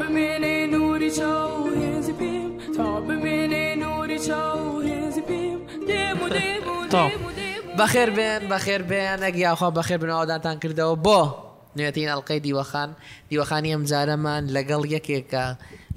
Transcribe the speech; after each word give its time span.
بمێنێ 0.00 0.56
نوری 0.74 1.10
چاو 1.18 1.50
هێزی 1.80 2.14
پێم 2.20 2.50
تا 2.76 2.88
بمێنێ 3.06 3.64
نوری 3.82 4.18
چاو 4.26 4.80
هێزی 4.88 5.22
پێم 5.28 5.58
دێم 5.88 6.18
و 6.24 6.28
دێم 6.36 6.62
و 6.72 6.76
دێم 6.94 7.22
و 7.28 7.30
دێم 7.38 7.62
بەخێر 7.78 8.10
بێن 8.16 8.42
بەخێر 8.52 8.82
بێن 8.90 9.20
ئەگی 9.26 9.42
یاخوا 9.48 9.68
بەخێر 9.78 9.98
بنەوەداتان 10.02 10.56
کردەوە 10.62 10.94
بۆ 11.06 11.20
نوێتین 11.76 12.08
ئەڵلقەی 12.10 12.40
دیوەخان 12.46 12.90
دیوەخانی 13.30 13.70
ئەم 13.74 13.82
جارەمان 13.90 14.42
لەگەڵ 14.54 14.82
یەکێکە 14.94 15.44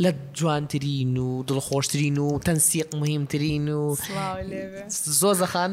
لە 0.04 0.14
جوانترین 0.34 1.18
و 1.18 1.44
دڵخۆشترین 1.48 2.18
و 2.18 2.40
تەنسیق 2.40 2.96
مهمترین 2.96 3.68
و 3.70 3.96
زۆزەخان 5.22 5.72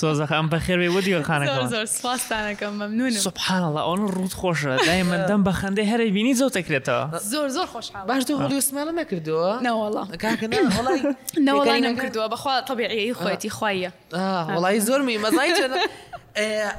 سۆزەخان 0.00 0.46
بەخێوێ 0.52 0.88
وەدیوە 0.96 1.20
خانەکەستانەکەم 1.28 2.72
ممنون 2.82 3.10
سبحانڵە 3.24 3.80
ئەوە 3.86 4.08
ڕوت 4.16 4.32
خۆشە 4.40 4.72
دای 4.86 5.02
مندەم 5.02 5.40
بە 5.44 5.52
خندەی 5.60 5.86
هەرێ 5.92 6.06
بینی 6.16 6.34
زۆ 6.40 6.46
دەکرێتەوە 6.56 7.18
زۆر 7.32 7.48
زۆر 7.56 7.66
خۆش 7.72 7.86
باش 8.08 8.22
خۆسمانە 8.50 8.92
نەکردووە 9.00 9.50
نەوەڵی 11.46 11.80
نم 11.86 11.96
کردووە 12.02 12.26
بەخوا 12.34 12.52
تەبیعی 12.68 13.12
خۆەتی 13.20 13.50
خوایە 13.56 13.90
وڵی 14.56 14.78
زۆرمی 14.88 15.16
مەزای 15.24 15.50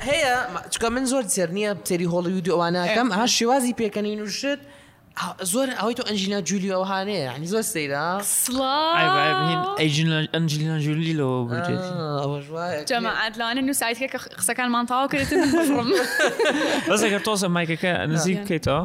هەیە 0.09 0.33
چکە 0.73 0.89
من 0.95 1.05
زۆر 1.11 1.23
جێر 1.33 1.49
نییە 1.57 1.71
تێری 1.87 2.07
هۆڵی 2.13 2.31
ویددیوانەکەم 2.35 3.07
هەر 3.19 3.29
شێوازی 3.37 3.73
پێکەنین 3.79 4.21
و 4.25 4.29
شت. 4.39 4.59
زۆر 5.53 5.69
ئەوەی 5.79 5.95
تۆ 5.99 6.03
ئەنجینا 6.09 6.39
جولیەوە 6.49 6.85
هاانەیە 6.91 7.27
عنی 7.35 7.47
زۆر 7.53 7.61
سەیرا 7.73 8.07
ئەنجلینا 10.33 10.77
جولی 10.85 11.13
لەوە 11.19 11.43
جەماعاتلانە 12.89 13.61
نو 13.67 13.73
سایتکە 13.73 14.07
کە 14.11 14.19
زور 14.47 14.67
مانتاوا 14.75 15.07
يعني 15.13 15.65
زور 15.69 15.85
بەسەکە 16.95 17.19
تۆسە 17.27 17.47
مایکەکە 17.55 17.91
نزیک 18.11 18.39
بکەیتەوە 18.41 18.79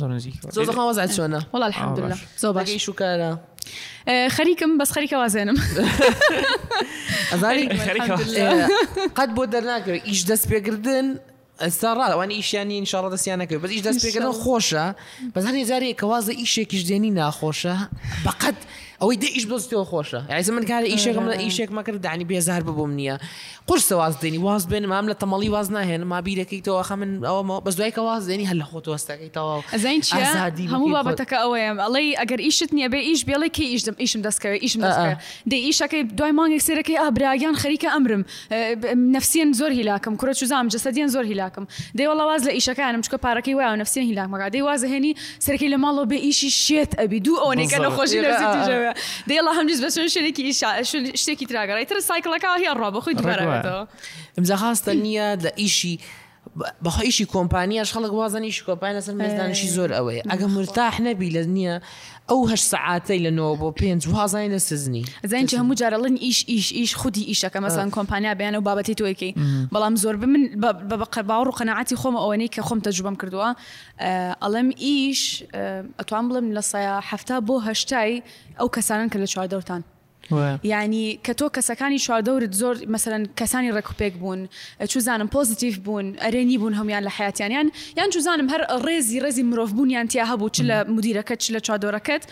زۆرزیکزۆزەخوازات 0.00 1.10
چۆنە 1.16 1.40
وڵ 1.54 1.62
الحمدلله 1.70 2.16
زۆر 2.42 2.52
باشی 2.52 2.78
شوکارە. 2.86 3.30
خەریکم 4.36 4.70
بەس 4.78 4.90
خەریکە 4.96 5.16
وازێنم 5.20 5.58
قەت 7.36 9.12
قد 9.18 9.30
بودرناك 9.36 9.88
ايش 9.88 10.24
دس 10.24 10.42
پێگردن 10.48 11.06
ئەستاڕاتوانی 11.62 12.34
ئیشیانی 12.36 12.78
انشاڵە 12.86 13.08
دەستیانەکەوێت 13.14 13.62
بەس 13.62 13.70
ئیش 13.72 13.82
دەست 13.86 14.00
پێکردن 14.04 14.34
خۆشە 14.42 14.86
بەزانی 15.34 15.64
جارێک 15.70 15.94
کەوازە 16.00 16.32
ئیشێکیش 16.40 16.82
دێنی 16.88 17.10
ناخۆشە 17.20 17.76
بەقەت 18.26 18.58
ئەوەی 19.00 19.18
دەئیش 19.22 19.44
بۆستەوە 19.50 19.84
خۆشە 19.90 20.20
یازمن 20.30 20.64
کارە 20.70 20.86
ما 21.26 21.32
ئیشێکمە 21.42 21.82
کرد 21.86 22.00
دانی 22.04 22.24
بێزار 22.30 22.62
ببووم 22.68 22.92
نییە 22.98 23.16
قرسە 23.68 23.92
واز 24.00 24.14
دێنی 24.22 24.38
واز 24.46 24.62
بێن 24.70 24.84
مام 24.92 25.06
لە 25.12 25.16
تەمەڵی 25.22 25.50
واز 25.52 25.68
هنا 25.70 26.04
ما 26.04 26.18
آه. 26.18 26.60
تو 26.66 26.82
خە 26.88 26.92
من 26.92 27.10
ئەوە 27.24 27.62
بەس 27.66 27.74
دوایکە 27.78 27.98
واز 27.98 28.30
دێنی 28.30 28.44
بابا 28.44 28.44
لە 28.62 29.36
او 29.38 29.54
ام 29.54 29.62
ئەزین 29.72 30.02
اگر 30.12 30.50
هەموو 30.74 30.88
بابەتەکە 30.96 31.36
ئەوەیە 31.44 31.70
ئەڵی 31.84 32.10
ئەگەر 32.22 32.40
ئیشت 32.46 32.70
نییە 32.76 32.88
بێ 32.92 33.00
ئیش 33.08 33.20
بێڵی 33.28 33.50
کە 33.56 33.62
ئیشم 33.72 33.94
ئیشم 34.02 34.20
دەستکەوێت 34.26 34.60
ئیشم 34.64 34.80
دەی 35.50 35.60
ئیشەکەی 35.68 36.02
دوای 36.18 36.32
مانگێک 36.38 36.62
سێرەکەی 36.68 36.98
ئابراگیان 37.04 37.54
خەریکە 37.62 37.88
ئەمرم 37.94 38.22
نفسیان 39.16 39.50
زۆر 39.60 39.70
هیلاکم 39.78 40.14
کوڕە 40.20 40.32
جسديا 40.74 41.06
زور 41.08 41.24
هلاكم 41.24 41.64
دي 41.94 42.06
والله 42.08 42.24
واز 42.30 42.42
لە 42.48 42.52
ئیشەکانم 42.58 43.00
چکە 43.06 43.18
پارەکەی 43.24 43.54
وایە 43.58 43.76
نفسیان 43.82 44.06
هیلاکمەکە 44.10 44.48
دەی 44.54 44.62
وازە 44.68 44.86
هێنی 44.94 45.12
سەرەکەی 45.46 45.70
بي 46.10 46.16
ايش 46.16 46.44
شيت 46.66 46.92
ابي 46.98 47.18
دو 47.20 47.34
ئەبی 47.44 47.66
دوو 47.66 47.90
خوش 47.90 48.10
نەخۆشی 48.12 48.20
لەژەوە 48.24 48.93
دی 49.26 49.38
الله 49.38 49.52
هم 49.54 49.66
جذب 49.66 49.88
شون 49.88 50.08
شنی 50.08 50.32
کی 50.32 50.48
اشیا 50.48 50.82
شون 50.82 51.14
شنی 51.14 51.34
کی 51.36 51.46
تراگر 51.46 51.76
ایتر 51.76 52.00
سایکل 52.00 52.38
کاهی 52.38 52.66
آر 52.66 52.78
را 52.78 52.90
با 52.90 53.00
خود 53.00 53.22
برای 53.22 53.62
تو 53.62 53.86
امضا 54.38 54.56
خاص 54.56 54.82
تنیاد 54.82 55.52
ایشی 55.56 55.98
بەخۆیشی 56.82 57.24
کۆمپانیاش 57.32 57.88
خەڵک 57.94 58.12
وازانیش 58.12 58.58
کۆپای 58.66 58.92
لەسەر 58.98 59.14
مێزدانشی 59.18 59.68
زۆر 59.76 59.90
ئەوەیە 59.98 60.22
ئەگە 60.30 60.46
مرتاح 60.56 60.94
نەبی 61.06 61.30
لە 61.36 61.42
نییە 61.56 61.74
ئەو 62.30 62.40
هەش 62.50 62.62
سعاتەی 62.72 63.20
لەنەوە 63.26 63.54
بۆ 63.60 63.68
پێنج 63.80 64.02
وازانی 64.14 64.52
لە 64.54 64.58
سزنی 64.68 65.04
زین 65.30 65.46
هەموو 65.60 65.76
جارەڵن 65.80 66.14
ئیش 66.24 66.38
ئیش 66.52 66.66
ئیش 66.78 66.92
خودی 67.00 67.28
ئیشەکە 67.34 67.58
مەسان 67.64 67.88
کۆمپانیا 67.94 68.32
بیان 68.40 68.54
و 68.56 68.60
بابەتی 68.68 68.94
تۆیکی 69.00 69.30
بەڵام 69.74 69.94
زۆر 70.02 70.14
من 70.34 70.44
بەقەرباوە 70.90 71.46
و 71.48 71.56
قەنەعاتی 71.58 71.96
خۆم 72.02 72.14
ئەوەنەی 72.22 72.48
کە 72.54 72.60
خۆم 72.68 72.80
تەجوبم 72.84 73.16
کردووە 73.20 73.50
ئەڵم 74.44 74.68
ئیش 74.84 75.22
ئەتوان 75.98 76.24
بڵم 76.28 76.46
لە 76.56 76.62
سایە 76.70 76.94
هەفتا 77.10 77.36
بۆ 77.48 77.54
هەشتای 77.68 78.12
ئەو 78.58 78.68
کەسانن 78.76 79.08
کە 79.12 79.18
لە 79.22 79.26
چواردەوتان 79.32 79.80
ینی 80.64 81.18
کە 81.24 81.30
تۆ 81.34 81.44
کەسەکانی 81.56 81.98
چواردەورت 82.06 82.52
زۆر 82.52 82.76
مەسەرەن 82.94 83.28
کەسانی 83.38 83.72
ڕێکوپێک 83.74 84.14
بوون 84.20 84.48
چوزانم 84.88 85.28
پۆزیتیف 85.28 85.78
بوون 85.84 86.16
ئەرێنی 86.18 86.58
بوون 86.58 86.74
هەمیان 86.74 87.04
لە 87.08 87.12
حیاتیانیان 87.18 87.72
یان 87.96 88.10
چوزانم 88.10 88.48
هەر 88.48 88.62
ڕێزی 88.86 89.20
ڕێزی 89.24 89.42
مرۆڤ 89.52 89.72
بوونیان 89.72 90.06
تیا 90.08 90.24
هەبوو 90.26 90.50
چ 90.56 90.60
لە 90.60 90.76
مدیرەکەت 90.88 91.38
چ 91.38 91.50
لە 91.56 91.60
چوادۆرەکەت 91.66 92.22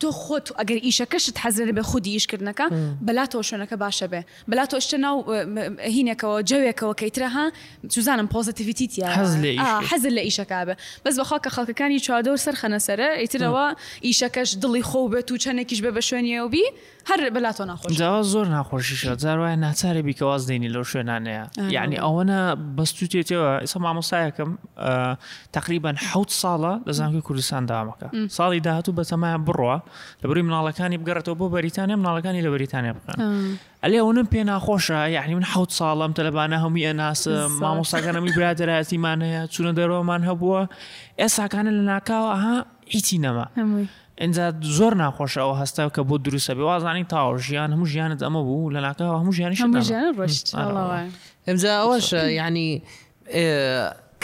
تۆ 0.00 0.08
خۆت 0.22 0.46
ئەگەر 0.58 0.78
ئیشەکەشت 0.86 1.36
حەزر 1.44 1.72
بێ 1.76 1.80
خودی 1.82 2.10
ئیشکردنەکە 2.20 2.66
بەلا 3.06 3.24
تۆ 3.32 3.36
شوێنەکە 3.46 3.76
باشە 3.84 4.06
بێ 4.12 4.20
بەلا 4.50 4.66
تۆ 4.70 4.76
شتە 4.84 4.94
ناو 4.98 5.16
هینێکەوە 5.96 6.38
جوێکەوە 6.50 6.94
کەیترەها 7.00 7.44
چوزانم 7.88 8.28
پۆزیتیفیتیە 8.34 9.08
حەزر 9.90 10.12
لە 10.18 10.22
ئیشەکە 10.28 10.58
بە 10.68 10.74
بەس 11.04 11.14
بەخوا 11.20 11.38
کە 11.44 11.50
خەکەکانی 11.56 11.98
چوادۆر 12.06 12.36
سەر 12.44 12.54
خەنەسەرە 12.62 13.08
ئیترەوە 13.22 13.66
ئیشەکەش 14.06 14.50
دڵی 14.62 14.82
خۆ 14.90 15.00
بێت 15.12 15.28
و 15.32 15.36
چەندێکیش 15.44 15.80
بە 15.84 15.90
بە 15.96 16.02
شوێنیەوەبی 16.08 16.66
هەر 17.10 17.20
بەلاتۆ 17.36 17.62
ناخۆش 17.70 17.90
زۆر 18.32 18.46
ناخۆشیشە 18.56 19.14
جار 19.22 19.38
وایە 19.42 19.56
ناچارێ 19.66 20.00
بیکەواز 20.08 20.42
دێنی 20.48 20.68
لەو 20.74 20.84
شوێنانەیە 20.90 21.44
یعنی 21.76 21.96
ئەوەنە 22.04 22.38
بەستوتێتەوە 22.76 23.48
ئێستا 23.62 23.78
مامۆسایەکەم 23.86 24.50
تقریبان 25.56 25.96
حوت 26.10 26.30
ساڵە 26.42 26.72
لە 26.88 26.92
زانکی 26.98 27.20
کوردستان 27.26 27.64
دامەکە 27.70 28.06
ساڵی 28.36 28.60
داهاتوو 28.66 28.94
بەتەمایان 28.98 29.40
بڕوە 29.48 29.76
لە 30.22 30.26
بری 30.30 30.42
مناڵەکانی 30.48 30.96
بگەڕێتەوە 31.02 31.36
بۆ 31.40 31.46
بەریتانیا 31.56 31.96
مناڵەکانی 32.02 32.40
لە 32.46 32.50
بەریتانیا 32.54 32.92
بکەن 32.98 33.14
ئەلێ 33.84 33.96
ئەوەنم 34.02 34.26
پێ 34.32 34.40
ناخۆشە 34.50 35.00
یعنی 35.16 35.34
من 35.38 35.44
حوت 35.52 35.70
ساڵم 35.80 36.12
تەلەبانە 36.18 36.56
هەمووی 36.64 36.86
ئەناسم 36.90 37.50
مامۆساکانەمی 37.64 38.30
برادەرایەتیمانەیە 38.36 39.42
چونە 39.54 39.72
دەرەوەمان 39.78 40.22
هەبووە 40.30 40.60
ئێساکانە 41.20 41.70
لە 41.78 41.82
ناکاوە 41.92 42.34
ها 42.42 42.56
هیچی 42.94 43.16
نەما 43.24 43.46
ئەجا 44.22 44.44
زۆر 44.76 44.92
ناخۆشە 45.00 45.40
ئەو 45.44 45.52
هەستا 45.60 45.82
کە 45.94 46.02
بۆ 46.08 46.14
دروستە 46.26 46.52
بێ 46.58 46.64
وازانی 46.70 47.04
تاوە 47.12 47.36
ژیان 47.46 47.68
هەموو 47.74 47.86
ژیانت 47.92 48.20
ئەمە 48.26 48.42
بوو 48.48 48.72
لە 48.74 48.80
ناکە 48.86 49.04
هەموو 49.20 49.34
ژیانی 49.36 49.56
ڕشت 50.18 50.46
ئەمجا 51.46 51.70
ئەوەشە 51.80 52.20
ینی 52.40 52.68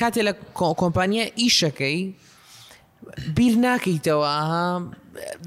کاتێ 0.01 0.21
لە 0.29 0.33
کۆمپانیا 0.81 1.25
ئیشەکەی 1.41 1.99
بیر 3.37 3.55
ناکەیتەوە 3.67 4.33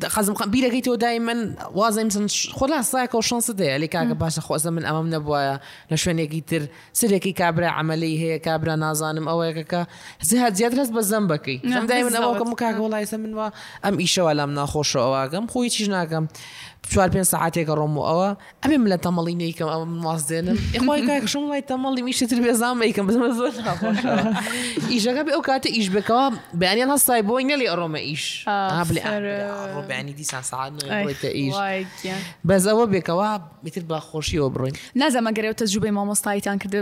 خەزم 0.10 0.34
قم 0.34 0.52
بیرەکەی 0.52 0.82
تۆ 0.86 0.98
دای 1.00 1.20
من 1.20 1.58
وازم 1.74 2.08
خۆلا 2.54 2.82
سایکە 2.86 3.16
و 3.16 3.22
شانس 3.22 3.50
دەیە 3.52 3.78
لێ 3.82 3.88
کاکە 3.94 4.16
باشە 4.22 4.42
خۆزە 4.48 4.66
من 4.76 4.84
ئەمەم 4.86 5.08
نەبواە 5.16 5.56
لە 5.92 5.96
شوێنێکی 6.02 6.42
تر 6.50 6.62
سرێکی 6.94 7.34
کابرا 7.34 7.70
عملی 7.82 8.14
هەیە 8.24 8.44
کابرا 8.46 8.76
نازانم 8.76 9.26
ئەوەیەکەکە 9.32 9.82
زیهات 10.22 10.54
زیاد 10.56 10.74
هەست 10.80 10.92
بە 10.98 11.02
زەم 11.12 11.26
بەکەی 11.30 11.58
دای 11.90 12.04
من 12.04 12.16
ئەوکەم 12.16 12.54
کاکە 12.64 12.82
وڵایسە 12.86 13.14
من 13.18 13.34
وا 13.34 13.52
ئەم 13.86 13.96
ئیشەوە 14.04 14.32
لام 14.38 14.52
ناخۆشەوەواگەم 14.60 15.46
خۆی 15.52 15.70
چیش 15.76 15.90
ناکەم 15.90 16.26
چوار 16.90 17.10
پێ 17.12 17.24
ساعتێکە 17.34 17.74
ڕۆم 17.80 17.98
و 17.98 18.02
ئەوە 18.08 18.30
ئەمێ 18.66 18.78
من 18.82 18.90
لە 18.96 18.98
تەمەڵی 19.06 19.34
نیکەم 19.42 19.70
ئەو 19.74 19.82
ماز 20.06 20.22
دێنم 20.30 20.58
ئەخوای 20.76 21.02
کاکەشم 21.08 21.44
وای 21.50 21.64
تەمەڵی 21.70 22.02
میشتر 22.08 22.40
بێزانمەیکەم 22.46 23.06
بزمە 23.10 23.30
زۆر 23.40 23.54
ئیشەکە 24.92 25.22
بێ 25.28 25.32
ئەو 25.36 25.42
کاتە 25.50 25.68
ئیش 25.78 25.88
بکەوە 25.96 26.26
بەیانیان 26.60 26.90
هەستای 26.98 27.22
بۆی 27.30 27.44
نەلی 27.50 27.68
ئەڕۆمە 27.72 27.96
ئیش 28.10 28.24
ڕۆبیانی 29.74 30.14
دیسان 30.20 30.42
ساعتە 30.52 31.26
ئیش 31.26 31.56
بەس 32.48 32.64
ئەوە 32.70 32.86
بێکەوە 32.94 33.30
بتر 33.64 33.82
ماما 33.86 34.00
خۆشیەوە 34.10 34.50
بڕۆین 34.54 34.76
نازەمە 35.00 35.32
بس 35.66 35.78
ماما 35.78 36.14
مامۆستاییتان 36.14 36.58
کردێ 36.60 36.76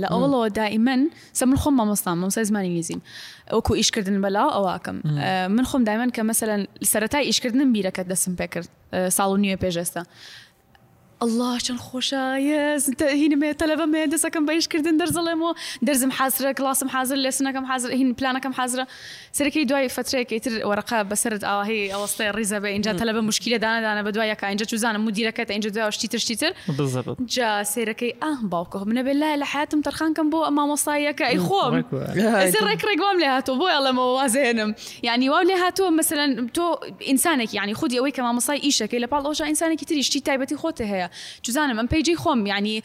لا 0.00 0.08
والله 0.16 0.48
دائما 0.48 0.96
سم 1.32 1.50
الخم 1.52 1.72
ماما 1.74 1.94
سەمن 1.94 2.04
ماما 2.06 2.20
مامۆستان 2.30 2.44
مۆسای 2.52 2.66
يزين 2.78 3.00
اوكو 3.52 3.74
ايش 3.74 3.90
كردن 3.90 4.20
بلا 4.22 4.48
اواكم 4.54 5.00
آه، 5.18 5.48
من 5.48 5.64
خم 5.64 5.84
دائما 5.84 6.06
كمثلا 6.10 6.66
سرتاي 6.82 7.24
ايش 7.24 7.40
كردن 7.40 7.72
بیرەکەت 7.74 8.06
دەسم 8.10 8.30
پێ 8.40 8.46
Eh, 8.90 9.08
sa 9.10 9.24
Alunije 9.24 9.56
Pejesta. 9.56 10.04
الله 11.22 11.58
شن 11.58 11.76
خوشا 11.76 12.36
يس 12.38 12.88
انت 12.88 13.02
هنا 13.02 13.36
ما 13.36 13.52
طلبه 13.52 13.84
ما 13.84 14.04
دسا 14.06 14.28
كم 14.28 14.46
بايش 14.46 14.68
كردن 14.68 14.96
درز 14.96 15.16
الله 15.18 15.54
درز 15.82 16.04
محاصره 16.04 16.52
كلاس 16.52 16.82
محاصر 16.82 17.14
لسنا 17.14 17.52
كم 17.52 17.64
حاضر 17.66 17.92
هنا 17.94 18.14
بلانا 18.14 18.38
كم 18.38 18.52
حاضر 18.52 18.84
سرك 19.32 19.58
هي 19.58 19.64
دواي 19.64 19.88
فتره 19.88 20.22
كي 20.22 20.38
تر 20.38 20.66
ورقه 20.66 21.02
بسرد 21.02 21.44
اه 21.44 21.62
هي 21.62 21.94
اوصي 21.94 22.30
الريزه 22.30 22.58
بين 22.58 22.80
جات 22.80 22.98
طلبه 22.98 23.20
مشكله 23.20 23.56
دانا 23.56 23.80
دانا 23.80 24.02
بدوا 24.02 24.22
يا 24.24 24.34
كان 24.34 24.56
جات 24.56 24.74
وزانه 24.74 24.98
مديرك 24.98 25.36
تاع 25.36 25.54
انجا 25.56 25.70
دواي 25.70 25.90
شتي 25.92 26.08
تر 26.08 26.18
شتي 26.18 26.34
تر 26.36 26.52
بالضبط 26.68 27.16
جا 27.22 27.62
سرك 27.62 28.02
اه 28.22 28.38
باوكو 28.42 28.78
من 28.84 29.02
بالله 29.02 29.36
لحات 29.36 29.74
مترخان 29.74 30.14
كم 30.14 30.30
بو 30.30 30.44
اما 30.44 30.66
مصايك 30.66 31.22
اي 31.22 31.38
خو 31.38 31.70
سرك 32.50 32.84
رك 32.84 33.00
وام 33.00 33.20
لها 33.20 33.40
تو 33.40 33.58
بو 33.58 33.68
يلا 33.68 33.92
ما 33.92 34.02
وازين 34.02 34.74
يعني 35.02 35.30
وام 35.30 35.46
لها 35.48 35.72
مثلا 35.98 36.48
تو 36.54 36.74
انسانك 37.08 37.54
يعني 37.54 37.74
خذي 37.74 37.98
اويك 37.98 38.20
ما 38.20 38.32
مصاي 38.32 38.62
ايشك 38.62 38.94
الا 38.94 39.06
بالوجا 39.06 39.48
انسانك 39.48 39.84
تري 39.84 40.02
شتي 40.02 40.20
تايبتي 40.20 40.56
خوته 40.56 41.09
جوزانم 41.42 41.80
ئەم 41.82 41.86
پیجی 41.86 42.14
خۆم 42.22 42.46
یعنی 42.46 42.82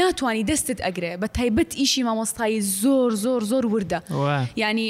ناتوانانی 0.00 0.46
دەستت 0.50 0.78
ئەگرێ 0.86 1.12
بە 1.20 1.28
تایبەت 1.38 1.70
ئیشی 1.80 2.02
مامۆستایی 2.06 2.60
زۆر 2.82 3.10
زۆر 3.24 3.40
زۆر 3.50 3.64
وردە 3.74 4.00
ینی 4.56 4.88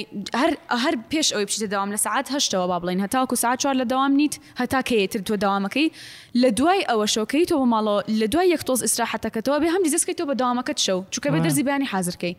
هەر 0.85 0.95
پێش 1.13 1.29
ئەوی 1.35 1.47
پیشتە 1.49 1.67
داوام 1.73 1.91
لە 1.95 1.97
سعات 2.07 2.27
هەشتەوە 2.35 2.67
با 2.71 2.79
بڵین 2.83 3.01
هەتاکو 3.05 3.37
سعات 3.43 3.59
چوار 3.63 3.75
لە 3.81 3.85
داوام 3.93 4.11
نیت 4.21 4.35
هەتاکەیتر 4.61 5.21
تۆ 5.29 5.35
داوامەکەی 5.45 5.89
لە 6.41 6.49
دوای 6.59 6.83
ئەوە 6.91 7.05
شەکەی 7.17 7.45
تۆ 7.49 7.55
بە 7.63 7.67
ماڵەوە 7.73 8.01
لە 8.21 8.27
دوای 8.33 8.49
یەک 8.55 8.61
تۆز 8.69 8.81
ئیسراحەتەکەەوە 8.87 9.59
بێ 9.63 9.69
هەم 9.75 9.83
دیزسکەی 9.87 10.15
تۆ 10.19 10.25
بە 10.29 10.35
داوامەکەت 10.41 10.79
شەو 10.87 11.01
چکە 11.15 11.29
بە 11.33 11.39
دەرزی 11.45 11.63
بیانی 11.67 11.85
حاضرکەی 11.93 12.35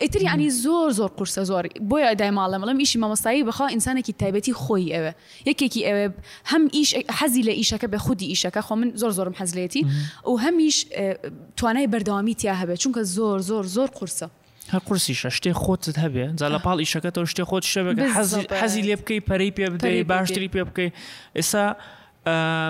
ئیتر 0.00 0.22
ینی 0.22 0.50
زۆر 0.50 0.90
زۆر 0.92 1.10
قورسە 1.18 1.42
زۆر 1.50 1.64
بۆیە 1.90 2.16
دای 2.18 2.30
ماڵەمەڵم 2.32 2.76
ئیشی 2.80 2.98
مامەستایی 3.02 3.44
بخوا 3.46 3.66
ئینسانێکی 3.74 4.14
تایبەتی 4.22 4.52
خۆی 4.62 4.88
ئەوە 4.94 5.12
یەکێکی 5.48 5.80
ئەوێ 5.88 6.06
هەم 6.52 6.62
ئیش 6.74 6.90
حەزی 7.18 7.42
لە 7.48 7.52
ئیشەکە 7.60 7.86
بە 7.92 7.98
خودی 8.04 8.26
ئیشەکە 8.32 8.60
خۆ 8.66 8.72
من 8.74 8.90
زۆر 9.00 9.10
زۆرم 9.10 9.34
حەزلێتی 9.40 9.82
و 10.26 10.34
هەمیش 10.44 10.76
توانای 11.56 11.88
بەردەوامی 11.92 12.34
تیا 12.34 12.54
هەبێت 12.60 12.78
چونکە 12.82 13.02
زۆر 13.16 13.38
زۆر 13.50 13.64
زۆر 13.76 13.88
قورسە 13.98 14.26
هەر 14.72 14.80
قورسیشە 14.88 15.28
شتێ 15.36 15.52
خۆتت 15.62 15.96
هەبێ 16.04 16.24
جا 16.40 16.46
لە 16.54 16.58
پاڵ 16.66 16.78
ئیشەکەەوە 16.84 17.26
شتێ 17.32 17.44
خۆت 17.50 17.64
شەبێک 17.74 17.96
حەزی 18.62 18.82
لێ 18.86 18.96
بکەی 19.00 19.20
پەری 19.20 19.50
پێ 19.56 19.66
بدەی 19.70 20.02
باشتری 20.12 20.48
پێ 20.54 20.62
بکەی 20.68 20.90
ئێستا 21.38 21.64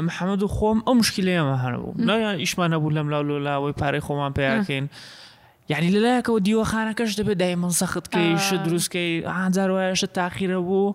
محەممەد 0.07 0.43
و 0.43 0.49
خۆم 0.57 0.79
ئەو 0.87 0.95
مشکلێ 1.01 1.35
ئەمە 1.41 1.57
هەنبوو 1.63 1.93
نایان 2.09 2.37
ئیشمان 2.43 2.73
هەبوو 2.75 2.91
لەم 2.97 3.07
لاو 3.13 3.23
لەلاەوەی 3.31 3.75
پارەی 3.81 4.03
خۆمان 4.07 4.33
پیاکەین. 4.39 4.87
يعني 5.71 5.87
یعنی 5.87 5.97
لەلایەکەەوە 5.99 6.43
دیوەخانەکەش 6.47 7.13
دەبێت 7.19 7.39
دایمەن 7.39 7.71
سەختکەی 7.71 8.17
آه. 8.17 8.39
ش 8.39 8.49
دروستکەی 8.67 9.25
ئاجار 9.27 9.71
وایەشە 9.75 10.09
تاخیرە 10.19 10.59
بوو. 10.67 10.95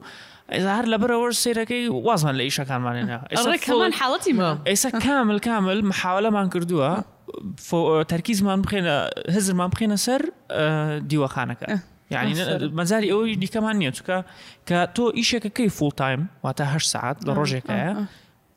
هەر 0.51 0.86
لە 0.94 0.98
بەرەوە 1.01 1.31
سێرەکەی 1.44 1.92
وازمان 2.07 2.36
لە 2.38 2.42
ئیشەکانمانێنە 2.42 3.22
حڵەتی 4.00 4.33
ئێستا 4.69 4.92
کامل 5.06 5.39
کامل 5.39 5.80
محاولەمان 5.81 6.50
کردووە 6.50 7.04
آه. 7.72 8.04
تەرکیزمان 8.10 8.62
بخێنە 8.63 8.95
هزرمان 9.36 9.69
بخێنە 9.72 9.98
سەر 10.06 10.22
آه، 10.51 11.00
دیوەخانەکە. 11.10 11.68
یعنی 12.12 12.33
مەزاری 12.77 13.07
ئەوەی 13.13 13.36
دیکەمان 13.44 13.75
نییە 13.81 13.92
چکە 13.98 14.18
کە 14.68 14.77
تۆ 14.95 15.04
ئیشەکەکەی 15.18 15.69
فولتایم 15.77 16.30
واتەه 16.45 16.77
سعات 16.80 17.18
لە 17.27 17.31
ڕۆژێکایە 17.38 17.94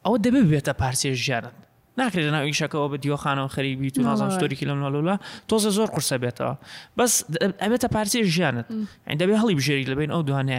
او 0.06 0.18
دەبێت 0.24 0.46
بێتە 0.52 0.72
پارسێ 0.80 1.12
ژیانت 1.24 1.54
نکردن 1.98 2.34
این 2.34 2.52
شکل 2.52 2.78
آب 2.78 2.96
دیو 2.96 3.16
خانه 3.16 3.46
خری 3.48 3.76
بیتون 3.76 4.06
از 4.06 4.20
آن 4.20 4.30
ستوری 4.30 4.46
آره. 4.46 4.56
کلم 4.56 4.80
نالولا 4.80 5.18
تو 5.48 5.58
زور 5.58 5.86
قرصه 5.86 6.18
بیتا 6.18 6.58
بس 6.98 7.24
ابت 7.60 7.84
پرسی 7.84 8.24
جانت 8.30 8.64
عند 8.70 8.88
یعنی 9.06 9.18
دبی 9.18 9.32
حالی 9.32 9.54
بجری 9.54 9.84
لبین 9.84 10.10
او 10.10 10.22
دوانه 10.22 10.52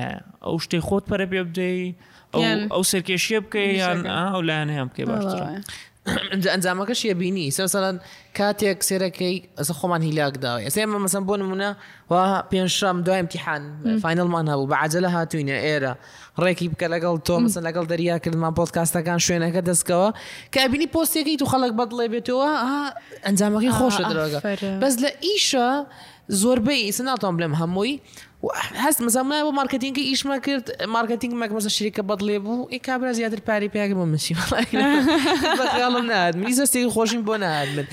یعنی؟ 0.43 0.61
او 0.71 0.81
خود 0.81 1.05
پر 1.05 1.25
بیبدی 1.25 1.95
او 2.33 2.43
او 2.75 2.83
سرکشیب 2.83 3.49
که 3.53 3.59
یا 3.59 4.35
او 4.35 4.41
لانه 4.41 4.73
هم 4.73 4.89
که 4.89 5.05
باشتره 5.05 5.61
ئەنجامەکەش 6.53 7.01
یە 7.07 7.13
بینی 7.21 7.47
سەرسەرەن 7.57 7.97
کاتێک 8.37 8.77
سێرەکەی 8.89 9.35
ئەس 9.59 9.69
خۆمان 9.79 10.01
هیلاکداوە 10.07 10.59
ئەس 10.67 10.75
ئێمە 10.79 10.97
مەسم 11.05 11.23
بۆ 11.29 11.35
نمونە 11.41 11.69
وا 12.11 12.23
پێنج 12.51 12.69
شام 12.79 12.97
دوای 13.05 13.19
امتحان 13.23 13.61
فینلمان 14.03 14.45
هەبوو 14.51 14.69
بە 14.71 14.75
عجلە 14.83 15.09
هاتوینە 15.15 15.57
ئێرە 15.65 15.93
ڕێکی 16.43 16.67
بکە 16.71 16.87
لەگەڵ 16.93 17.15
تۆ 17.27 17.33
مەسن 17.43 17.63
لەگەڵ 17.67 17.85
دەریاکردمان 17.91 18.53
پۆتکاستەکان 18.59 19.19
شوێنەکە 19.25 19.61
دەستکەوە 19.69 20.09
کە 20.53 20.61
بینی 20.71 20.87
پۆستێکی 20.95 21.35
تو 21.39 21.45
خەڵک 21.51 21.71
بەدڵێ 21.79 22.05
بێتەوە 22.13 22.49
ئەنجامەکەی 23.25 23.71
خۆشە 23.79 24.03
درۆگە 24.09 24.39
بەس 24.81 24.93
لە 25.03 25.09
ئیشە 25.25 25.69
زۆربەی 26.41 26.81
سناتۆم 26.97 27.33
بلێم 27.37 27.53
هەمووی 27.61 27.93
هەست 28.85 28.99
مەزانای 29.05 29.41
بۆ 29.45 29.51
مارکەتینگکە 29.59 30.03
ئیشمە 30.11 30.37
کرد 30.45 30.65
مارکەتینگ 30.95 31.33
مەکمەسە 31.43 31.69
شیرکە 31.77 32.03
بەدڵێ 32.09 32.37
بوو 32.45 32.67
ی 32.75 32.79
کابرا 32.87 33.11
زیاتر 33.17 33.39
پاری 33.47 33.67
پیاگە 33.73 33.95
بۆ 33.99 34.05
منشیڵم 34.11 34.49
نادمی 36.11 36.55
زەستی 36.59 36.83
خۆشیم 36.95 37.21
بۆ 37.29 37.35
نادمن 37.43 37.87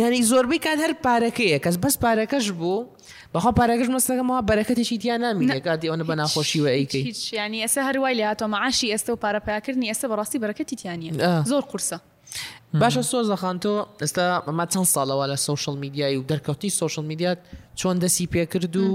یعنی 0.00 0.16
زۆربەی 0.30 0.60
کات 0.66 0.78
هەر 0.84 0.92
پارەکەیە 1.06 1.58
کەس 1.64 1.76
بەس 1.84 1.94
پارەکەش 2.04 2.46
بوو. 2.60 2.86
بەخوا 3.34 3.50
پارەگەش 3.60 3.88
مەستەکەمەوە 3.96 4.40
بەرەکەتیشی 4.50 4.96
تیا 5.02 5.16
نامینێکاتی 5.22 5.86
ئەوە 5.90 6.06
بە 6.10 6.14
ناخۆشیوە 6.20 6.70
ئەیکەی 6.76 7.04
ینی 7.38 7.58
ئەسە 7.66 7.80
هەروای 7.88 8.14
لاتۆ 8.20 8.46
مەعاشی 8.54 8.86
ئێستا 8.92 9.10
و 9.14 9.18
پارەپیاکردنی 9.24 9.86
ئێستا 9.92 10.06
بەڕاستی 10.12 10.38
بەرەکەتی 10.42 10.76
تیانە 10.80 11.10
زۆر 11.50 11.62
قورسە. 11.70 11.98
باشە 12.82 13.02
سۆز 13.10 13.26
دەخان 13.32 13.56
تۆ 13.64 13.74
ئێستا 14.02 14.24
ئەمە 14.46 14.64
چەند 14.72 14.88
ساڵەوە 14.94 15.24
لە 15.32 15.36
سوشل 15.48 15.76
میدیای 15.84 16.16
و 16.18 16.22
دەرکەوتی 16.30 16.70
سوشل 16.82 17.04
میدیات 17.10 17.38
چۆن 17.80 17.96
دەسی 18.04 18.26
پێکرد 18.34 18.74
و 18.82 18.86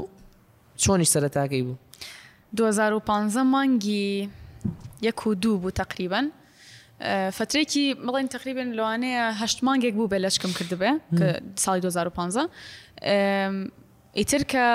چۆنی 0.84 1.08
سەرەتاکەی 1.14 1.62
بوو 1.66 1.78
2015 2.56 3.44
مانگی 3.44 4.30
یەک 5.08 5.20
و 5.28 5.34
دوو 5.42 5.58
بوو 5.62 5.70
تقریبن 5.82 6.26
فترێکی 7.38 7.86
بڵێن 8.06 8.28
تقریبن 8.36 8.70
لەوانەیە 8.78 9.24
هەشت 9.42 9.60
مانگێک 9.68 9.94
بوو 9.96 10.10
بە 10.12 10.18
لەشکم 10.24 10.52
کردبێ 10.58 10.92
کە 11.18 11.28
ساڵی 11.64 11.80
2015 11.80 12.50
ئیتر 14.18 14.42
کە 14.52 14.66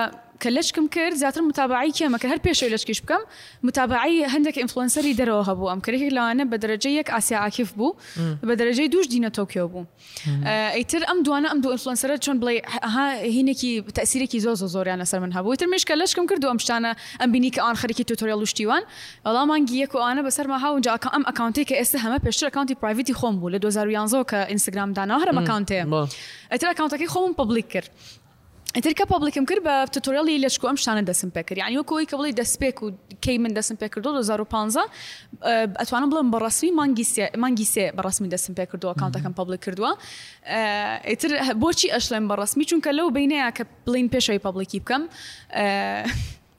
کە 0.43 0.47
لەشکم 0.51 0.87
کرد 0.95 1.15
زیاتر 1.21 1.41
متابعی 1.49 1.93
کێمەکە 1.99 2.25
هەر 2.31 2.41
پێش 2.45 2.61
لەشکیش 2.75 3.01
بکەم 3.05 3.23
متابعی 3.67 4.25
هەندێک 4.35 4.57
ئینفلوەنسەری 4.61 5.17
دەرەوە 5.21 5.43
هەبوو 5.49 5.69
ئەم 5.73 5.81
کرێک 5.87 6.11
لەوانە 6.17 6.45
بە 6.51 6.57
دەرەجە 6.63 6.87
یەک 6.99 7.09
ئاسیا 7.15 7.39
عکیف 7.47 7.71
بوو 7.79 7.97
بە 8.47 8.55
دەرەجەی 8.61 8.89
دوش 8.95 9.07
دینە 9.13 9.31
تۆکیۆ 9.37 9.67
بوو 9.73 9.85
ئەیتر 10.77 11.03
ئەم 11.09 11.19
دوانە 11.27 11.49
ئەم 11.51 11.59
دو 11.65 11.69
ئینفلوەنسەرە 11.77 12.17
چۆن 12.27 12.37
بڵێ 12.43 12.55
هینێکی 13.37 13.73
تەسیرێکی 13.99 14.39
زۆ 14.45 14.53
زۆ 14.61 14.67
زۆریان 14.75 14.99
لەسەر 15.05 15.15
من 15.25 15.33
هەبوو 15.37 15.57
تر 15.61 15.67
مشکە 15.75 15.91
لەشکم 16.01 16.27
کردو 16.31 16.49
ئەم 16.53 16.59
شتانە 16.65 16.91
ئەم 17.21 17.31
بینی 17.35 17.51
کە 17.55 17.59
ئان 17.65 17.75
خەرکی 17.81 18.05
تۆتۆریال 18.13 18.39
لوشتیوان 18.43 18.83
بەڵامانگی 19.27 19.73
یەک 19.83 19.93
و 19.95 19.99
ئاە 20.03 20.23
بەسەرما 20.31 20.59
هاونجا 20.65 20.93
ئەم 21.15 21.25
ئەکانتی 21.29 21.63
کە 21.69 21.75
ئێستا 21.83 21.99
هەمە 22.05 22.19
پێشتر 22.27 22.47
ئەکانتی 22.49 22.75
پرایڤتی 22.81 23.15
خۆم 23.21 23.35
بوو 23.41 23.53
لە 23.53 23.57
2011 23.57 24.25
کە 24.31 24.39
ئینستاگرام 24.51 24.91
دانا 24.97 25.17
هەرم 25.23 25.37
ئەکانتێ 25.41 25.79
ئەتر 26.53 26.67
ئەکانتەکەی 26.71 27.09
خۆم 27.15 27.33
پبلیک 27.39 27.69
کرد 27.73 27.91
ترکە 28.82 29.05
پابلیکم 29.15 29.44
کرد 29.50 29.62
بە 29.69 29.75
تۆرەڵی 30.06 30.35
لەشکو 30.44 30.67
ئەم 30.71 30.79
شانە 30.85 31.03
دەسم 31.11 31.29
پێکرد 31.37 31.59
ینی 31.62 31.79
وەکەوەی 31.82 32.06
کە 32.11 32.15
بڵی 32.21 32.35
دەستپێک 32.43 32.76
و 32.82 32.88
کەی 33.25 33.37
من 33.43 33.53
دەسم 33.59 33.76
پێ 33.81 33.87
کردو 33.94 34.11
2015 34.11 34.81
ئەتوانم 35.81 36.11
بڵم 36.12 36.29
بەڕسمی 36.35 36.71
مانگی 37.41 37.65
سێ 37.73 37.85
بەڕسمی 37.97 38.29
دەسم 38.35 38.53
پێ 38.59 38.65
کردو 38.73 38.91
ئەکانتەکەم 38.94 39.32
پبلک 39.38 39.61
کردووە 39.67 39.91
ئیتر 41.11 41.31
بۆچی 41.61 41.88
ئەشلێن 41.94 42.25
بەڕسمی 42.31 42.67
چونکە 42.71 42.91
لەو 42.99 43.06
بینەیە 43.17 43.49
کە 43.56 43.65
بڵین 43.87 44.06
پێشەوەی 44.15 44.41
پبلکی 44.47 44.79
بکەم. 44.82 45.03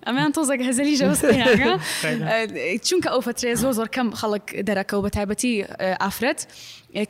ئەمان 0.07 0.31
تۆزەك 0.37 0.61
هەزلی 0.69 0.95
جەوەستێناگە 1.01 1.71
چونکە 2.87 3.07
ئەو 3.13 3.21
فترێ 3.27 3.51
زۆ 3.63 3.69
زۆر 3.77 3.89
کەم 3.95 4.07
خەڵک 4.19 4.45
دەرەکە 4.67 4.93
و 4.97 5.01
بە 5.05 5.09
تایبەتی 5.17 5.53
ئافرەت 6.03 6.39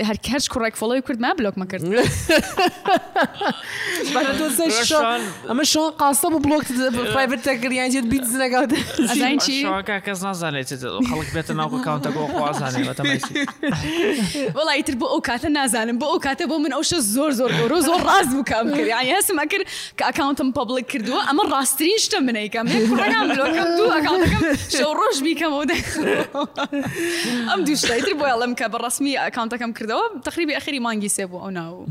هەر 0.08 0.18
کەرچ 0.28 0.46
کوڕێک 0.54 0.76
فڵی 0.82 1.00
کورد 1.08 1.20
ما 1.26 1.32
بلۆکمە 1.40 1.66
کرد 1.72 1.84
ئەمە 5.50 5.64
شۆن 5.72 5.88
قاستە 6.02 6.28
بە 6.34 6.40
بلۆکتپایبەتە 6.46 7.52
کردیانێت 7.62 8.06
بیت 8.12 8.26
زنەگەوت 8.34 8.72
کەس 10.06 10.20
نازانێت 10.28 10.70
خەڵک 11.10 11.30
بێتە 11.36 11.54
ناو 11.60 11.70
کاونتە 11.88 12.10
بۆ 12.16 12.22
خوازانێت 12.38 13.00
وڵی 14.58 14.74
ئیتر 14.80 14.96
بۆ 15.02 15.06
ئەو 15.14 15.22
کاتە 15.30 15.50
نازانم 15.60 15.96
بۆ 16.02 16.06
ئەو 16.12 16.20
کاتە 16.28 16.46
بۆ 16.50 16.56
من 16.66 16.72
ئەوشە 16.78 16.98
زۆر 17.16 17.32
زۆر 17.40 17.52
گۆرۆ 17.60 17.78
زۆر 17.90 18.00
ڕاز 18.10 18.28
بکەم 18.40 18.66
کرد 18.76 18.88
یان 18.94 19.06
هەسمە 19.16 19.44
کرد 19.52 19.66
کە 19.98 20.04
ئەکاونتم 20.10 20.50
پبلک 20.58 20.86
کردووە 20.94 21.22
ئەمە 21.30 21.34
راسترین 21.52 21.98
شتم 22.02 22.24
منیکەم 22.30 22.68
دوو 22.70 23.86
ئەکڵەکەم 23.96 24.34
شەڕۆژ 24.76 25.18
بیکەمەوە 25.24 25.64
دە 25.70 25.78
ئەم 27.52 27.62
دوشتیتر 27.68 28.14
بۆ 28.20 28.26
ئەڵم 28.34 28.54
کە 28.60 28.66
بە 28.74 28.78
ڕسمی 28.86 29.14
ئەکانتەکەم 29.26 29.72
کردەوە 29.78 30.06
تقریبی 30.28 30.54
ئەخری 30.58 30.80
مانگی 30.86 31.10
سێ 31.16 31.26
بوو 31.30 31.42
ئەو 31.44 31.50
ناو 31.60 31.86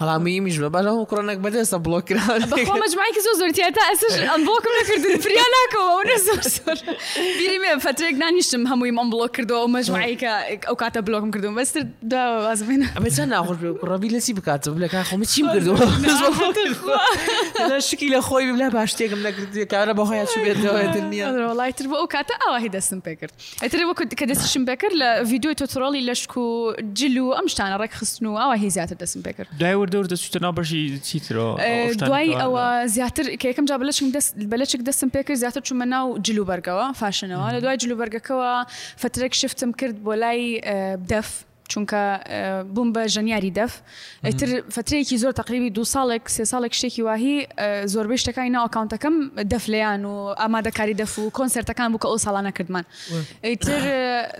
هەڵامی 0.00 0.34
میش 0.46 0.56
بە 0.62 0.68
باشە 0.74 0.92
کڕۆنێک 1.10 1.38
بەدەێستا 1.44 1.76
بڵۆکراجمماکی 1.86 3.20
زۆ 3.26 3.30
زۆرتیا 3.40 3.68
تا 3.78 3.82
ئەسش 3.90 4.14
ئەم 4.32 4.42
بۆکم 4.48 4.72
نەکردن 4.78 5.16
فریا 5.24 5.46
ناکەوە 5.56 5.86
ئەوە 5.94 6.16
زۆر 6.26 6.40
زۆر 6.56 6.78
بیریێ 7.38 7.74
فترێک 7.86 8.14
نانیشتم 8.22 8.62
هەمووی 8.72 8.92
ئەم 8.96 9.08
بڵۆ 9.12 9.26
کردەوە 9.36 9.66
مەجمعیکە 9.74 10.32
ئەو 10.68 10.76
کاتە 10.82 11.00
بلۆکم 11.06 11.30
کردوم 11.34 11.54
أنا 11.58 11.82
داوازمێن 12.12 12.82
ئەمە 12.96 13.10
چا 13.16 13.22
ناخۆش 13.34 13.56
ڕەبی 13.90 14.10
لەسی 14.14 14.32
بکاتە 14.38 14.68
بلەکە 14.76 14.98
خۆمە 15.10 15.26
چیم 15.32 15.46
کردەوە 15.54 15.80
شکی 17.88 18.08
لە 18.14 18.20
خۆی 18.28 18.52
بلا 18.52 18.68
باش 18.70 18.90
شتێکم 19.00 19.20
نەکردی 19.26 19.66
کارە 19.74 19.92
بە 19.96 20.00
خۆیان 20.08 20.28
بێتەوەتر 20.44 21.04
نیە 21.12 21.26
وڵایتر 21.50 21.84
بۆ 21.90 21.96
ئەو 22.00 22.06
کاتە 22.14 22.34
ئاواهی 22.44 22.68
دەستم 22.74 23.00
پێکرد 23.06 23.32
ئەتر 23.62 23.80
وەکو 23.88 24.02
کە 24.20 24.24
دەستیشم 24.30 24.62
پێکرد 24.68 24.94
لە 25.02 25.10
ڤیددیو 25.30 25.58
تۆترۆڵی 25.62 26.02
لەشک 26.08 26.32
و 26.36 26.46
جللو 26.98 27.26
ئەم 27.38 27.46
شتانە 27.52 27.76
ڕێکخستن 27.82 28.22
و 28.26 28.32
ئاوا 28.40 28.54
هی 28.62 28.70
زیاتر 28.76 28.96
دەستم 29.04 29.20
پێکرد 29.26 29.46
دایوە 29.60 29.86
دەور 29.92 30.06
دەچتە 30.12 30.38
نابەشی 30.46 30.82
چیترەوە 31.08 31.52
دوای 32.08 32.28
ئەوە 32.42 32.64
زیاتر 32.96 33.24
کێکم 33.42 33.64
جا 33.70 33.76
بەلچک 34.52 34.80
دەستم 34.88 35.08
پێکرد 35.16 35.36
زیاتر 35.44 35.60
چومە 35.68 35.86
ناو 35.94 36.06
جللو 36.26 36.44
بەرگەوە 36.50 36.86
فاشنەوە 37.00 37.46
لە 37.54 37.58
دوای 37.64 37.76
جللو 37.82 37.96
بەرگەکەەوە 38.02 38.50
فترێک 39.02 39.34
شفتم 39.42 39.70
کرد 39.80 39.96
بۆ 40.04 40.12
لای 40.22 40.40
دەف 41.12 41.28
چونکە 41.72 42.02
بووم 42.74 42.90
بە 42.94 43.02
ژەنیاری 43.14 43.52
دەف 43.58 43.72
ئەتر 44.26 44.48
فترێکی 44.76 45.16
زۆر 45.22 45.32
تقریبی 45.40 45.70
دو 45.76 45.84
ساڵێک 45.94 46.22
سێ 46.36 46.44
ساڵێک 46.52 46.72
شتێکی 46.78 47.00
واهی 47.06 47.34
زۆربەی 47.92 48.20
شتەکانی 48.22 48.50
ناوکانتەکەم 48.56 49.16
دەفلیان 49.52 50.02
و 50.12 50.34
ئامادەکاری 50.40 50.96
دەف 51.00 51.12
و 51.18 51.30
کۆنسرتەکان 51.38 51.88
بووکە 51.94 52.06
ئەو 52.10 52.18
ساڵانە 52.26 52.52
کردمان 52.58 52.84
ئیتر 53.48 53.80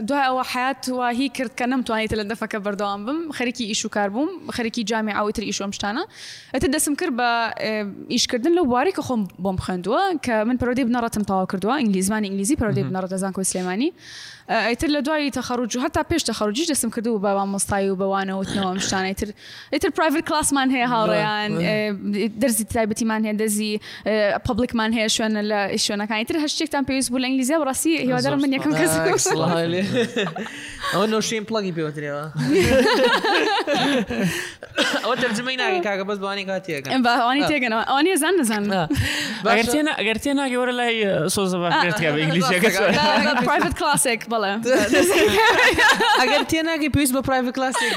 دوای 0.09 0.25
ئەوە 0.31 0.45
حیات 0.53 0.83
واهی 0.99 1.29
کرد 1.37 1.53
کە 1.59 1.65
نەمتوانیت 1.73 2.13
لە 2.21 2.25
دەفەکە 2.35 2.59
بەردەوام 2.65 3.01
بم 3.07 3.19
خەرکی 3.37 3.61
ئیش 3.71 3.83
و 3.85 3.89
کار 3.95 4.09
بووم 4.15 4.29
خەرکی 4.57 4.83
جامی 4.91 5.13
ئاوتر 5.19 5.43
ئیشۆم 5.49 5.71
شتانە 5.77 6.05
ئەتە 6.55 6.69
دەسم 6.75 6.93
کرد 7.01 7.13
بە 7.21 7.31
ئیشکردن 8.15 8.53
لەو 8.59 8.65
بواری 8.71 8.93
کە 8.97 9.03
خۆم 9.09 9.23
بۆم 9.45 9.57
خوێندووە 9.65 10.03
کە 10.27 10.33
من 10.49 10.57
پرۆدی 10.61 10.81
بنەڕەتم 10.89 11.25
تەوا 11.29 11.45
کردووە 11.53 11.75
ئینگلیزمانی 11.83 12.27
ئینگلیزی 12.29 12.57
پرۆدی 12.61 12.85
بنەڕەتەزان 12.89 13.33
کۆسلێمانی. 13.37 13.91
ئەیتر 14.50 14.87
تخرج 15.30 15.71
دوای 15.71 15.71
تەخەڕوج 15.71 15.76
و 15.76 15.80
جسم 15.87 16.02
پێش 16.11 16.23
تەخەڕوجی 16.28 16.69
دەسم 16.73 16.90
کردو 16.97 17.11
و 17.11 17.19
بابام 17.19 17.49
مستایی 17.54 17.90
و 17.90 17.97
بەوانەوە 18.00 18.40
وتنەوە 18.47 18.80
شتان 18.87 19.04
ئەیتر 19.12 19.28
ئیتر 19.73 19.90
پرایڤر 19.97 20.23
کلاسمان 20.28 20.69
هەیە 20.75 20.88
هاوڕێیان 20.95 21.50
اه، 21.61 21.95
دەزی 22.42 22.64
تایبەتیمان 22.75 23.21
هەیە 23.26 23.35
دەزی 23.42 23.73
پبلکمان 24.47 24.90
اه، 24.92 24.99
هەیە 24.99 25.11
شوێنە 25.16 25.42
لە 25.50 25.61
شوێنەکان 25.87 26.19
ئیتر 26.23 26.37
هەشتێکتان 26.47 26.85
پێویست 26.88 27.09
بوو 27.11 27.21
لە 27.21 27.25
ئنگلیزیە 27.28 27.57
و 27.61 27.64
ڕاستی 27.73 27.87
هیوادارم 27.99 28.38
من 28.40 28.52
یەکەم 28.57 28.75
کەس 28.80 29.26
ئەوە 30.94 31.06
نوشین 31.14 31.44
پڵگی 31.50 31.73
پێوەترەوە 31.76 32.25
ئەو 35.04 35.12
تەرجمەی 35.23 35.56
ناگەی 35.62 35.82
کاکە 35.87 36.04
بەس 36.09 36.18
بوانی 36.23 36.44
کاتێکن 36.50 36.90
باوانی 37.06 37.42
تێگەنەوە 37.50 37.82
ئەوانی 37.90 38.11
زان 38.23 38.35
دەزان 38.40 38.62
بەگەرتێنە 39.44 39.92
ئەگەر 40.00 40.18
تێ 40.23 40.30
ناگەوەرە 40.40 40.75
لای 40.78 40.97
سۆزەباتێت 41.35 41.97
بە 42.14 42.18
ئینگلیسیەکەت 42.23 43.75
کلاسێک 43.78 44.20
بڵێ 44.32 44.52
ئەگەر 46.23 46.42
تێ 46.50 46.61
ناگەی 46.70 46.90
پێویست 46.94 47.12
بە 47.16 47.20
پرایڤ 47.26 47.47
کلاسێک 47.56 47.94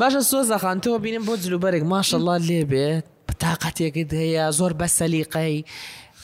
باشە 0.00 0.22
سۆزەخان 0.30 0.76
تۆ 0.84 0.88
بینم 1.04 1.22
بۆ 1.28 1.34
جلوبەرێک 1.44 1.82
ماشەڵات 1.92 2.40
لێ 2.50 2.60
بێت 2.72 3.04
تااقەتێکت 3.42 4.10
هەیە 4.20 4.44
زۆر 4.58 4.72
بە 4.80 4.86
سەلیقەی 4.98 5.56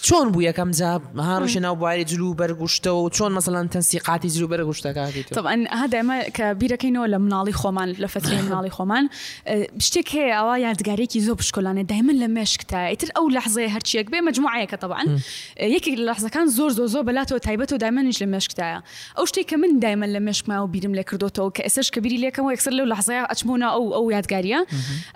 چۆن 0.02 0.26
بوو 0.32 0.40
یەکەم 0.48 0.70
جا 0.80 1.00
هاڕشە 1.18 1.56
ناوباری 1.60 2.04
جلو 2.04 2.34
بەرگشتەوە 2.40 3.00
و 3.04 3.10
چۆن 3.10 3.32
مثلا 3.32 3.68
تەنسیقاتی 3.74 4.28
جلو 4.36 4.48
بەرگشتەکەیت 4.48 5.30
ئەمە 6.00 6.28
کە 6.36 6.44
بیرەکەینەوە 6.60 7.06
لە 7.12 7.18
مناڵی 7.24 7.52
خۆمان 7.52 7.92
لە 8.04 8.06
فەتی 8.14 8.34
مناڵی 8.48 8.70
خۆمان 8.76 9.04
شتێک 9.86 10.08
هەیە 10.14 10.34
ئەوە 10.40 10.54
یادگارێکی 10.58 11.20
زۆر 11.26 11.36
پشکۆلانە 11.40 11.84
دایمن 11.90 12.16
لە 12.22 12.28
مێشکتا 12.36 12.80
ئیتر 12.92 13.08
ئەو 13.16 13.26
لەحزەیە 13.36 13.70
هەرچیەک 13.76 14.06
بێ 14.12 14.20
مجموعایەکە 14.28 14.76
تەوان 14.82 15.06
یەکێک 15.74 15.94
لە 16.00 16.04
لەحزەکان 16.10 16.46
زۆر 16.56 16.70
زۆ 16.78 16.84
زۆر 16.94 17.02
بەلاتەوە 17.08 17.40
تایبەت 17.46 17.70
و 17.72 17.76
دائما 17.82 18.02
لە 18.10 18.26
مێشکتایە 18.34 18.78
ئەو 19.18 19.24
شتێک 19.30 19.46
کە 19.50 19.54
من 19.60 19.78
دایمن 19.82 20.08
لە 20.16 20.20
مێشما 20.26 20.56
و 20.62 20.66
بیرم 20.66 20.94
لە 21.00 21.04
کردوەوە 21.08 21.50
کە 21.56 21.62
ئێسش 21.66 21.88
کە 21.96 21.98
بیری 22.00 22.30
و 22.38 22.52
یەکسەر 22.54 22.72
لەو 22.78 22.86
لەحزەیە 22.94 23.24
ئەچمونە 23.32 23.68
ئەو 23.76 23.84
ئەو 23.96 24.04
یادگاریە 24.16 24.60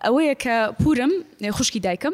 ئەوەیە 0.04 0.34
کە 0.42 0.54
پورم 0.82 1.12
خوشکی 1.56 1.80
دایکم 1.80 2.12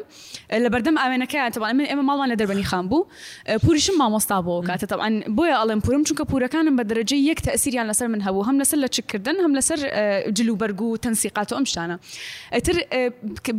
لە 0.65 0.69
بەردەم 0.73 0.97
ئاوێنەکە 1.03 1.41
تەوان 1.55 1.73
من 1.79 1.87
ئێمە 1.91 2.05
ماڵان 2.09 2.29
لە 2.33 2.60
زمانی 2.61 2.65
خام 2.65 2.89
بوو 2.89 3.07
اه، 3.47 3.59
پوریشم 3.59 3.93
مامۆستا 3.99 4.43
بۆ 4.45 4.67
کاتە 4.69 4.87
تاان 4.87 5.21
بۆیە 5.37 5.57
ئەڵێم 5.61 5.81
پورم 5.85 6.03
چونکە 6.05 6.25
پورەکانم 6.31 6.77
بە 6.77 6.85
دەرەجە 6.91 7.13
یەک 7.17 7.41
تەسیریان 7.47 7.87
لەسەر 7.93 8.09
من 8.09 8.21
هەبوو 8.21 8.45
هەم 8.49 8.59
لەسەر 8.61 8.79
لە 8.85 8.89
چکردن 8.97 9.37
هەم 9.45 9.53
لەسەر 9.59 9.79
اه، 9.85 10.31
جلوبەرگ 10.37 10.81
و 10.83 10.97
تەنسیقات 10.97 11.53
و 11.53 11.55
ئەمشتانە 11.59 11.97
ئەتر 12.57 12.77
اه، 12.93 13.11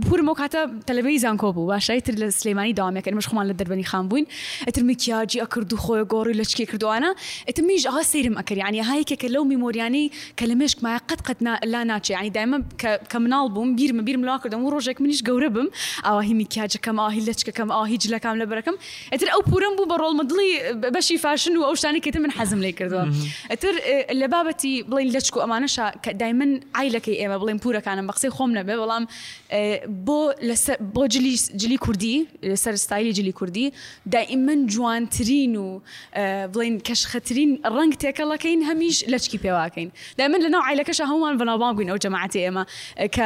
پورم 0.10 0.30
و 0.30 0.34
کاتە 0.36 0.62
تەلەبەی 0.88 1.20
زانکۆ 1.24 1.48
بوو 1.56 1.66
باشایتر 1.66 2.14
لە 2.22 2.30
سلمانانی 2.30 2.74
داوامیەکەن 2.80 3.14
مش 3.14 3.28
خۆمان 3.30 3.46
لە 3.52 3.56
دەربنی 3.60 3.86
خام 3.86 4.08
بووین 4.08 4.26
ئەتر 4.68 4.82
میکییاجی 4.82 5.40
ئەکرد 5.44 5.74
و 5.74 5.78
خۆی 5.84 6.06
گۆڕی 6.14 6.36
لە 6.40 6.44
چکی 6.50 6.66
کردوانە 6.66 7.10
ئەتم 7.50 7.64
میژ 7.64 7.88
ئەها 7.88 8.04
سرم 8.12 8.36
ئەکرانی 8.42 8.84
هایکێکە 8.84 9.28
لەو 9.36 9.44
میمۆریانی 9.52 10.12
کە 10.40 10.44
لە 10.50 10.56
مشکمایە 10.62 11.00
قەت 11.10 11.22
قەت 11.28 11.40
لا 11.74 11.82
ناچێ 11.90 12.12
ینی 12.22 12.32
دایمە 12.38 12.58
کە 13.12 13.18
مناڵ 13.24 13.46
بووم 13.54 13.70
بیرمە 13.78 14.04
بیرم 14.08 14.24
لا 14.26 14.38
کردم 14.44 14.64
و 14.66 14.70
ڕۆژێک 14.80 14.98
منیش 15.02 15.20
گەورە 15.28 15.50
بم 15.56 15.68
ئاواهی 16.06 16.34
میکییاجەکەم 16.42 16.96
ئاهی 17.04 17.22
لەچکەکەم 17.28 17.68
ئاهی 17.72 17.98
جلەکەم 18.04 18.36
لە 18.42 18.46
ئەتر 19.12 19.28
ئەو 19.34 19.42
پورم 19.52 19.76
بوو 19.78 19.86
بە 19.92 19.96
ڕۆڵمە 20.02 20.24
دڵی 20.30 20.50
بەشی 20.98 21.18
فاشن 21.26 21.58
و 21.58 21.64
ئەو 21.66 21.74
شتانی 21.76 22.02
کتە 22.06 22.18
من 22.20 22.32
حەزم 22.38 22.60
لێ 22.66 22.72
کردووە 22.78 23.04
ئەتر 23.52 23.74
لە 24.20 24.28
بابەتی 24.34 24.74
بڵین 24.90 25.12
لەچک 25.16 25.36
و 25.38 25.40
ئەمانەش 25.44 25.80
کە 26.04 26.12
دایمن 26.20 26.60
ئایلەکەی 26.76 27.18
ئێمە 27.22 27.38
بڵێن 27.42 27.60
پورەکانم 27.64 28.08
بە 28.10 28.14
قسەی 28.18 28.32
خۆم 28.36 28.52
نەبێ 28.58 28.76
بەڵام 28.82 29.04
بۆ 30.06 30.20
بۆ 30.96 31.04
جلی 31.62 31.78
کوردی 31.78 32.28
لەسەر 32.52 32.74
ستایلی 32.76 33.14
جلی 33.18 33.32
کوردی 33.32 33.68
دائیمەن 34.16 34.60
جوانترین 34.74 35.56
و 35.56 35.80
بڵین 36.54 36.76
کەشخەترین 36.88 37.50
ڕنگ 37.78 37.94
تێکەڵەکەین 38.04 38.60
هەمیش 38.70 38.98
لەچکی 39.12 39.40
پێواکەین 39.46 39.90
دامن 40.18 40.40
لەناو 40.46 40.62
عیلەکەش 40.70 41.00
هەمومان 41.10 41.36
بەناوبانگوین 41.40 41.90
ئەو 41.92 41.98
جەماعتی 42.06 42.40
ئێمە 42.46 42.64
کە 43.16 43.26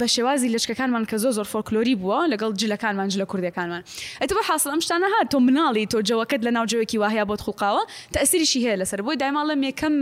بە 0.00 0.06
شێوازی 0.14 0.48
لەشکەکانمان 0.54 1.04
کە 1.10 1.16
زۆ 1.22 1.28
زۆر 1.36 1.46
فۆکلۆری 1.52 1.94
بووە 2.00 2.20
لەگەڵ 2.32 2.52
جلەکانمان 2.62 3.08
جلە 3.12 3.26
کوردەکانمان 3.32 3.82
ئەتە 4.22 4.32
بە 4.38 4.42
حاصل 4.48 4.70
ئەم 4.70 4.80
شتان 4.86 5.03
تەنەها 5.04 5.20
تۆ 5.32 5.38
مناڵی 5.46 5.84
تۆ 5.92 5.98
جەوەکەت 6.08 6.40
لە 6.46 6.50
ناوجوێکی 6.56 6.96
واهەیە 7.02 7.24
بۆت 7.28 7.40
خوقاوە 7.46 7.82
تەسیریشی 8.16 8.60
هەیە 8.66 8.76
لەسەر 8.80 9.00
بۆی 9.06 9.16
دایماڵم 9.22 9.60
یەکەم 9.70 9.94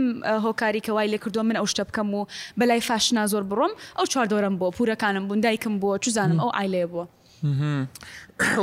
هۆکاری 0.45 0.81
کەوای 0.85 1.07
لێ 1.13 1.17
کردو 1.23 1.43
من 1.49 1.55
ئەو 1.61 1.65
شتە 1.71 1.83
بکەم 1.89 2.07
و 2.17 2.21
بەلای 2.59 2.81
فاشنا 2.87 3.23
زۆر 3.33 3.43
بڕۆم 3.49 3.73
ئەو 3.97 4.05
چواردۆرم 4.11 4.55
بۆ 4.59 4.67
پورەکانم 4.77 5.23
بوون 5.27 5.39
دایکم 5.45 5.75
بووە 5.81 5.95
چزانم 6.03 6.37
ئەو 6.43 6.51
ئایلەیە 6.57 6.87
بووە 6.91 7.05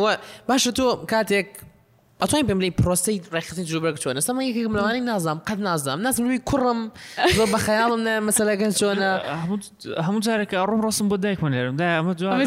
باشە 0.48 0.70
تۆ 0.78 0.86
کاتێک 1.12 1.48
ئەتوانین 2.22 2.46
پێم 2.48 2.60
لی 2.64 2.70
پرۆسی 2.82 3.16
ڕێخستی 3.34 3.62
جوبەر 3.72 3.94
چۆنە 4.02 4.20
سەمە 4.26 4.42
یەکێکم 4.50 4.74
لەوانی 4.78 5.00
نازام 5.10 5.38
قەت 5.48 5.58
نازام 5.68 6.00
نازم 6.06 6.24
روی 6.30 6.40
کوڕم 6.50 6.76
زۆر 7.36 7.48
بە 7.52 7.58
خەیاڵم 7.66 8.00
نە 8.06 8.12
مەسەلەگەن 8.28 8.72
چۆنە 8.80 9.08
هەموو 10.06 10.20
جارێکە 10.26 10.56
ئەڕۆم 10.60 10.80
ڕۆستم 10.86 11.06
بۆ 11.10 11.16
دایکمان 11.24 11.52
لێرم 11.54 11.76
دا 11.80 11.84
ئەمە 11.98 12.12
جوانڕۆم 12.18 12.40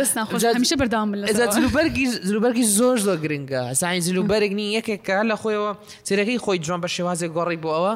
دەست 0.00 0.14
ناخۆش 0.18 0.42
هەمیشە 0.54 0.76
بەردام 0.80 1.08
زلوبەرگی 1.56 2.04
زلوبەرگی 2.28 2.64
زۆر 2.78 2.96
زۆر 3.06 3.18
گرنگە 3.24 3.60
ساین 3.80 4.00
زلوبەرگنی 4.08 4.66
یەکێکە 4.78 5.16
لە 5.30 5.36
خۆیەوە 5.42 5.70
سیرەکەی 6.08 6.38
خۆی 6.44 6.58
جوان 6.66 6.80
بە 6.84 6.88
شێوازێک 6.96 7.30
گۆڕی 7.36 7.58
بۆ 7.62 7.70
ئەوە 7.78 7.92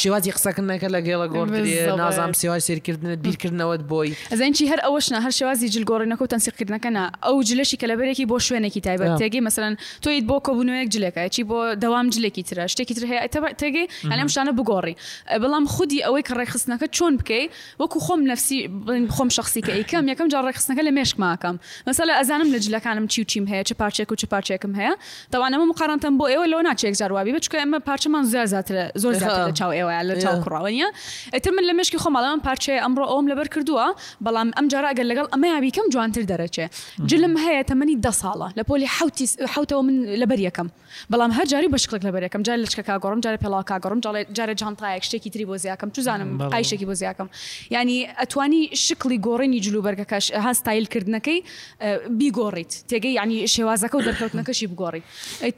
شێوازی 0.00 0.30
قسەکردنەکە 0.36 0.88
لە 0.94 1.00
گێڵە 1.06 1.26
گۆڕ 1.34 1.46
نازام 2.02 2.30
سێوای 2.40 2.62
سیرکردنت 2.66 3.18
بیرکردنەوەت 3.24 3.82
بۆی 3.90 4.10
ئەزین 4.32 4.52
چی 4.56 4.64
هەر 4.72 4.80
ئەوەشنا 4.86 5.18
هەر 5.26 5.32
شێوازی 5.38 5.66
جلگۆڕینەکە 5.74 6.22
و 6.24 6.26
تەنسیقکردنەکەنا 6.34 7.04
ئەو 7.26 7.36
جلشی 7.48 7.76
کە 7.80 7.86
لەبەرێکی 7.90 8.24
بۆ 8.30 8.36
شوێنێکی 8.48 8.78
تایبەت 8.86 9.12
تێگەی 9.22 9.40
مەمثلەن 9.46 9.74
تۆیت 10.04 10.24
بۆ 10.30 10.36
کۆبوونەوەیەک 10.46 10.88
جلەکە 10.94 11.22
چی 11.34 11.42
بۆ 11.50 11.58
دەوام 11.84 12.06
جلێکی 12.14 12.42
ترە 12.48 12.64
شتێکی 12.72 12.94
تر 12.96 13.04
هەیە 13.10 13.22
تێگەی 13.60 13.86
ئەلەم 14.12 14.28
شانە 14.34 14.52
بگۆڕی 14.58 14.94
بەڵام 15.42 15.64
خودی 15.74 16.00
ئەوەی 16.06 16.22
کە 16.28 16.34
ڕێخستنەکە 16.40 16.86
چۆن 16.96 17.12
بکەی 17.20 17.44
وەکو 17.80 17.98
خۆم 18.06 18.20
نفسی 18.30 18.58
خۆم 19.16 19.28
شخصی 19.36 19.60
کە 19.66 19.72
ئیکەم 19.78 20.04
یەکەم 20.12 20.28
جا 20.32 20.38
ڕێخستنەکە 20.48 20.82
لە 20.88 20.92
مێشک 20.98 21.16
ماکەم 21.24 21.56
مەسەل 21.88 22.08
ئەزانم 22.20 22.48
لە 22.54 22.58
جلەکانم 22.64 23.06
چی 23.12 23.20
و 23.22 23.24
چیم 23.30 23.44
هەیە 23.50 23.62
چه 23.68 23.74
پارچێک 23.80 24.08
و 24.12 24.14
چه 24.20 24.26
پارچێکم 24.32 24.72
هەیە 24.80 24.92
تەوانەمە 25.32 25.64
مقارانتم 25.70 26.14
بۆ 26.18 26.24
ئێوە 26.32 26.46
لەو 26.52 26.60
ناچێک 26.68 26.94
جاروابی 27.00 27.32
بچکە 27.36 27.56
ئەمە 27.64 27.78
پارچەمان 27.88 28.22
زیاد 28.32 28.46
زیاتر 28.52 28.74
زۆر 29.02 29.12
زیاتر 29.20 29.42
لە 29.50 29.54
چاو 29.58 29.70
ئێوە 29.78 29.92
لە 30.10 30.14
چاو 30.24 30.36
کوڕاوەنیە 30.44 30.88
ئەتر 31.34 31.50
من 31.56 31.62
لە 31.68 31.72
مشکی 31.80 31.98
خۆماڵەوەم 32.04 32.40
پارچێ 32.46 32.72
ئەمڕۆ 32.84 33.04
ئەوم 33.12 33.26
لەبەر 33.30 33.48
کردووە 33.54 33.86
بەڵام 34.24 34.48
ئەم 34.56 34.66
جارا 34.72 34.88
ئەگەر 34.92 35.06
لەگەڵ 35.10 35.26
ئەمە 35.34 35.46
یابیکەم 35.54 35.86
جوانتر 35.94 36.22
دەرەچێ 36.32 36.64
جلم 37.10 37.34
هەیە 37.44 37.62
تەمەنی 37.70 37.96
ده 38.04 38.12
ساڵ 38.20 38.33
باڵە 38.34 38.54
لە 38.58 38.62
پۆلی 38.70 38.86
حوتی 38.96 39.26
حوتەوە 39.54 39.82
من 39.84 40.16
لەبەر 40.22 40.38
یەکەم 40.48 40.68
بەڵام 41.12 41.30
هەر 41.38 41.46
جاری 41.52 41.68
بەشکڵک 41.72 42.02
لەبەرەکەم 42.06 42.42
جار 42.46 42.58
لە 42.64 42.68
شکەکە 42.74 42.94
گۆڕم 43.04 43.20
جارە 43.24 43.38
پێڵاکە 43.44 43.76
گەڕم 43.84 43.98
جارە 44.38 44.54
جانتایەک 44.60 45.02
شتێکی 45.08 45.30
تری 45.30 45.44
بۆ 45.48 45.56
زیاکەم 45.64 45.88
چزانم 45.96 46.30
قایشێکی 46.52 46.86
بۆ 46.90 46.94
زیاکەم 47.00 47.28
ینی 47.70 47.98
ئەتوانی 48.22 48.60
شکلی 48.86 49.18
گۆڕێنی 49.26 49.60
جلوبەرگەکەش 49.66 50.24
ها 50.44 50.52
ستایلکردنەکەی 50.60 51.38
بیگۆڕیت 52.20 52.72
تێگەی 52.90 53.12
ینی 53.20 53.46
شێوازەکە 53.54 53.94
و 53.98 54.02
دەرکەوتنەکەشی 54.08 54.66
بگۆڕی 54.72 55.02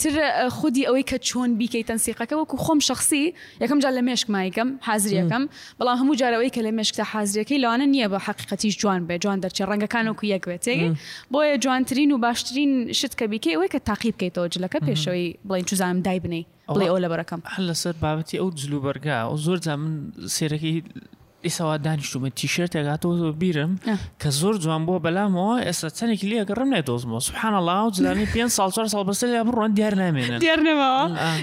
تر 0.00 0.12
خودی 0.58 0.84
ئەوەی 0.88 1.04
کە 1.10 1.16
چۆن 1.28 1.50
بیکەی 1.58 1.84
تەنسیقەکە 1.90 2.34
وەکو 2.40 2.56
خۆم 2.64 2.78
شخصی 2.88 3.34
یەکەم 3.62 3.78
جار 3.82 3.92
لە 3.98 4.02
مێشک 4.08 4.26
مایکەم 4.36 4.68
حازریەکەم 4.88 5.42
بەڵام 5.78 5.96
هەموو 6.00 6.16
جارەوەی 6.20 6.50
کە 6.54 6.60
لە 6.66 6.72
مێشکتە 6.78 7.04
حازریەکەی 7.12 7.58
لەوانە 7.62 7.86
نییە 7.94 8.08
بە 8.12 8.18
حقیقەتی 8.26 8.70
جوان 8.80 9.00
بێ 9.08 9.16
جوان 9.22 9.38
دەرچێ 9.44 9.64
ڕەنگەکان 9.70 10.04
وکو 10.10 10.24
یەکوێت 10.34 10.62
تێگەی 10.66 10.90
بۆیە 11.32 11.56
جوانترین 11.64 12.10
و 12.12 12.18
باشترین 12.24 12.65
دووەمین 12.66 12.92
شت 13.00 13.14
کە 13.18 13.24
بیکە 13.30 13.50
ئەوەی 13.54 13.70
کە 13.74 13.80
تاقی 13.88 14.12
بکەیتەوە 14.16 14.52
جلەکە 14.54 14.78
پێشەوەی 14.86 15.28
بڵین 15.48 15.66
چزانم 15.70 16.00
دای 16.06 16.20
بنەی 16.24 16.46
بڵێ 16.74 16.86
ئەو 16.90 16.98
لە 17.04 17.08
بەرەکەم 17.12 17.40
هەر 17.54 17.62
لەسەر 17.70 17.94
بابەتی 18.02 18.38
ئەو 18.40 18.48
جلوبەرگا 18.60 19.16
ئەو 19.28 19.34
زۆر 19.46 19.58
جا 19.64 19.74
من 19.80 19.92
سێرەکی 20.36 20.76
ئێساوا 21.44 21.76
دانیشتومە 21.86 22.28
تیشێت 22.40 22.72
ئەگاتەوە 22.78 23.32
بیرم 23.40 23.72
کە 24.22 24.26
آه. 24.26 24.30
زۆر 24.40 24.54
جوان 24.64 24.82
بۆ 24.86 24.94
بەلامەوە 25.04 25.52
ئێستا 25.66 25.88
چەندێک 25.98 26.22
لێ 26.30 26.38
گەڕم 26.48 26.68
نایدۆزمەوە 26.74 27.20
سوحان 27.28 27.54
الله 27.60 27.78
جلانی 27.96 28.26
پێ 28.34 28.44
سال 28.56 28.70
چوار 28.74 28.86
سال 28.94 29.04
بەسەر 29.08 29.28
لە 29.34 29.40
بڕۆن 29.48 29.70
دیار 29.78 29.94
نامێنن 30.02 30.38
دیارنەوە 30.44 30.90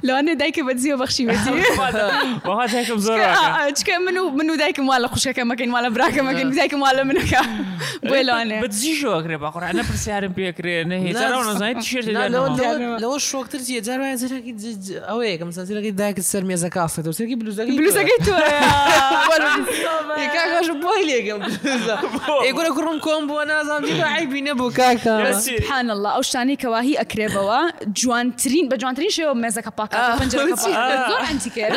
لەوانێ 0.08 0.34
دایکە 0.42 0.62
بەجیە 0.68 0.96
بەخشی 1.02 1.24
بەجیکم 1.30 3.00
زۆر 3.08 3.20
چکە 3.80 3.96
من 4.06 4.18
و 4.18 4.24
من 4.38 4.50
و 4.50 4.56
دایکم 4.64 4.86
واە 4.90 5.08
خوشەکە 5.14 5.44
مەکەین 5.52 5.70
واە 5.76 5.90
براکە 5.96 6.22
مەکەن 6.28 6.48
دایکم 6.62 6.80
واە 6.86 7.04
منەکە 7.10 7.42
بۆ 8.10 8.16
لەوانێ 8.28 8.58
بەجیژۆکرێ 8.66 9.38
باخۆرانە 9.44 9.84
پرسیارم 9.90 10.34
پێکرێ 10.38 10.76
نەهێزارەوەزانیت 10.92 11.78
تیشێت 11.84 12.06
لەوە 13.04 13.18
شۆکتر 13.30 13.60
جێجار 13.68 14.00
زیرەکی 14.22 14.54
ئەوەیەکەم 15.10 15.50
سەزیرەکەی 15.58 15.94
دایکت 16.02 16.26
سەر 16.34 16.44
مێزەکە 16.50 16.80
ئاستەوە 16.84 17.14
سەرکی 17.18 17.36
بلوزەکەی 17.42 17.76
بلوزەکەی 17.80 18.20
تۆ 18.26 18.34
يا 19.84 20.26
كاكا 20.28 20.62
شو 20.68 20.74
بوي 20.74 21.04
ليك 21.06 21.26
يقول 22.46 22.64
لك 22.66 22.78
روم 22.78 23.00
كومبو 23.00 23.40
انا 23.40 23.64
زامجي 23.64 24.02
عيبي 24.02 24.42
نبو 24.42 24.70
كاكا 24.70 25.32
سبحان 25.32 25.92
الله 25.92 26.10
او 26.10 26.22
شاني 26.22 26.56
كواهي 26.56 26.96
اكريبوا 26.96 27.70
جوانترين 27.88 28.70
بجوانترين 28.70 29.10
شو 29.10 29.34
مزا 29.34 29.62
كباكا 29.62 30.16
بنجر 30.18 30.46
كباكا 30.46 30.56
زور 31.10 31.20
انتي 31.32 31.50
كده 31.50 31.70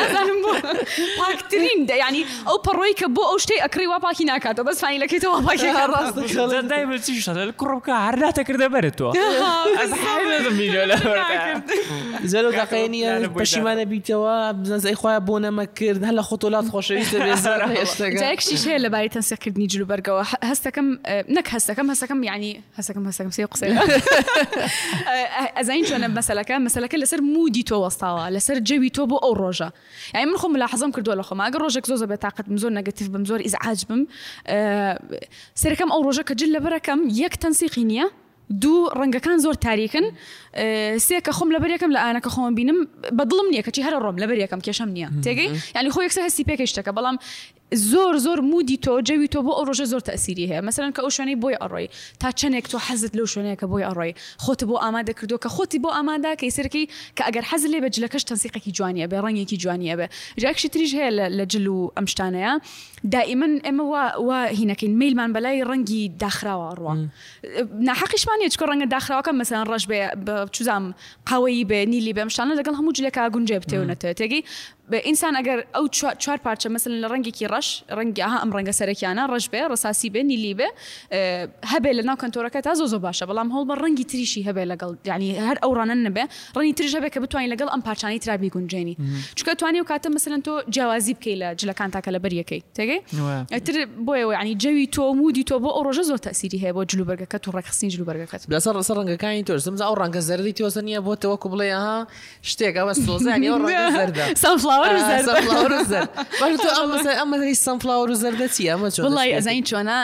باكترين 1.19 1.87
يعني 1.89 2.25
او 2.47 2.57
بروي 2.57 2.93
كبو 2.93 3.21
او 3.23 3.37
شتي 3.37 3.59
اكريوا 3.65 3.97
باكي 3.97 4.23
ناكاتو 4.23 4.63
بس 4.63 4.79
فاني 4.81 4.97
لكيتو 4.97 5.39
باكي 5.39 5.71
راسك 5.71 6.35
دايما 6.65 6.97
تشي 6.97 7.21
شغل 7.21 7.51
كروم 7.51 7.79
كا 7.79 7.91
عرات 7.93 8.41
كرده 8.41 8.67
برتو 8.67 9.09
از 9.81 9.93
حاله 9.93 10.49
زميلو 10.49 10.83
لا 10.83 11.59
زلو 12.23 12.51
كاكيني 12.51 13.27
بشيمانه 13.27 13.83
بيتوا 13.83 14.51
بزنس 14.51 14.85
اخويا 14.85 15.17
بونا 15.17 15.49
مكر 15.51 15.91
هلا 15.91 16.21
خطولات 16.21 16.69
خوش 16.69 16.91
بزار 16.93 17.77
جايك 18.05 18.39
شيشه 18.39 18.75
هلا 18.75 18.87
باري 18.87 19.09
تنسكر 19.09 19.51
نيجي 19.57 19.83
برقوا 19.83 20.23
هسا 20.43 20.69
كم 20.69 20.99
آه، 21.05 21.25
نك 21.29 21.53
هسا 21.53 21.73
كم 21.73 21.91
هسا 21.91 22.05
كم 22.05 22.23
يعني 22.23 22.61
هسا 22.75 22.93
كم 22.93 23.07
هسا 23.07 23.23
كم 23.23 23.29
سيق 23.31 23.57
سيق 23.57 23.79
ازاين 25.59 25.85
شو 25.85 25.95
مثلا 25.97 26.41
كان 26.41 26.63
مثلا 26.63 26.87
كان 26.87 27.01
لسر 27.01 27.21
مودي 27.21 27.63
تو 27.63 27.85
وسطاوا 27.85 28.29
لسر 28.29 28.59
جوي 28.59 28.89
تو 28.89 29.05
بو 29.05 29.17
او 29.17 29.33
روجا 29.33 29.71
يعني 30.13 30.25
من 30.31 30.37
خو 30.37 30.47
ملاحظهم 30.47 30.91
كردو 30.91 31.13
لخو 31.13 31.35
ما 31.35 31.47
اگر 31.47 31.55
روجك 31.61 31.85
زوزه 31.85 32.05
بتعقد 32.05 32.51
مزور 32.51 32.71
نيجاتيف 32.71 33.07
بمزور 33.09 33.45
ازعاج 33.45 33.83
بم 33.89 34.05
آه، 34.47 34.99
سر 35.55 35.73
كم 35.73 35.91
او 35.91 36.01
روجا 36.01 36.21
كجل 36.21 36.59
برا 36.59 36.77
كم 36.77 37.09
يك 37.09 37.35
تنسيقينيه 37.35 38.11
دوو 38.49 38.89
ڕەنگەکان 38.89 39.41
زۆر 39.45 39.53
تاریکن 39.55 40.11
آه، 40.55 40.97
سێکە 40.97 41.31
خۆم 41.35 41.49
لە 41.57 41.61
بەرێکم 41.61 41.91
لە 41.93 41.97
ئاەکە 41.99 42.27
خۆم 42.31 42.53
بینم 42.55 42.87
بەدڵم 43.03 43.45
نییە 43.53 43.63
کەچی 43.67 43.81
هەر 43.83 43.95
ڕۆم 43.99 44.17
لە 44.21 44.25
بەرێکم 44.27 44.59
کێشم 44.67 44.89
نییە 44.95 45.09
تێگەی 45.25 45.27
ینی 45.51 45.57
يعني 45.75 45.91
خۆ 45.91 45.97
یەکسە 45.97 46.17
هەستی 46.17 46.43
پێکەشتەکە 46.47 46.89
بەڵام 46.95 47.17
زۆر 47.75 48.17
زۆر 48.17 48.39
مودی 48.41 48.77
تۆ 48.77 48.93
جەوی 49.07 49.27
تۆ 49.33 49.39
بۆ 49.43 49.51
ئەو 49.57 49.63
ڕۆژە 49.67 49.85
زۆر 49.91 49.99
تەسیری 50.07 50.47
هەیە 50.51 50.61
مەسەرەن 50.67 50.91
کە 50.95 51.01
ئەو 51.03 51.09
شوێنەی 51.17 51.37
بۆی 51.43 51.55
ئەڕۆی 51.61 51.87
تا 52.21 52.29
چەندێک 52.39 52.65
تۆ 52.71 52.77
حەزت 52.87 53.11
لەو 53.19 53.27
شوێنەیە 53.33 53.57
کە 53.61 53.65
بۆی 53.71 53.83
ئەڕۆی 53.87 54.11
خۆت 54.43 54.61
بۆ 54.69 54.75
ئامادە 54.83 55.13
کردو 55.19 55.37
کە 55.43 55.49
خۆتی 55.55 55.79
بۆ 55.83 55.89
ئامادا 55.97 56.31
کە 56.39 56.45
سەرەکەی 56.57 56.85
کە 57.17 57.23
ئەگەر 57.27 57.45
حەز 57.51 57.63
لێ 57.71 57.79
بە 57.83 57.89
جلەکەش 57.95 58.23
تەنسیقێکی 58.29 58.71
جوانیە 58.77 59.07
بێ 59.11 59.17
ڕنگێکی 59.25 59.57
جوانیە 59.63 59.95
بێ 59.99 60.07
جاکشی 60.41 60.69
تریژ 60.73 60.91
هەیە 60.99 61.11
لە 61.37 61.45
جل 61.51 61.67
و 61.67 61.79
ئەم 61.97 62.05
شتانەیە 62.11 62.53
دائیمەن 63.13 63.53
ئێمە 63.67 63.83
وا 64.27 64.39
هینەکەین 64.59 64.93
میلمان 65.01 65.29
بەلای 65.35 65.63
ڕەنگی 65.69 66.01
داخراوە 66.23 66.69
ڕوە 66.79 66.93
ناحقیشمانە 67.89 68.47
چکە 68.53 68.65
ڕەنگە 68.71 68.87
داخراوەکە 68.95 69.31
مەسەن 69.39 69.63
ڕژ 69.71 69.83
بێ 69.91 69.99
چوزام 70.55 70.93
قاوەی 71.29 71.65
بێ 71.69 71.79
نیلی 71.91 72.13
بەم 72.17 72.29
شتانە 72.35 72.53
لەگەڵ 72.59 72.73
هەموو 72.79 72.93
جلەکە 72.97 73.21
گونجێ 73.35 73.57
بتێونەتە 73.63 74.09
تێگەی 74.19 74.43
ئینسان 74.93 75.35
ئەگەر 75.35 75.59
ئەو 75.75 75.85
چوار 76.23 76.37
پارچە 76.47 76.67
مەسن 76.73 76.91
لە 77.03 77.07
ڕنگێکی 77.13 77.45
ڕش 77.53 77.67
ڕەنگیها 77.97 78.37
ئەم 78.43 78.51
ڕەنگە 78.55 78.73
سەرەکیانە 78.79 79.23
ڕش 79.33 79.45
بێ 79.53 79.61
ڕساسی 79.73 80.09
بێ 80.15 80.21
نیلی 80.29 80.53
بێ 80.59 80.67
هەبێ 81.73 81.91
لە 81.97 82.03
ناو 82.07 82.17
کەنتۆرەکە 82.23 82.59
تا 82.67 82.73
زۆ 82.79 82.85
زۆ 82.93 82.97
باشە 83.07 83.23
بەڵام 83.29 83.49
هەڵ 83.55 83.63
بە 83.69 83.75
ڕەنگی 83.83 84.05
تریشی 84.11 84.41
هەبێ 84.47 84.63
لەگەڵ 84.71 84.91
یعنی 85.09 85.27
هەر 85.47 85.57
ئەو 85.63 85.71
ڕانە 85.77 85.95
نبێ 86.07 86.23
ڕنی 86.57 86.73
تریژ 86.77 86.93
هەبێ 86.97 87.09
کە 87.13 87.19
بتوانین 87.23 87.49
لەگەڵ 87.55 87.69
ئەم 87.73 87.81
پارچانی 87.87 88.19
ترابی 88.23 88.49
گونجێنی 88.55 88.95
چکە 89.37 89.51
توانانی 89.59 89.79
و 89.81 89.85
کاتە 89.91 90.09
مەسن 90.15 90.33
تۆ 90.47 90.51
جیاوازی 90.73 91.13
بکەی 91.17 91.35
لە 91.41 91.47
جلەکان 91.59 91.89
تاکە 91.95 92.09
لە 92.15 92.19
بەریەکەی 92.23 92.61
تێگەی 92.77 92.99
ئەتر 93.55 93.75
بۆیەوە 94.05 94.33
ینی 94.41 94.55
جەوی 94.63 94.85
تۆ 94.95 95.03
مودی 95.19 95.43
تۆ 95.49 95.55
بۆ 95.63 95.69
ئەو 95.75 95.83
ڕۆژە 95.87 96.03
زۆر 96.09 96.19
تەسیری 96.27 96.59
هەیە 96.63 96.73
بۆ 96.75 96.81
جلوبەرگەکە 96.91 97.37
و 97.47 97.51
ڕێکخستین 97.57 97.89
جلوبەرگەکەت 97.95 98.41
لەسەر 98.53 98.73
ڕسە 98.79 98.93
ڕنگەکانی 98.99 99.43
تۆ 99.49 99.53
زمز 99.65 99.81
ئەو 99.87 99.95
ڕەنگە 100.01 100.21
زەری 100.27 100.53
تۆزە 100.59 100.81
نیە 100.87 100.99
بۆ 101.05 101.13
تەوەکو 101.23 101.47
بڵێ 101.53 101.69
ها 101.85 102.07
شتێک 102.51 102.73
ئەوە 102.79 102.93
سۆزانانی 103.07 103.47
ڕەنگە 103.53 104.39
سانفلا 104.43 104.75
ئەمەری 107.19 107.53
سنفلاور 107.61 108.09
و 108.11 108.15
زەردە 108.21 108.47
چی 108.55 108.61
ئەمە 108.71 108.89
بڵی 109.05 109.29
ئەزانی 109.37 109.61
چۆنا 109.69 109.99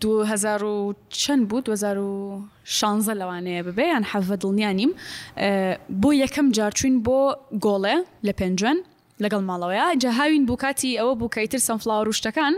2000 0.00 0.94
چەند 1.22 1.44
بوو 1.50 1.60
2000 1.60 1.98
شانزە 2.78 3.14
لەوانەیە 3.20 3.62
ببێ 3.68 3.86
یان 3.92 4.04
حەفە 4.12 4.36
دڵنییا 4.42 4.72
نیم 4.80 4.90
بۆ 6.02 6.10
یەکەم 6.24 6.46
جارچوین 6.56 6.94
بۆ 7.06 7.18
گۆڵێ 7.64 7.96
لە 8.26 8.32
پێنجەن 8.38 8.78
لەگەڵ 9.24 9.42
ماڵەوەە 9.50 9.86
جەهاوین 10.02 10.44
بووکاتی 10.48 10.98
ئەوە 11.00 11.14
بووکەیتر 11.20 11.58
سنفلاور 11.68 12.06
شتەکان 12.18 12.54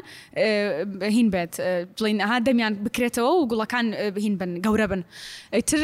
هین 1.17 1.29
بێت 1.35 1.53
بڵین 1.99 2.19
ئەها 2.25 2.39
دەمیان 2.47 2.73
بکرێتەوە 2.85 3.31
و 3.39 3.47
گوڵەکان 3.51 3.87
هین 4.25 4.35
بن 4.41 4.51
گەورە 4.65 4.87
بن 4.91 5.03
تر 5.69 5.81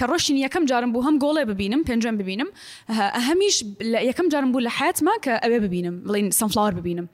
كروشين 0.00 0.36
يا 0.38 0.46
كم 0.48 0.64
جارم 0.64 0.92
بوهم 0.92 1.18
قولة 1.18 1.44
ببينم 1.44 1.82
بينجم 1.82 2.16
ببينم 2.16 2.46
أهميش 2.90 3.64
يا 3.80 4.12
كم 4.12 4.28
جارم 4.28 4.52
بوه 4.52 4.60
لحيات 4.62 5.02
ما 5.02 5.10
كأبي 5.22 5.58
ببينم 5.60 6.02
لين 6.06 6.30
سانفلاور 6.30 6.74
ببينم 6.74 7.08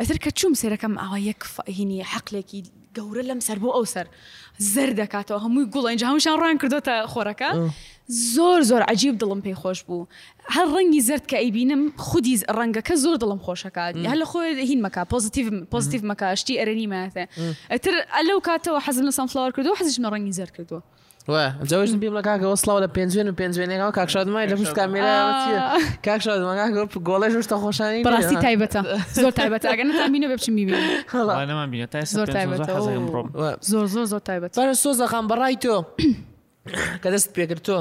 أثر 0.00 0.16
كتشوم 0.16 0.54
سيرا 0.54 0.74
كم 0.76 0.98
أو 0.98 1.14
آه، 1.14 1.18
يكفى 1.18 1.62
هني 1.78 2.04
حقلك 2.04 2.32
لكي 2.34 2.62
قورة 2.96 3.38
سر 3.38 3.58
بو 3.58 3.70
أوسر 3.70 4.06
زرد 4.58 5.00
كاتو 5.00 5.34
آه، 5.34 5.38
هم 5.38 5.68
يقول 5.68 5.90
إن 5.90 5.96
جهام 5.96 6.18
شان 6.18 6.32
ران 6.32 6.58
كردو 6.58 7.06
خوركا 7.06 7.70
زور 8.08 8.60
زور 8.62 8.82
عجيب 8.82 9.18
دلم 9.18 9.40
بي 9.40 9.54
خوش 9.54 9.82
بو 9.82 10.06
هل 10.46 10.68
رنجي 10.72 11.00
زرد 11.00 11.20
كأي 11.20 11.50
بينم 11.50 11.92
خدي 11.96 12.42
رنجا 12.50 12.80
كزور 12.80 13.16
دلم 13.16 13.38
خوش 13.38 13.66
كات 13.66 13.96
هل 13.96 14.24
خو 14.24 14.38
هين 14.40 14.82
مكا 14.82 15.02
بوزيتيف 15.02 15.48
بوزيتيف 15.72 16.04
مكا 16.04 16.32
أشتي 16.32 16.62
أرني 16.62 16.86
ما 16.86 17.06
أثر 17.72 17.90
ألو 18.18 18.40
كاتو 18.40 18.78
حزن 18.78 19.10
سانفلاور 19.10 19.50
كردو 19.50 19.74
حزش 19.74 20.00
من 20.00 20.06
رنجي 20.06 20.32
زرد 20.32 20.48
كردو 20.48 20.80
Ouais, 21.28 21.52
zauž 21.68 21.92
bi 22.00 22.08
bila 22.08 22.22
kakšna 22.24 22.48
oslava, 22.48 22.86
penzioner, 22.88 23.34
penzioner, 23.36 23.76
kakšna 23.92 24.20
od 24.24 24.30
mene, 24.32 24.48
da 24.48 24.56
boš 24.56 24.70
kamera, 24.72 25.76
kakšna 26.00 26.36
od 26.38 26.44
mene, 26.48 26.84
golež 27.08 27.34
što 27.44 27.58
hošani. 27.60 28.00
Prasti 28.02 28.34
tajbata. 28.40 28.80
Zor 29.12 29.32
tajbata, 29.36 29.74
ga 29.76 29.84
ne 29.84 29.92
tam 29.92 30.12
mine 30.14 30.28
vepči 30.30 30.50
mi 30.56 30.64
vidi. 30.64 30.80
Hala. 31.10 31.42
Ne 31.44 31.52
mam 31.54 31.68
mine, 31.70 31.86
taj 31.86 32.06
se 32.06 32.24
penzioner 32.24 32.64
za 32.84 32.90
jedan 32.92 33.10
problem. 33.10 33.54
Zor, 33.60 33.86
zor, 33.92 34.06
zor 34.08 34.20
tajbata. 34.24 34.56
Pa 34.62 34.72
so 34.74 34.92
za 34.96 35.06
hambaraj 35.10 35.58
to. 35.60 35.74
Kada 37.02 37.18
ste 37.20 37.34
pekar 37.36 37.58
to. 37.60 37.76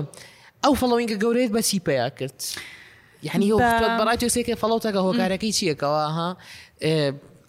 Au 0.67 0.75
following 0.75 1.15
gaureit 1.21 1.51
basi 1.53 1.79
peja 1.79 2.10
krt. 2.12 2.55
يعني 3.23 3.51
هو 3.51 3.57
برای 3.57 4.17
تو 4.17 4.27
سیکه 4.29 4.55
فالو 4.55 4.77
تا 4.79 4.91
که 4.91 4.97
هو 4.97 5.13
کارکی 5.13 5.51
چیه 5.51 5.73
که 5.73 5.86
ها 5.86 6.38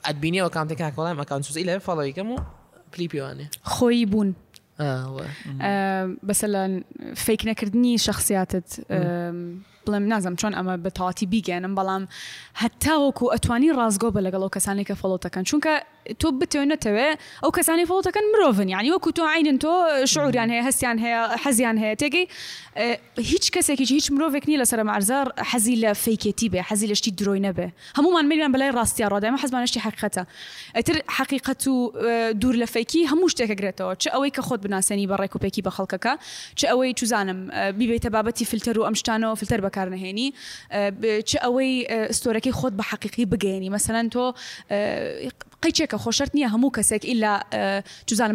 ادبینی 0.05 0.41
و 0.41 0.49
کامتکه 0.49 0.91
کلام 0.97 1.21
اکانت 1.21 1.45
سوزی 1.45 1.63
لب 1.63 1.79
فالوی 1.79 2.13
کمو 2.13 2.37
پلیپیوانه 2.93 3.51
خویی 3.63 4.07
بون 4.07 4.35
بەسەلا 4.81 6.63
فیک 7.25 7.41
نەکردنی 7.51 7.93
شخصیاتت 8.07 8.69
بڵێم 9.85 10.05
نازم 10.13 10.35
چۆن 10.41 10.53
ئەمە 10.59 10.75
بە 10.85 10.91
تاواتی 10.97 11.27
بیگەێنم 11.33 11.75
بەڵام 11.79 12.05
هەتاوەکو 12.63 13.31
ئەتوانی 13.35 13.75
ڕازگۆ 13.79 14.09
بە 14.15 14.21
لەگەڵ 14.27 14.43
ئەو 14.45 14.55
کەسانی 14.57 14.85
کە 14.89 14.95
فڵۆتەکەن 15.01 15.45
چونکە 15.49 15.75
تۆ 16.17 16.27
بتێنێتەوە 16.41 17.09
ئەو 17.43 17.51
کەسانی 17.57 17.85
فڵتەکەن 17.91 18.25
مرۆڤن 18.33 18.69
یعنی 18.75 18.91
وەکو 18.95 19.11
تۆ 19.17 19.23
عینن 19.35 19.59
تۆ 19.63 19.73
شعوریان 20.13 20.49
هەیە 20.55 20.65
هەستیان 20.69 20.97
هەیە 21.05 21.21
حەزیان 21.45 21.77
هەیە 21.83 21.95
تێگەی 22.03 22.27
هیچ 23.31 23.45
کەسێکی 23.55 23.87
هیچ 23.97 24.07
مرۆڤێک 24.15 24.45
نی 24.51 24.57
لە 24.65 24.69
سەر 24.71 24.79
مارزار 24.89 25.27
حەزی 25.51 25.77
لە 25.83 25.91
فیکێتی 26.05 26.49
بێ 26.53 26.61
حەزی 26.69 26.87
لەشتی 26.93 27.11
درۆی 27.21 27.41
نەبێ 27.47 27.69
هەمومان 27.99 28.25
میریان 28.31 28.53
بەلای 28.55 28.73
ڕاستیا 28.77 29.07
ڕادامە 29.13 29.39
حەزمانشتی 29.43 29.81
حقیقەتە 29.87 30.23
ئەتر 30.77 30.95
حقیقەت 31.19 31.63
و 31.73 31.77
دوور 32.41 32.57
لە 32.63 32.67
فەیکی 32.75 33.03
هەموو 33.11 33.29
شتێکە 33.33 33.55
گرێتەوە 33.61 33.93
چ 33.99 34.05
ئەوەی 34.15 34.31
کە 34.37 34.43
خۆت 34.49 34.61
بناسەنی 34.67 35.07
بە 35.11 35.17
ڕێکوپێکی 35.23 35.63
بە 35.67 35.71
خەڵکەکە 35.77 36.13
چ 36.59 36.61
ئەوەی 36.71 36.91
چزانم 37.01 37.41
بیبێتە 37.79 38.09
بابەتی 38.15 38.45
فلتەر 38.51 38.75
و 38.79 38.83
ئەمشتانەوە 38.89 39.35
فلتەر 39.41 39.61
بەکارنەهێنی 39.67 40.29
چ 41.29 41.33
ئەوەی 41.45 41.73
ستۆرەکەی 42.19 42.53
خۆت 42.59 42.75
بە 42.79 42.85
حقیقی 42.91 43.25
بگەێنی 43.33 43.69
مەسەەن 43.75 44.07
تۆ 44.15 44.25
قیچێکە 45.67 45.99
خۆشت 46.05 46.31
نییە 46.37 46.49
هەموو 46.55 46.71
الا 46.71 46.99
ئیلا 47.05 47.83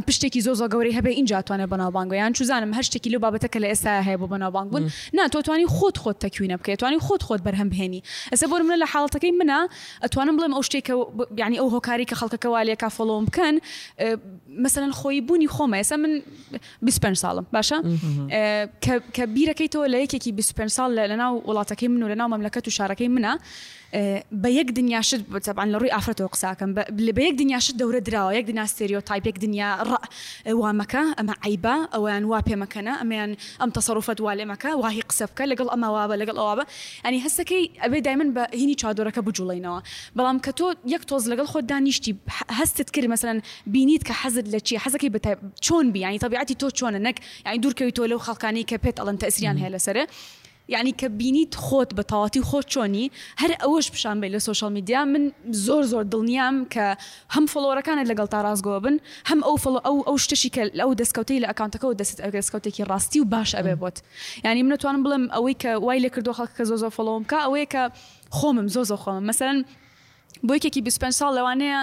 بشتكي 0.07 0.39
اه، 0.39 0.43
زوزا 0.43 0.65
غوري 0.73 0.99
هبه 0.99 1.17
انجا 1.17 1.41
توانا 1.41 1.65
بنا 1.65 1.89
بەناوبانگۆ 1.91 2.13
یان 2.13 2.33
چزانم 2.33 2.73
هەر 2.73 2.81
شتێکی 2.81 3.09
لەو 3.11 3.17
بابەتە 3.17 3.47
کە 3.53 3.59
لە 3.59 3.67
ئێستا 3.71 4.03
هەیە 4.07 4.17
بۆ 4.19 4.25
بەناوبانگ 4.27 4.69
بوون 4.71 4.89
نا 5.13 5.27
خود 5.67 5.97
خۆت 5.97 6.01
خۆت 6.01 6.25
تەکوینە 6.27 6.53
بکەیت 6.57 6.79
توانی 6.79 6.97
خۆت 6.99 7.23
خۆت 7.23 7.39
بەرهەم 7.45 7.69
بهێنی 7.73 8.01
ئەسە 8.35 8.43
بۆ 8.49 8.55
منە 8.67 8.77
لە 8.83 8.87
حاڵەتەکەی 8.93 9.31
منە 9.41 9.59
ئەتوانم 10.03 10.35
بڵێم 10.39 10.53
ئەو 10.55 10.61
شتێکە 10.67 10.93
یعنی 11.37 11.57
ئەو 11.59 11.69
هۆکاری 11.73 12.05
کە 12.09 12.13
خەڵکەکەوالێکا 12.21 12.89
فۆلۆم 12.95 13.25
بکەن 13.29 13.55
اه، 13.99 14.17
مثلەن 14.65 14.91
خۆی 14.93 15.21
بوونی 15.27 15.47
خۆمە 15.47 15.73
ئێسا 15.81 15.95
من 15.97 16.21
25 16.81 17.17
ساڵم 17.25 17.43
باشە 17.55 17.85
اه، 18.31 18.65
کە 18.85 19.21
بیرەکەی 19.35 19.67
تۆ 19.73 19.87
لە 19.87 19.97
یەکێکی 20.05 20.31
25 20.31 20.71
ساڵ 20.73 20.95
لە 21.09 21.15
ناو 21.17 21.41
وڵاتەکەی 21.47 21.83
من 21.87 22.03
و 22.03 22.13
لە 22.15 22.17
ناو 22.17 22.29
مەملەکەت 22.29 22.67
و 22.67 22.71
شارەکەی 22.71 23.09
منە 23.17 23.39
بە 24.43 24.49
یەک 24.49 24.67
دنیاشت 24.75 25.21
بتەبان 25.33 25.67
بە 27.15 27.19
یەک 27.27 27.35
دنیاشت 27.41 27.71
دەورە 27.79 27.99
درراوە 28.07 28.31
یەک 28.39 28.45
دنیا 28.49 28.65
سێریۆتایپ 28.77 29.25
یەک 29.29 29.37
دنیا 29.45 29.69
وامەکە 30.61 31.03
ئەمە 31.17 31.33
عیبە 31.47 31.75
ئەویان 31.93 32.23
وا 32.31 32.39
پێمەکەنە 32.49 32.93
ئەمەیان 33.01 33.31
ئەم 33.61 33.69
تەسەڕفت 33.77 34.17
وا 34.25 34.33
لێمەکە 34.39 34.71
واهی 34.83 35.03
قسە 35.09 35.25
بکە 35.29 35.43
لەگەڵ 35.51 35.67
ئەماوا 35.73 36.03
بە 36.09 36.15
لەگەڵ 36.21 36.37
ئەوە 36.41 36.53
بە 36.59 36.63
ئەنی 37.05 37.19
هەستەکەی 37.25 37.63
ئەبێ 37.83 37.99
دایمن 38.05 38.29
بە 38.35 38.43
هینی 38.61 38.75
چادۆرەکە 38.81 39.21
بجوڵینەوە 39.27 39.79
بەڵام 40.17 40.37
کە 40.45 40.51
تۆ 40.59 40.67
یەک 40.93 41.03
تۆز 41.09 41.23
لەگەڵ 41.31 41.47
خۆ 41.51 41.59
دانیشتی 41.71 42.11
هەستت 42.59 42.87
کرد 42.95 43.07
مثلەن 43.15 43.37
بینیت 43.73 44.03
کە 44.07 44.13
حەزت 44.21 44.45
لە 44.53 44.59
چی 44.67 44.75
حەزەکەی 44.83 45.09
بە 45.15 45.19
چۆن 45.65 45.85
بیانی 45.95 46.19
تەبیعاتی 46.23 46.55
تۆ 46.61 46.65
چۆنە 46.79 46.99
نەک 47.07 47.17
یانی 47.45 47.59
دوورکەوی 47.63 47.93
تۆ 47.97 48.01
لەو 48.11 48.19
خەڵکانی 48.27 48.63
کە 48.69 48.75
پێت 48.83 48.97
ئەڵەن 48.99 49.17
تەسریان 49.23 49.57
هەیە 49.61 49.71
لەسرە 49.75 50.03
یعنی 50.67 50.93
کە 50.99 51.03
بینیت 51.03 51.55
خۆت 51.55 51.89
بە 51.97 52.03
تاواتی 52.07 52.41
خۆت 52.41 52.65
چۆنی 52.67 53.11
هەر 53.41 53.51
ئەوەش 53.63 53.91
پیششان 53.91 54.17
بێت 54.21 54.35
لە 54.39 54.43
سوۆشال 54.45 54.71
میدیا 54.71 55.05
من 55.05 55.31
زۆر 55.51 55.83
زۆر 55.83 56.03
دڵنیام 56.13 56.55
کە 56.73 56.97
هەم 57.35 57.45
فلۆرەکانت 57.53 58.07
لەگەڵ 58.11 58.27
تا 58.33 58.39
ڕازگۆ 58.45 58.79
بن 58.85 58.95
هەم 59.29 59.39
ئەو 59.47 59.55
فڵ 59.63 59.75
ئەو 59.85 59.97
ئەو 60.07 60.17
شتشی 60.23 60.49
کە 60.55 60.63
ئەو 60.81 60.91
دەستکەوتەی 61.01 61.39
لە 61.43 61.47
ئەکانتەکە 61.51 61.85
و 61.87 61.93
دەست 61.93 62.17
دەستکەوتێکی 62.37 62.83
ڕاستی 62.91 63.19
و 63.21 63.25
باش 63.33 63.49
ئەبێ 63.57 63.75
بۆت 63.81 63.97
یعنی 64.45 64.63
منتوانم 64.63 65.01
بڵم 65.05 65.23
ئەوەی 65.35 65.55
کە 65.61 65.71
وای 65.85 65.99
لە 66.05 66.09
کردو 66.15 66.33
خەکە 66.39 66.63
زۆ 66.69 66.75
زۆر 66.83 66.91
فڵۆم 66.97 67.23
کە 67.31 67.37
ئەوەیە 67.45 67.67
کە 67.73 67.81
خۆمم 68.37 68.67
زۆ 68.75 68.81
زۆ 68.89 68.95
خۆم 69.03 69.23
مەسەرەن 69.31 69.59
بۆ 70.47 70.53
یکێکی 70.55 70.81
25 70.81 71.13
ساڵ 71.19 71.31
لەوانەیە 71.37 71.79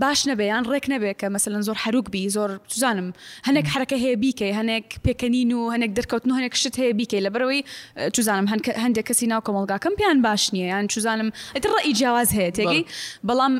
باش 0.00 0.20
نەبێ 0.30 0.40
یان 0.52 0.64
ڕێک 0.72 0.84
نەبێ 0.92 1.12
کە 1.20 1.26
مەمثلەن 1.32 1.62
زۆر 1.68 1.76
حروکبی 1.84 2.24
زۆر 2.36 2.50
توزانم 2.70 3.08
هەنێک 3.46 3.66
حرەکە 3.74 3.96
هەیە 4.04 4.16
بیکەی 4.22 4.54
هەنێک 4.58 4.86
پێکەنین 5.06 5.50
و 5.58 5.62
هەنێک 5.74 5.90
دەرکەوتن 5.98 6.28
و 6.30 6.34
هەنێک 6.38 6.54
شت 6.60 6.74
هەیە 6.80 6.92
بیکەی 6.98 7.22
لە 7.26 7.30
بەرەوەی 7.34 7.60
توزانم 8.14 8.46
هەندێک 8.82 9.04
کەسی 9.10 9.26
ناو 9.32 9.40
کۆمەلگاکەم 9.46 9.92
پیان 9.98 10.18
باش 10.24 10.42
نییە 10.52 10.66
یان 10.72 10.86
توزانم 10.92 11.28
ڕئی 11.76 11.92
جیاواز 11.98 12.28
هەیە 12.36 12.50
تێگەی 12.56 12.82
بەڵام 13.28 13.52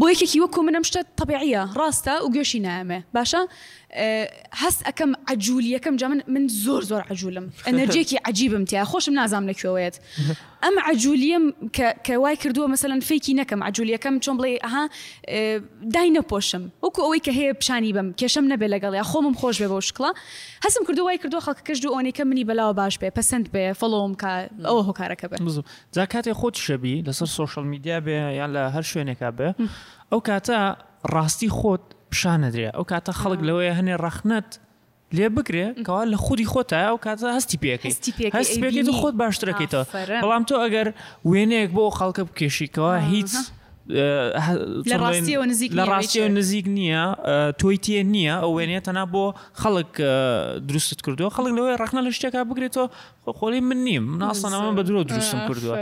بۆ 0.00 0.06
یەکێکی 0.12 0.40
وەکو 0.44 0.60
منم 0.66 0.82
شتە 0.88 1.00
تەبیعە 1.20 1.62
ڕاستە 1.78 2.14
و 2.24 2.28
گوێشی 2.34 2.60
نامێ 2.66 3.00
باشە 3.16 3.40
هەست 4.52 4.82
ئەەکەم 4.90 5.12
عجوولی 5.26 5.76
یەکەم 5.78 5.94
جا 5.98 6.08
من 6.08 6.20
من 6.26 6.48
زۆر 6.48 6.82
زۆر 6.84 7.02
عجوولم 7.10 7.50
ئەنەرجێکی 7.68 8.16
عجیبم 8.24 8.64
تیا 8.64 8.84
خۆشم 8.84 9.12
نازام 9.14 9.46
لەکوێوێت 9.52 9.94
ئەم 10.64 10.74
عجوولیم 10.86 11.54
کە 12.04 12.10
وای 12.10 12.36
کردووە 12.36 12.66
مەمثلەن 12.70 13.00
فێکی 13.08 13.34
نەکەم 13.40 13.62
عجوولیەکەم 13.62 14.14
چۆن 14.26 14.36
بڵێ 14.38 14.58
ئەها 14.64 14.90
دای 15.94 16.10
نەپۆشم 16.16 16.62
وەکو 16.84 17.00
ئەوەی 17.06 17.20
کە 17.26 17.32
هەیە 17.38 17.52
پیشانی 17.60 17.92
بم 17.92 18.08
کێشم 18.20 18.44
نەبێ 18.52 18.66
لەگەڵ 18.74 18.92
یا 19.00 19.02
خۆم 19.10 19.34
خۆش 19.40 19.56
بێ 19.62 19.68
بۆ 19.72 19.78
شکڵە 19.86 20.10
هەسم 20.64 20.82
کردو 20.88 21.04
وای 21.04 21.18
کردو 21.18 21.40
خەک 21.40 21.58
کەشت 21.68 21.84
و 21.84 21.94
ئەوەیەکە 21.94 22.20
منی 22.24 22.44
بەلاوە 22.44 22.74
باش 22.76 22.94
بێ 22.98 23.10
پسند 23.14 23.46
بێ 23.54 23.74
فڵۆم 23.80 24.12
کە 24.22 24.30
ئەوە 24.66 24.82
هۆکارەکە 24.88 25.26
بێ 25.30 25.36
جا 25.92 26.04
کاتێ 26.12 26.34
خۆت 26.40 26.54
شەبی 26.64 27.04
لەسەر 27.06 27.28
سوۆشل 27.36 27.64
میدیا 27.64 28.00
بێ 28.00 28.16
یان 28.40 28.50
لە 28.56 28.74
هەر 28.74 28.84
شوێنێکا 28.92 29.30
بێ 29.38 29.48
ئەو 30.12 30.20
کاتە 30.28 30.58
ڕاستی 31.14 31.48
خۆت 31.58 31.93
پیشانەدرێ 32.14 32.68
ئەو 32.76 32.84
کاتە 32.90 33.12
خەڵک 33.20 33.40
لەوەی 33.48 33.72
هەنێ 33.78 33.94
ڕەخنەت 34.04 34.50
لێ 35.16 35.26
بکرێ 35.36 35.66
کەوا 35.86 36.02
لە 36.12 36.18
خودی 36.24 36.46
خۆتە 36.52 36.78
ئەو 36.88 36.96
کاتە 37.06 37.28
هەستی 37.36 37.58
پێەکەی 37.62 38.96
خۆت 39.00 39.14
باشترەکەیتەوە 39.22 39.84
بەڵام 40.22 40.44
تۆ 40.48 40.54
ئەگەر 40.64 40.88
وێنەیەک 41.30 41.70
بۆ 41.76 41.82
خەڵکە 41.98 42.22
بکێشیکەوە 42.28 42.94
هیچ 43.12 43.32
لە 44.90 44.96
ڕاستیەوە 45.04 46.26
نزیک 46.38 46.64
نییە 46.76 47.04
تۆی 47.60 47.76
تێ 47.84 48.00
نییە 48.14 48.34
ئەو 48.42 48.50
وێنێتەنا 48.56 49.04
بۆ 49.14 49.24
خەڵک 49.60 49.92
دروست 50.68 50.98
کردووە 51.04 51.30
خەڵک 51.36 51.52
لەوەی 51.56 51.76
ڕخنە 51.82 52.00
لە 52.06 52.10
شتێکا 52.16 52.40
بگرێتەوە 52.50 52.86
خۆلی 53.38 53.60
من 53.68 53.78
نیم 53.86 54.04
ناسانەوە 54.22 54.70
بە 54.76 54.82
درۆ 54.88 55.00
دروستم 55.10 55.38
کردووە 55.48 55.74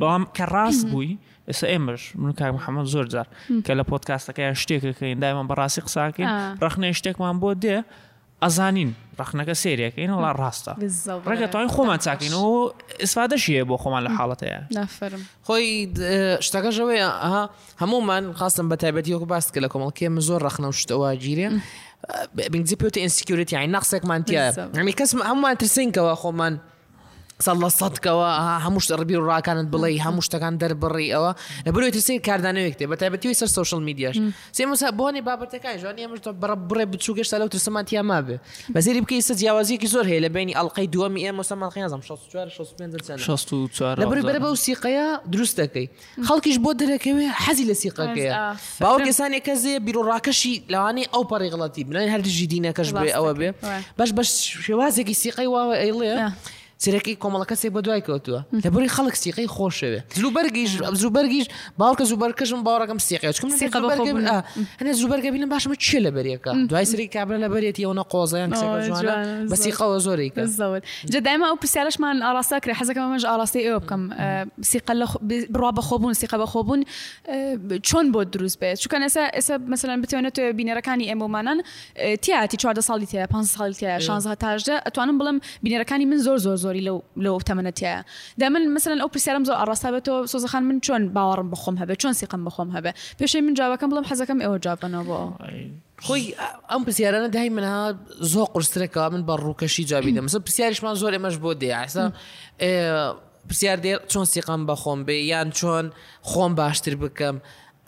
بەڵام 0.00 0.22
کە 0.36 0.44
ڕاست 0.54 0.86
بووی. 0.92 1.12
ئێستا 1.50 1.66
ئێمەش 1.72 2.02
من 2.22 2.32
کاک 2.38 2.52
محەممەد 2.56 2.86
زۆر 2.94 3.06
جار 3.14 3.26
کە 3.66 3.72
لە 3.78 3.84
پۆتکاستەکەیان 3.90 4.56
شتێکەکەین 4.62 5.18
دایمە 5.22 5.44
بەڕاستی 5.50 5.80
قساکەین 5.86 6.28
ڕخنێ 6.66 6.88
شتێکمان 6.98 7.34
بۆ 7.42 7.50
دێ 7.64 7.76
ئەزانین 8.44 8.90
ڕخنەکە 9.20 9.54
سێریەکەین 9.62 10.10
وڵا 10.16 10.30
ڕاستە 10.40 10.72
ڕێگەتوانین 11.30 11.70
خۆمان 11.76 11.98
چاکەینەوە 12.06 12.58
ئسفادەشیە 13.04 13.62
بۆ 13.68 13.76
خۆمان 13.82 14.02
لە 14.06 14.10
حاڵەتەیە 14.18 14.60
خۆی 15.46 15.66
شتەکە 16.46 16.70
ژەوەیە 16.76 17.06
هەمومان 17.82 18.24
خاستم 18.38 18.66
بە 18.70 18.76
تایبەتی 18.82 19.10
وەکو 19.14 19.26
باسکە 19.34 19.58
لە 19.64 19.68
کۆمەڵکێ 19.72 20.06
زۆر 20.28 20.40
ڕخنە 20.48 20.66
و 20.70 20.74
شتەوە 20.80 21.08
گیرێن. 21.24 21.54
بنجيب 22.52 22.78
بيوتي 22.78 23.02
انسكيورتي 23.04 23.54
يعني 23.56 23.66
نقصك 23.72 24.04
مانتيا 24.04 24.70
يعني 24.78 24.92
كسم 24.92 25.22
هم 25.22 25.52
ترسينكوا 25.54 26.14
خو 26.14 26.32
مان 26.32 26.58
سەڵەسەدکەوە 27.44 28.28
هەموو 28.64 28.80
ڕبی 29.00 29.16
و 29.18 29.22
ڕاکانت 29.30 29.68
بڵێ 29.74 29.88
هەموو 30.06 30.24
شتەکان 30.26 30.54
دەربڕیەوە 30.62 31.32
بروێتی 31.74 32.00
سری 32.06 32.18
کاردانەوە 32.28 32.68
کتێ 32.74 32.84
بە 32.90 32.96
تایبەتی 33.00 33.36
سەر 33.40 33.48
سوشل 33.58 33.80
میدیاش 33.88 34.16
سێمەسا 34.58 34.88
بۆنی 35.00 35.20
بابەتەکان 35.28 35.76
ژانی 35.82 36.06
مشتە 36.12 36.30
بڕ 36.42 36.52
بڕێ 36.68 36.84
بچوو 36.92 37.16
گەشتا 37.18 37.36
لەو 37.40 37.48
ترسەمانتیا 37.54 38.02
ما 38.08 38.20
بێ 38.26 38.36
بەزیری 38.74 39.00
بکەی 39.04 39.20
سە 39.28 39.32
جیاوازیەکی 39.40 39.88
زۆر 39.94 40.04
هەیە 40.10 40.20
لە 40.24 40.28
بینی 40.36 40.52
ئەڵلقەی 40.58 40.88
دووەمی 40.94 41.20
ئێمە 41.26 41.42
سەمانخیازم 41.50 42.00
64 43.16 44.00
لەبری 44.00 44.22
بەرە 44.28 44.40
بەو 44.44 44.54
سیقەیە 44.64 45.06
دروست 45.32 45.56
دەکەی 45.60 45.86
خەڵکیش 46.28 46.56
بۆ 46.64 46.70
دەرەکەوێ 46.80 47.26
حەزی 47.44 47.66
لە 47.70 47.74
سیقەکەیە 47.82 48.34
باوە 48.82 48.98
کەسانێک 49.06 49.42
کەزێ 49.48 49.74
بیرۆ 49.86 50.02
ڕاکەشی 50.10 50.54
لەوانەیە 50.72 51.06
ئەو 51.14 51.22
پەڕی 51.30 51.50
غڵەتی 51.54 51.82
بنین 51.88 52.08
هەردژی 52.14 52.46
دینەکەش 52.52 52.90
بێ 53.00 53.10
ئەوە 53.16 53.32
بێ 53.38 53.48
باش 53.98 54.10
بەش 54.16 54.28
شێوازێکی 54.66 55.14
سیقەی 55.22 55.48
واوە 55.54 55.74
ئەیڵێ 55.82 56.12
آه. 56.24 56.32
سرەکەی 56.84 57.14
کۆمەڵەکە 57.22 57.54
سێ 57.62 57.68
بە 57.74 57.80
دوای 57.86 58.02
کەوتووە 58.06 58.40
لە 58.64 58.68
بری 58.74 58.88
خەڵک 58.94 59.14
سیقی 59.22 59.46
خۆشەوێ 59.56 60.00
زلوبەرگیش 60.18 60.70
زوبەرگیش 61.02 61.46
باوکە 61.80 62.04
زوبەرکەشم 62.10 62.60
باوەڕەکەم 62.66 62.98
سیقیچکم 63.08 63.48
هەنە 64.80 64.92
زوبەرگەبی 65.00 65.38
لە 65.42 65.46
باشمە 65.54 65.76
چێ 65.86 65.98
لە 66.06 66.10
بەرێکە 66.16 66.50
دوای 66.70 66.84
سری 66.92 67.06
کابرا 67.16 67.38
لە 67.44 67.48
بەرێتی 67.52 67.82
ئەوە 67.86 68.04
قۆزیان 68.12 68.50
بەسیقەوە 69.52 69.96
زۆری 70.06 70.30
جە 71.12 71.18
دایمە 71.26 71.46
ئەو 71.50 71.56
پرسیارشمان 71.62 72.16
ئاراستا 72.26 72.58
کرێ 72.64 72.74
حەزەکەم 72.80 73.04
مەژ 73.16 73.22
ئاراستی 73.30 73.62
ئێوە 73.66 73.80
بکەم 73.84 74.02
سیقە 74.70 74.92
بڕوا 75.52 75.70
بەخۆبوون 75.78 76.12
سیقە 76.20 76.36
بەخۆبوون 76.42 76.80
چۆن 77.88 78.06
بۆ 78.14 78.20
دروست 78.34 78.56
بێت 78.60 78.76
چکە 78.82 78.96
ئێسا 79.06 79.22
ئێسا 79.36 79.54
مەمثلەن 79.70 79.98
بتوانێت 80.04 80.36
بینەرەکانی 80.58 81.06
ئێمەمانان 81.10 81.58
تیاتی 82.22 82.56
چواردە 82.62 82.82
ساڵی 82.88 83.06
تیا 83.10 83.26
5 83.26 83.46
ساڵی 83.56 83.74
تیا 83.76 83.98
16 83.98 84.34
تاژدە 84.44 84.76
ئەتوانم 84.86 85.16
بڵم 85.20 85.36
بینەرەکانی 85.64 86.06
من 86.12 86.18
زۆر 86.26 86.38
زۆر 86.38 86.65
زوري 86.66 86.80
لو 86.80 87.02
لو 87.16 87.40
تمنت 87.40 87.82
يا 87.82 88.04
دائما 88.38 88.58
مثلا 88.76 89.02
او 89.02 89.06
بريسيرم 89.08 89.44
زو 89.44 89.52
ارسابة 89.52 89.98
تو 89.98 90.26
خان 90.52 90.62
من 90.62 90.82
شون 90.82 91.08
باور 91.08 91.42
بخمها 91.42 91.84
هبه 91.84 91.96
شون 92.00 92.12
سيقم 92.12 92.44
بخوم 92.44 92.76
هبه 92.76 92.92
في 93.18 93.26
شيء 93.26 93.42
من 93.42 93.54
جابا 93.54 93.76
كم 93.76 93.88
بلوم 93.90 94.04
حزا 94.04 94.24
كم 94.24 94.40
ايو 94.40 94.56
جابا 94.56 94.88
نبو 94.88 95.20
خوي 96.00 96.34
ام 96.74 96.82
بريسيار 96.82 97.16
انا 97.18 97.26
دائما 97.26 97.62
ها 97.68 97.98
زوق 98.20 98.98
من 99.12 99.22
برو 99.28 99.54
كشي 99.54 99.82
جابي 99.84 100.04
دائما 100.10 100.20
مثلا 100.26 100.40
بريسيار 100.42 100.68
ايش 100.68 100.84
ما 100.84 100.94
زور 100.94 101.16
امش 101.16 101.36
بود 101.36 101.62
يا 101.62 101.74
عسا 101.76 102.12
بريسيار 103.48 103.78
دير 103.78 104.00
شون 104.08 104.24
سيقم 104.24 104.66
بخوم 104.66 105.04
بي 105.04 105.26
يعني 105.26 105.52
شون 105.54 105.90
خوم 106.22 106.54
باشتر 106.54 106.94
بكم 106.94 107.38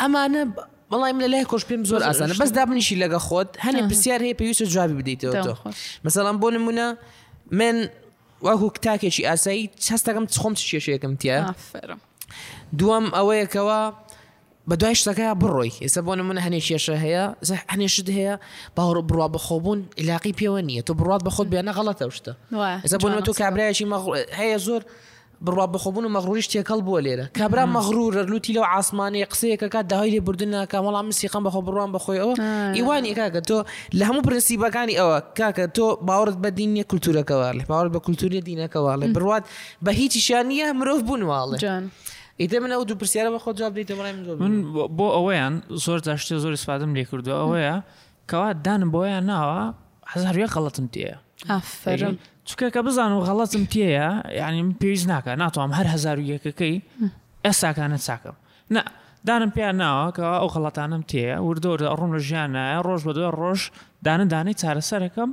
اما 0.00 0.26
انا 0.26 0.50
والله 0.90 1.12
من 1.12 1.24
الله 1.24 1.44
كوش 1.44 1.64
بيم 1.64 1.84
زور 1.84 2.10
ازانه 2.10 2.38
بس 2.40 2.48
دابني 2.48 2.80
شي 2.80 2.94
لقى 2.96 3.18
خود 3.20 3.46
هني 3.58 3.82
بريسيار 3.82 4.22
هي 4.22 4.32
بيوسف 4.32 4.68
جابي 4.68 4.92
بديتو 4.94 5.54
مثلا 6.04 6.30
بون 6.38 6.66
منا 6.66 6.96
من 7.50 7.88
وەکو 8.46 8.68
کتاکێکی 8.76 9.22
ئاسایی 9.28 9.64
چەستەکەم 9.86 10.24
چۆم 10.34 10.52
کێشەیەکەم 10.70 11.12
تیا 11.22 11.38
دووەم 12.78 13.06
ئەوەیەکەوە 13.16 13.80
بە 14.68 14.74
دوای 14.80 14.94
شتەکە 15.00 15.26
بڕۆی 15.42 15.72
ئێستا 15.84 16.00
بۆ 16.06 16.12
نمونە 16.20 16.40
هەنێ 16.46 16.60
کێشە 16.68 16.96
هەیە 17.04 17.24
هەنێشت 17.72 18.06
هەیە 18.18 18.34
باوەڕ 18.76 18.96
بڕوا 19.08 19.26
بەخۆبوون 19.34 19.78
علاقی 20.02 20.32
پێوە 20.38 20.60
نییە 20.68 20.82
تۆ 20.86 20.92
بڕات 21.00 21.22
بەخۆت 21.26 21.48
بیانە 21.52 21.72
غەڵەتە 21.78 22.04
شتە 22.16 22.32
ئێستا 22.84 22.96
بۆ 23.02 23.08
تۆ 23.26 23.32
کابراایشی 23.40 23.86
هەیە 24.40 24.58
زۆر 24.66 24.82
بڕوا 25.46 25.64
بخۆبوون 25.74 26.04
و 26.04 26.08
مەغروریش 26.18 26.46
تێکەڵ 26.52 26.80
بووە 26.86 27.00
لێرە 27.06 27.26
کابرا 27.38 27.66
مەغرور 27.74 28.14
لوتی 28.30 28.52
لەو 28.56 28.64
ئاسمانی 28.74 29.24
قسەیەکە 29.30 29.68
کات 29.74 29.88
داهی 29.88 30.10
لێ 30.16 30.20
بردن 30.20 30.54
ناکە 30.66 30.74
وەڵام 30.84 31.04
مسیقام 31.10 31.42
بەخۆ 31.48 31.60
بڕوان 31.66 31.90
بخۆی 31.94 32.18
ئەوە 32.22 32.34
ئیوانی 32.76 33.14
کاکە 33.14 33.40
تۆ 33.48 33.58
لە 33.98 34.04
هەموو 34.08 34.22
پرسیبەکانی 34.26 34.94
ئەوە 35.00 35.18
کاکە 35.38 35.64
تۆ 35.76 35.86
باورت 36.06 36.36
بە 36.42 36.48
دینیە 36.58 36.84
کولتورەکەوار 36.90 37.54
لێ 37.58 37.64
باورت 37.70 37.92
بە 37.96 38.00
کولتوری 38.06 38.40
دینەکەوار 38.40 38.96
لێ 39.00 39.06
بڕات 39.16 39.44
بە 39.84 39.88
هیچیشان 39.90 40.46
نیە 40.48 40.66
مرۆڤ 40.78 41.00
بوونواڵێ 41.06 41.58
جان. 41.58 41.88
ئیدە 42.42 42.56
من 42.62 42.70
ئەو 42.74 42.82
دوو 42.84 42.98
پرسیارە 43.00 43.30
بە 43.36 43.40
خۆ 43.42 43.52
جواب 43.58 43.82
دیتە 43.82 43.94
من 43.94 44.54
بۆ 44.98 45.06
ئەوەیان 45.16 45.54
زۆر 45.84 45.98
تاشتێ 46.06 46.34
زۆر 46.44 46.54
سپادم 46.54 46.90
لێ 46.96 47.04
کردو 47.10 47.30
ئەوەیە 47.42 47.82
کەوا 48.32 48.52
دانم 48.64 48.90
بۆیان 48.94 49.24
ناوە 49.30 49.74
هزار 50.12 50.46
قەڵەتم 50.46 50.86
تێە 50.94 51.16
ئافرم 51.50 52.16
چکەکە 52.50 52.80
بزان 52.88 53.10
و 53.18 53.20
غەڵەتم 53.28 53.64
تێە 53.72 54.08
یعنی 54.40 54.60
پێویست 54.80 55.06
ناکە 55.12 55.28
ناتوانم 55.42 55.72
هەر 55.78 55.86
هزار 55.94 56.16
و 56.20 56.22
یەکەکەی 56.32 56.76
ئەساکانە 57.46 57.98
چاکەم 58.06 58.36
نه 58.74 58.82
دانم 59.28 59.50
پێیان 59.56 59.76
ناوە 59.82 60.06
کە 60.16 60.24
ئەو 60.40 60.48
خەڵەتانم 60.54 61.02
تێە 61.10 61.32
وردۆر 61.46 61.78
ڕوون 61.98 62.10
لە 62.16 62.20
ژیانە 62.28 62.64
ڕۆژ 62.86 63.00
بە 63.06 63.12
دوێ 63.16 63.28
ڕۆژ 63.40 63.60
دانە 64.06 64.24
دانەی 64.32 64.56
چارەسەرەکەم 64.62 65.30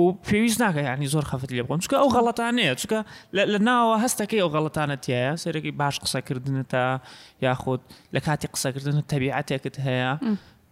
و 0.00 0.04
پێویست 0.28 0.58
ناکە 0.64 0.80
یعنی 0.88 1.06
زۆر 1.14 1.24
خەفت 1.30 1.48
لێ 1.56 1.62
بکەم 1.66 1.80
چکە 1.84 1.96
ئەو 2.02 2.08
غەڵەتانەیە 2.16 2.74
چکە 2.82 3.00
لە 3.52 3.58
ناوە 3.68 3.94
هەستەکەی 4.04 4.40
ئەو 4.42 4.50
غەڵەتانە 4.54 4.96
تایە 5.04 5.32
سەرەکی 5.44 5.72
باش 5.80 5.96
قسەکردنتە 6.04 6.84
یاخود 7.46 7.80
لە 8.14 8.20
کاتی 8.26 8.48
قسەکردن 8.54 8.96
تەبیعاتێکت 9.12 9.76
هەیە 9.86 10.10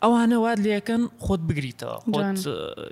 ئەوانە 0.04 0.32
واد 0.40 0.58
لەکەن 0.70 1.00
خۆت 1.24 1.40
بگریتەوە 1.48 1.96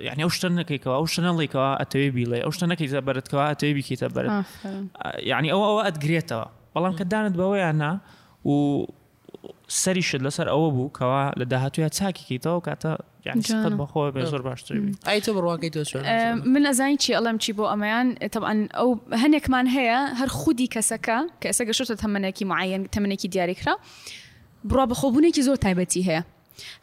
یعنی 0.07 0.21
ئەو 0.25 0.29
شتە 0.37 0.47
نەکەیکەوە 0.59 0.93
ئەو 0.99 1.05
شنە 1.15 1.31
لێکەوە 1.39 1.69
ئەتەوێ 1.81 2.09
بیڵێ 2.15 2.39
ئەو 2.45 2.51
شتە 2.57 2.63
نەکەی 2.71 2.89
زەبەرتەوە 2.93 3.43
ئەتەوێ 3.51 3.71
بکەیتە 3.77 4.07
بەر 4.15 4.25
یعنی 5.31 5.49
ئەوە 5.53 5.65
ئەوە 5.69 5.83
ئەتگرێتەوە 5.87 6.45
بەڵام 6.73 6.93
کە 6.99 7.05
دانت 7.11 7.33
بەوەیان 7.39 7.75
نا 7.83 7.91
و 8.49 8.53
سەری 9.81 10.01
شت 10.09 10.21
لەسەر 10.27 10.47
ئەوە 10.53 10.67
بوو 10.75 10.89
کەوا 10.97 11.23
لە 11.39 11.45
داهاتویە 11.51 11.89
چاکیکەیتەوە 11.97 12.59
کاتە 12.67 12.93
بەخۆ 13.81 14.01
بێ 14.15 14.23
زۆر 14.31 14.41
باشتر 14.47 14.73
ئای 15.07 15.19
تۆ 15.25 15.29
بڕواکەی 15.35 15.71
تۆ 15.75 15.79
من 16.53 16.63
ئەزانی 16.69 16.97
چی 17.03 17.11
ئەڵم 17.17 17.37
چی 17.43 17.51
بۆ 17.57 17.63
ئەمەیان 17.73 18.07
تەبان 18.33 18.59
ئەو 18.79 18.89
هەنێکمان 19.23 19.65
هەیە 19.75 19.99
هەر 20.19 20.29
خودی 20.39 20.67
کەسەکە 20.75 21.17
کە 21.41 21.45
ئێستا 21.49 21.63
گەشتە 21.69 21.95
تەمەنێکی 22.03 22.45
معەن 22.51 22.81
تەمەێکی 22.95 23.27
دیاریکرا 23.33 23.73
بڕوا 24.69 24.85
بەخۆبوونێکی 24.91 25.41
زۆر 25.47 25.57
تایبەتی 25.65 26.03
هەیە 26.09 26.21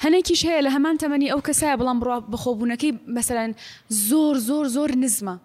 هەنێکیش 0.04 0.40
هەیە 0.48 0.60
لە 0.66 0.70
هەمان 0.76 0.96
تەمەنی 1.02 1.30
ئەو 1.32 1.40
کەسایە 1.48 1.76
بەڵام 1.80 1.98
بڕوا 2.00 2.16
بخۆبوونەکەی 2.32 2.92
مەسەرەن 3.16 3.50
زۆر 4.08 4.34
زۆر 4.48 4.66
زۆر 4.76 4.90
نزمە 5.02 5.36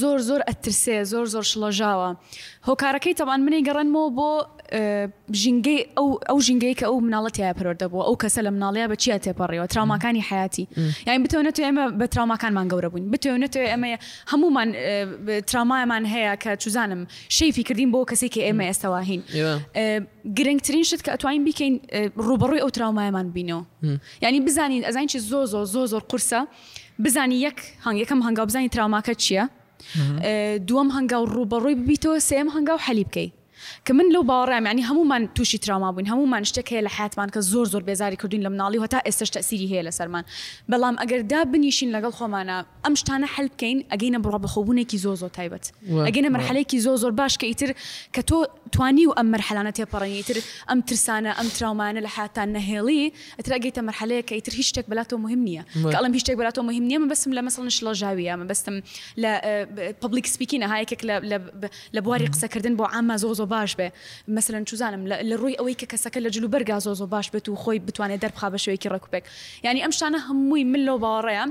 زۆر 0.00 0.18
زۆر 0.28 0.40
ئەترسێ 0.48 0.98
زۆر 1.12 1.26
زۆر 1.34 1.44
شڵەژاوە 1.50 2.10
هۆکارەکەی 2.68 3.16
تەوان 3.20 3.40
منی 3.46 3.62
گەڕنمەوە 3.68 4.08
بۆ 4.18 4.30
ژینگەی 5.42 5.80
ئەو 5.98 6.08
ئەو 6.30 6.38
ژینگەی 6.48 6.74
کە 6.80 6.84
ئەو 6.88 6.96
مناڵەت 7.06 7.32
تیا 7.36 7.52
پەرۆردەبوو 7.58 8.02
ئەو 8.08 8.16
کەسە 8.22 8.40
لە 8.46 8.50
مناڵەیە 8.56 8.86
بە 8.92 8.96
چیا 9.02 9.16
تێپەڕیەوە 9.24 9.66
تراوماکانی 9.72 10.22
حیاتی 10.28 10.64
یاین 11.06 11.20
بتوانێت 11.26 11.56
ئێمە 11.66 11.84
بە 12.00 12.06
تراوماکانمان 12.12 12.66
گەورە 12.72 12.88
بووین 12.92 13.06
بتوانێت 13.14 13.54
ئێمە 13.72 13.88
هەمومان 14.32 14.68
ترامایمان 15.50 16.04
هەیە 16.14 16.32
کە 16.42 16.50
چوزانم 16.62 17.00
شەیفی 17.36 17.62
کردین 17.68 17.90
بۆ 17.92 18.00
کەسێکی 18.10 18.40
ئێمە 18.46 18.64
ئێستاواهین 18.70 19.20
گرنگترین 20.38 20.84
شت 20.88 21.00
کە 21.06 21.10
ئەتوانین 21.14 21.42
بکەین 21.48 21.74
ڕوبڕووی 22.28 22.60
ئەو 22.64 22.70
تراومایمان 22.76 23.26
بینەوە 23.36 23.64
ینی 24.24 24.40
بزانین 24.46 24.82
ئەزانین 24.88 25.08
چی 25.12 25.18
زۆ 25.30 25.40
زۆ 25.52 25.60
زۆ 25.74 25.82
زۆر 25.92 26.02
قورسە 26.10 26.40
بزانی 27.04 27.36
یەک 27.46 27.58
هەنگ 27.84 27.96
یەکەم 28.04 28.20
هەنگاو 28.26 28.46
بزانانی 28.50 28.70
تراوماکە 28.74 29.14
چییە؟ 29.24 29.44
دووەم 30.68 30.88
هەنگاو 30.96 31.22
ڕوبەڕووی 31.36 31.76
ببیتەوە 31.82 32.18
سێم 32.30 32.48
هەنگاو 32.56 32.78
حەلی 32.88 33.04
بکەیت 33.10 33.32
کە 33.88 33.92
من 33.98 34.04
لەو 34.14 34.22
باوەڕامانی 34.30 34.84
هەمومان 34.90 35.22
تووشی 35.36 35.58
تراما 35.64 35.88
بووین 35.92 36.06
هەمومان 36.12 36.42
شتێک 36.50 36.66
هەیە 36.72 36.82
لە 36.86 36.92
حاتمان 36.98 37.28
کە 37.34 37.38
زۆر 37.52 37.66
زۆر 37.72 37.82
بێزاری 37.86 38.18
کردوین 38.20 38.42
لە 38.46 38.50
مناڵی 38.54 38.78
و 38.82 38.86
تا 38.86 38.98
ئێستش 39.06 39.28
تەسیری 39.36 39.68
هەیە 39.72 39.82
لە 39.88 39.92
سەرمان 39.98 40.24
بەڵام 40.72 40.96
ئەگەردا 41.02 41.40
بنیشین 41.52 41.90
لەگەڵ 42.00 42.12
خۆمانە 42.18 42.58
ئەم 42.84 42.94
شتانە 43.00 43.28
حل 43.36 43.46
بکەین 43.54 43.78
ئەگەینە 43.94 44.18
بڕە 44.24 44.38
بەخۆبوونێکی 44.44 44.98
زۆ 45.04 45.12
زۆر 45.20 45.30
تایبەت 45.38 45.66
ئەگەینە 46.08 46.30
مەرحلەیەکی 46.34 46.80
زۆ 46.86 46.92
زۆر 47.02 47.10
باش 47.18 47.34
کە 47.40 47.44
ئیتر 47.50 47.70
کە 48.16 48.20
تۆ 48.28 48.36
توانی 48.72 49.06
و 49.08 49.12
ئەم 49.18 49.28
مەرحلانە 49.36 49.72
تێپەڕێنیتر 49.78 50.36
ئەم 50.70 50.78
ترسانە 50.90 51.32
ئەم 51.38 51.48
تراومانە 51.56 52.00
لە 52.06 52.10
حاتان 52.16 52.48
نەهێڵی 52.56 53.12
ئەتراگەیتە 53.40 53.80
مەرحلەیە 53.88 54.22
کە 54.28 54.32
ئیتر 54.36 54.52
هیچ 54.58 54.68
شتێک 54.72 54.84
بەلاتۆ 54.92 55.12
مهم 55.24 55.40
نییە 55.46 55.62
کەڵم 55.94 56.12
هیچ 56.16 56.24
شتێک 56.24 56.36
بەلاتۆ 56.40 56.58
مهم 56.68 56.84
نییە 56.88 56.98
من 57.02 57.08
بەسم 57.12 57.30
لە 57.36 57.42
مەسڵ 57.46 57.62
شڵەژاویە 57.76 58.34
من 58.40 58.46
بەستم 58.50 58.76
لە 59.22 59.30
پبلیک 60.02 60.26
سپیکینە 60.34 60.66
هایەکێک 60.72 61.00
لە 61.96 62.00
بواری 62.04 62.26
قسەکردن 62.32 62.74
بۆ 62.78 62.84
ئاما 62.94 63.16
زۆ 63.22 63.28
زۆ 63.38 63.44
باش 63.58 63.74
بێ 63.78 63.88
مثلەن 64.36 64.64
چوزانم 64.70 65.02
لە 65.10 65.16
ڕووی 65.40 65.54
ئەوەی 65.60 65.76
کە 65.80 65.86
کەسەکە 65.92 66.18
لە 66.24 66.30
جلو 66.34 66.48
بەرگا 66.52 66.78
زۆ 66.84 67.00
باش 67.14 67.26
بێت 67.32 67.46
و 67.48 67.56
خۆی 67.62 67.78
بتوانێت 67.88 68.20
دەرخا 68.24 68.48
بە 68.54 68.58
شوەیەکی 68.64 68.88
ڕکوپێک 68.94 69.24
ینی 69.68 69.80
ئەم 69.84 69.90
شانە 69.98 70.18
هەمووی 70.28 70.64
من 70.72 70.82
لەو 70.88 70.96
باوەڕەیە 71.04 71.44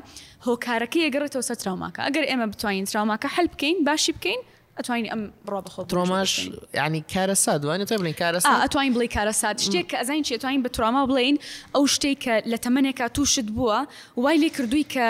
هۆکارەکە 0.47 0.97
یەگەڕێتەوە 1.05 1.43
سە 1.49 1.55
تراوماکە 1.61 2.01
ئەگەر 2.07 2.23
ئێمە 2.31 2.47
بتوانین 2.53 2.85
تراوماکە 2.91 3.27
هەل 3.37 3.47
بکەین 3.53 3.75
باشی 3.87 4.11
بکەین 4.17 4.41
ئەتوانین 4.77 5.07
ئەم 5.11 5.21
ڕۆ 5.51 5.59
بخۆ 5.65 5.81
تۆماش 5.91 6.31
ینی 6.79 7.01
کارە 7.13 7.33
سا 7.43 7.53
دوانێت 7.63 7.87
تۆ 7.89 7.95
بڵین 8.01 8.15
کارە 8.21 8.39
ئەتوانین 8.65 8.93
بڵی 8.95 9.09
کارە 9.15 9.31
سات 9.41 9.57
شتێک 9.65 9.85
کە 9.91 9.95
ئەزانین 10.01 10.23
چێتوانین 10.29 10.61
بە 10.67 10.69
تراما 10.75 11.03
بڵین 11.09 11.35
ئەو 11.75 11.83
شتێک 11.95 12.17
کە 12.25 12.35
لە 12.51 12.57
تەمەنێکا 12.65 13.07
تووشت 13.15 13.47
بووە 13.55 13.79
وای 14.23 14.37
لێ 14.41 14.49
کردووی 14.57 14.85
کە 14.93 15.07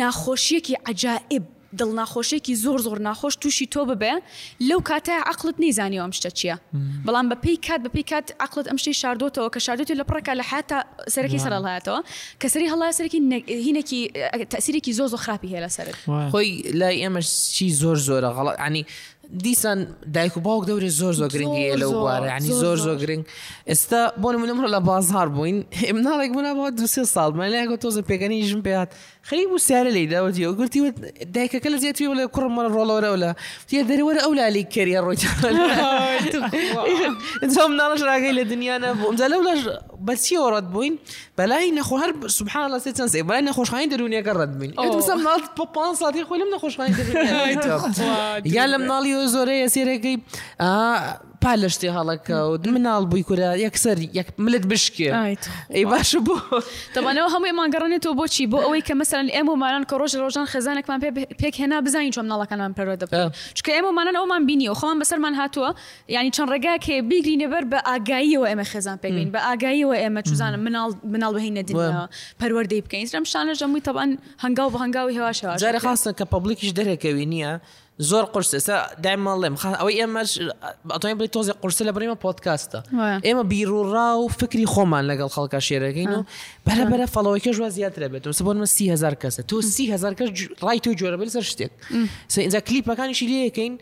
ناخۆشیەکی 0.00 0.74
عجائب 0.88 1.44
دڵ 1.80 1.88
ناخۆشێکی 2.00 2.54
زۆر 2.64 2.78
زۆر 2.86 2.98
ناخۆش 3.08 3.34
تووشی 3.42 3.66
تۆ 3.74 3.80
ببێ 3.90 4.12
لەو 4.68 4.80
کاتای 4.88 5.20
عقلت 5.32 5.56
نیزانانی 5.64 5.98
ئەم 6.02 6.12
شتە 6.18 6.30
چییە 6.38 6.56
بەڵام 7.06 7.26
بە 7.30 7.36
پێی 7.44 7.56
کات 7.66 7.80
بە 7.84 7.90
پێی 7.94 8.04
کات 8.10 8.26
عقلت 8.40 8.66
ئەم 8.70 8.78
شتەی 8.82 8.94
شاردۆتەوە 9.02 9.48
کە 9.54 9.60
شاردێتی 9.66 9.94
لە 10.00 10.04
پڕەکە 10.08 10.32
لە 10.40 10.44
حتا 10.52 10.78
سەرەکی 11.14 11.38
سەرڵهاتەوە 11.44 12.00
کە 12.40 12.46
سەری 12.52 12.68
هەڵای 12.72 12.92
سەرکی 12.98 13.20
هینێکی 13.66 14.00
تەسیرێکی 14.52 14.92
زۆ 14.98 15.04
زۆ 15.12 15.16
خراپی 15.24 15.48
هەیە 15.52 15.62
لە 15.64 15.70
سەر 15.76 15.86
خۆی 16.32 16.50
لای 16.80 16.96
ئێمە 17.02 17.20
چی 17.56 17.68
زۆر 17.80 17.96
زۆرە 18.06 18.30
غڵات 18.36 18.56
عنی 18.66 18.84
دیسان 19.32 19.86
دایک 20.14 20.36
و 20.36 20.40
باوک 20.40 20.66
دەورێ 20.68 20.88
زۆر 21.00 21.12
زۆ 21.20 21.24
گرنگیە 21.32 21.76
لەو 21.82 21.90
بوارە 22.00 22.26
ینی 22.36 22.50
زۆر 22.62 22.76
زۆر 22.86 22.96
گرنگ 23.02 23.22
ئێستا 23.70 24.00
بۆن 24.22 24.34
منمڕۆ 24.42 24.68
لە 24.74 24.80
بازهار 24.90 25.28
بووین 25.28 25.58
هێمناڵێک 25.80 26.30
من 26.36 26.46
بۆ 26.58 26.64
دو 26.80 26.86
ساڵ 26.86 27.32
مەلاگە 27.40 27.76
تۆزە 27.82 28.02
پێگەنی 28.10 28.36
ژم 28.50 28.60
پێات 28.66 28.90
خەری 29.28 29.44
بوو 29.48 29.58
سیارە 29.68 29.90
لی 29.96 30.06
داوەتی 30.10 30.40
و 30.48 30.52
گوتی 30.54 30.80
دایکەکە 31.34 31.68
لە 31.72 31.76
زیاتری 31.82 32.06
لە 32.20 32.24
کوڕمە 32.34 32.60
ڕۆڵەوەرە 32.74 33.10
ولا 33.14 33.30
تە 33.68 33.72
دەرەوەرە 33.88 34.20
ئەو 34.24 34.32
لالی 34.38 34.64
کەریە 34.74 35.00
ڕۆیتەم 35.04 37.72
ناڵش 37.80 38.00
راگەی 38.10 38.32
لە 38.38 38.42
دنیاە 38.52 38.90
بۆمجا 39.02 39.26
لەو 39.32 39.42
لەش 39.48 39.60
بەچی 40.08 40.36
وەڕەت 40.44 40.66
بووین 40.72 40.94
بەلای 41.38 41.70
نەخۆ 41.78 41.94
هەر 42.02 42.10
سوبحان 42.36 42.64
لە 42.74 42.78
سێ 42.84 42.90
چەند 42.98 43.10
سێ 43.14 43.18
بەلای 43.28 43.42
نەخۆشخانی 43.48 43.88
دەرونیەکە 43.92 44.32
ڕەت 44.38 44.50
بووین 44.56 44.72
ئەسم 44.78 45.18
ناڵ 45.26 45.40
پ 45.56 45.58
ساڵی 46.02 46.18
نخوش 46.20 46.34
لەم 46.40 46.48
نەخۆشخانی 46.54 46.92
یا 48.56 48.64
لەم 48.72 48.82
ناڵی 48.92 49.12
زۆرەیە 49.34 49.68
سێرەکەی 49.74 50.16
پا 51.42 51.54
لە 51.62 51.68
شتی 51.74 51.90
هەڵەکەوت 51.96 52.62
مناڵ 52.74 53.02
بووی 53.10 53.24
کورە 53.28 53.50
یەکسەر 53.66 53.98
ملت 54.44 54.64
بشکێ 54.72 55.08
ئەی 55.70 55.84
باش 55.92 56.10
بوو 56.26 56.62
دەمانەوە 56.94 57.28
هەموو 57.34 57.46
ئێمانگەڕانێتەوە 57.50 58.14
بۆچی 58.20 58.46
بۆ 58.52 58.58
ئەوەی 58.66 58.82
کە 58.86 58.94
مەسەرن 59.00 59.28
ئێمە 59.36 59.50
ومانان 59.52 59.84
کە 59.90 59.94
ڕۆژ 60.00 60.12
ڕۆژان 60.22 60.46
خێزانێکمان 60.52 60.98
پێک 61.40 61.54
هێنا 61.62 61.78
بزانین 61.86 62.12
چۆم 62.16 62.26
ناڵەکانمان 62.32 62.72
پەرۆ 62.78 62.94
دەبێت 63.02 63.32
چکە 63.58 63.70
ئێمەمانان 63.76 64.16
ئەومان 64.20 64.42
بینی 64.48 64.68
و 64.68 64.74
خۆمان 64.80 64.98
بەسەرمان 65.02 65.34
هاتووە 65.40 65.70
ینی 66.14 66.30
چەند 66.36 66.48
ڕێگا 66.52 66.74
کێ 66.84 66.96
بیگری 67.10 67.36
نەبەر 67.42 67.64
بە 67.72 67.78
ئاگاییەوە 67.88 68.46
ئێمە 68.50 68.64
خێزان 68.72 68.98
پێگەین 69.02 69.30
بە 69.34 69.40
ئاگاییەوە 69.48 69.96
ئێمە 70.02 70.20
چزانە 70.28 70.58
مناڵ 70.66 70.88
مناڵ 71.12 71.30
بەهینە 71.36 71.62
دنیا 71.68 72.02
پەروەەردەی 72.40 72.80
بکەین 72.84 73.06
سرم 73.12 73.24
شانە 73.32 73.54
ژەمووی 73.60 73.82
تەبان 73.86 74.10
هەنگاو 74.44 74.68
بە 74.74 74.78
هەنگاوی 74.84 75.14
هێواشەوە 75.18 75.54
جارە 75.64 75.80
خاستە 75.86 76.10
کە 76.18 76.24
پبلیکیش 76.32 76.70
دەرەکەوی 76.78 77.26
نییە 77.32 77.52
زۆر 77.98 78.24
قرس 78.34 78.54
ئێستا 78.54 78.76
دایم 79.04 79.20
ماڵێم 79.26 79.54
ئەوەی 79.80 79.96
ئێمەش 80.00 80.30
ئەتوانین 80.94 81.18
بڵی 81.18 81.30
تۆزی 81.36 81.52
قرسە 81.62 81.82
لە 81.88 81.92
بڕیمە 81.96 82.16
پۆتکاستە 82.24 82.78
ئێمە 83.26 83.44
بیرڕا 83.52 84.08
و 84.22 84.28
فکری 84.40 84.66
خۆمان 84.72 85.04
لەگەڵ 85.10 85.28
خەڵکە 85.34 85.60
شێرەکەین 85.68 86.10
و 86.12 86.16
آه. 86.18 86.24
بەرە 86.66 86.84
آه. 86.84 86.90
بەرە 86.92 87.06
فەڵەوەکەش 87.14 87.56
وە 87.62 87.68
زیاترە 87.76 88.08
بێت 88.12 88.24
و 88.26 88.32
سبۆنمە 88.40 88.64
سیهزار 88.76 89.14
کەسە 89.22 89.42
تۆ 89.48 89.56
سیهزار 89.76 90.14
کەس 90.18 90.28
ڕای 90.66 90.78
تۆ 90.84 90.90
جۆرە 91.00 91.16
بێت 91.20 91.28
سەر 91.36 91.44
شتێک 91.52 91.72
اینجا 92.38 92.60
کلیپەکانیشی 92.68 93.26
لەکەین 93.32 93.72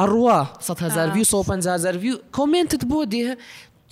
ئەڕوا 0.00 0.40
100هزار 0.68 1.08
وی 1.14 1.24
150 1.24 1.98
وی 2.02 2.12
کمنتت 2.36 2.82
بۆ 2.90 3.00
دێ 3.12 3.28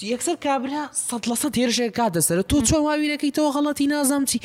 یەکسەر 0.09 0.37
کابرا 0.47 0.83
سەد 1.09 1.25
لە 1.31 1.37
سەد 1.43 1.55
هێرشێک 1.61 1.93
کات 1.99 2.13
دەسەر 2.17 2.37
تۆ 2.51 2.57
چۆن 2.69 2.83
واویرەکەیتەوە 2.89 3.49
غەڵەتی 3.57 3.87
نازام 3.95 4.25
چی 4.31 4.39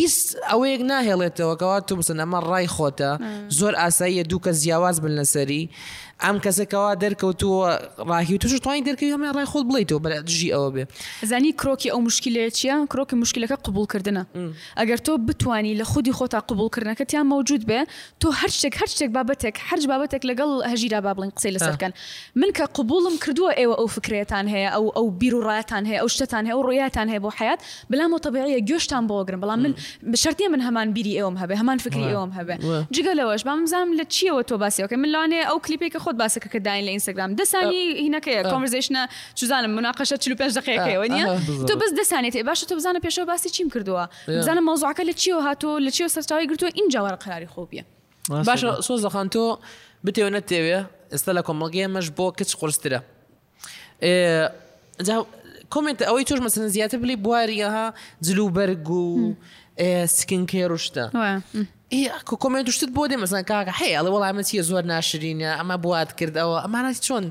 هیچ 0.00 0.14
ئەوەیەک 0.50 0.82
ناهێڵێتەوەکەوات 0.90 1.82
تو 1.88 1.94
بسن 2.00 2.18
ئەمە 2.22 2.38
ڕای 2.50 2.66
خۆتە 2.74 3.10
زۆر 3.58 3.72
ئاساییە 3.80 4.24
دوو 4.30 4.40
کە 4.44 4.50
زیاواز 4.62 4.96
بن 5.02 5.12
لەسەری 5.22 5.62
ئەم 6.24 6.36
کەسێکەوە 6.44 6.90
دەرکەوتووە 7.02 7.68
ڕاهی 8.08 8.38
توش 8.42 8.52
توانین 8.64 8.84
دەرکەوی 8.88 9.12
هەمە 9.16 9.30
ڕای 9.36 9.46
خۆت 9.52 9.64
بڵیتەوە 9.70 10.00
بە 10.04 10.08
دژی 10.28 10.50
ئەوە 10.54 10.70
بێ 10.74 10.82
زانی 11.30 11.52
کرۆکی 11.60 11.88
ئەو 11.92 12.00
مشکلەیە 12.08 12.50
چیە 12.58 12.74
کرۆکی 12.92 13.14
مشکلەکە 13.24 13.56
قوبولکردنە 13.64 14.24
ئەگەر 14.80 14.98
تۆ 15.06 15.12
بتانی 15.28 15.74
لە 15.80 15.82
خودی 15.90 16.12
خۆتا 16.18 16.38
قوبولکردنەکەتیان 16.48 17.26
مەوجود 17.32 17.62
بێ 17.68 17.80
تۆ 18.20 18.26
هەر 18.40 18.50
شتێک 18.56 18.74
هەر 18.80 18.88
شتێک 18.94 19.10
بابەتێک 19.16 19.56
هەرج 19.68 19.84
بابەتێک 19.92 20.22
لەگەڵ 20.30 20.50
هەژیرا 20.72 21.00
با 21.06 21.12
بڵین 21.16 21.30
قسەی 21.36 21.52
لەسەرکەن 21.56 21.92
من 22.40 22.48
کە 22.56 22.64
قوبولم 22.76 23.14
کردووە 23.24 23.52
ئێوە 23.60 23.74
ئەو 23.80 23.88
فکرێتان 23.96 24.46
هەیە 24.54 24.70
ئەو 24.74 24.84
او 25.02 25.10
بيرو 25.10 25.40
راتان 25.40 25.86
هي 25.86 26.00
او 26.00 26.06
شتان 26.06 26.46
هي 26.46 26.52
او 26.52 26.60
رياتان 26.60 27.08
هي 27.08 27.18
بو 27.18 27.30
حيات 27.30 27.58
بلا 27.90 28.06
مو 28.06 28.18
طبيعيه 28.18 28.58
جوشتان 28.60 29.08
بۆگرن 29.08 29.34
بلا 29.34 29.56
من 29.56 29.74
شرتیە 30.16 30.50
من 30.50 30.60
همان 30.60 30.92
بيري 30.92 31.08
بیری 31.10 31.22
هبه 31.40 31.56
همان 31.56 31.78
فكري 31.78 32.04
فکری 32.04 32.14
هبه 32.32 32.86
جيجا 32.92 33.14
لوش 33.14 33.42
بام 33.42 33.66
زام 33.66 33.94
لتشيو 33.94 34.40
تو 34.40 34.56
باسي 34.56 34.82
اوكي 34.82 34.96
من 34.96 35.08
لاني 35.12 35.42
او 35.50 35.58
كليبي 35.58 35.88
كخد 35.88 36.22
باسەکە 36.22 36.48
کە 36.54 36.56
داین 36.56 36.84
لە 36.84 36.88
ئینستاگرام 36.88 37.36
هناك 37.36 38.48
كونفرزيشن 38.50 39.06
کۆمەزیشنە 39.06 39.08
چزانم 39.40 39.80
مناقەشە 39.80 40.16
45 40.16 40.60
دقيقه 40.60 41.06
نیە 41.06 41.40
تو 41.68 41.76
بس 41.76 41.92
دەسانێت 42.00 42.32
باشە 42.32 42.42
باش 42.42 42.60
تو 42.64 42.78
پێشەوە 42.86 43.00
بيشو 43.02 43.24
باسي 43.24 43.48
تشيم 43.48 43.68
كردوا 43.68 44.06
زان 44.28 44.58
الموضوع 44.58 44.92
كل 44.92 45.12
تشيو 45.14 45.38
هاتو 45.38 45.78
لتشيو 45.78 46.08
سەرچاوی 46.08 46.48
گرتووە 46.48 46.72
اینجاوەڕ 46.72 46.94
قراری 46.94 47.16
قراري 47.16 47.46
خوبيه 47.46 47.86
باش 48.28 48.66
دەخان 49.06 49.28
تۆ 49.36 49.58
بتێوە 50.06 50.40
تي 50.46 50.82
ئێستا 50.82 50.84
استلكم 51.14 51.68
کۆمەڵگەیە 51.70 51.88
مەش 51.96 52.08
بۆ 52.08 52.32
کچ 52.40 52.56
قرسترە 52.56 53.00
کمنت 55.70 56.02
ئەوەی 56.04 56.24
توش 56.24 56.40
مەسن 56.44 56.58
زیاتر 56.74 56.98
بلی 57.02 57.16
بواریەها 57.26 57.84
جلوبەرگ 58.26 58.88
و 58.90 59.34
سکن 60.18 60.42
کێڕشتە 60.50 61.04
کۆمنت 62.42 62.68
شت 62.76 62.82
بۆ 62.98 63.02
دێ 63.10 63.16
مەسن 63.24 63.42
کاکە 63.50 63.72
هەیە 63.80 63.94
ئەڵە 63.98 64.10
وەڵامەتیە 64.14 64.62
زۆر 64.70 64.84
ناشرینە 64.92 65.50
ئەمە 65.58 65.76
بوات 65.84 66.10
کردەوە 66.18 66.56
ئەمانە 66.64 66.92
چۆن 67.06 67.24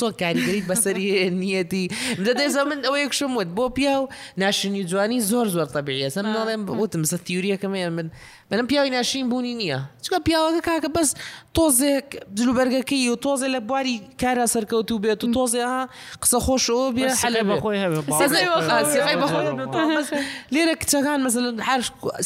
چۆن 0.00 0.12
کاریگەریت 0.22 0.64
بەسەری 0.70 1.06
نیەتی 1.42 1.84
دەدەێزە 2.26 2.60
من 2.70 2.78
ئەوە 2.86 2.98
یەکشم 3.04 3.30
وت 3.38 3.48
بۆ 3.56 3.64
پیا 3.76 3.94
و 4.02 4.08
ناشرینی 4.42 4.82
جوانی 4.90 5.20
زۆر 5.30 5.46
زۆر 5.56 5.68
تەبیعە 5.76 6.08
سم 6.14 6.26
ناڵێم 6.36 6.62
وتم 6.82 7.02
سە 7.12 7.16
تیوریەکەم 7.26 7.74
من 7.98 8.08
بەلم 8.50 8.66
پیاوی 8.66 8.90
ناشرین 8.90 9.28
بوونی 9.28 9.54
نییە 9.60 9.78
چکە 10.04 10.18
پیاوەکە 10.28 10.64
کاکە 10.64 10.88
بەس 10.94 11.08
تۆزێک 11.56 12.06
جلوبەرگەکەی 12.38 13.08
و 13.12 13.16
تۆزێ 13.20 13.44
لە 13.54 13.60
بواری 13.60 14.00
کارا 14.20 14.46
سەرکەوت 14.46 14.92
و 14.92 14.98
بێت 15.04 15.24
و 15.24 15.32
تۆزێها 15.36 15.88
قسە 16.22 16.38
خۆشەوە 16.46 16.88
بێ 16.94 17.08
حلە 17.24 17.42
بەخۆی 17.50 17.78
لێرە 20.54 20.74
کچەکان 20.82 21.18
مەسەن 21.26 21.60
هەر 21.68 21.80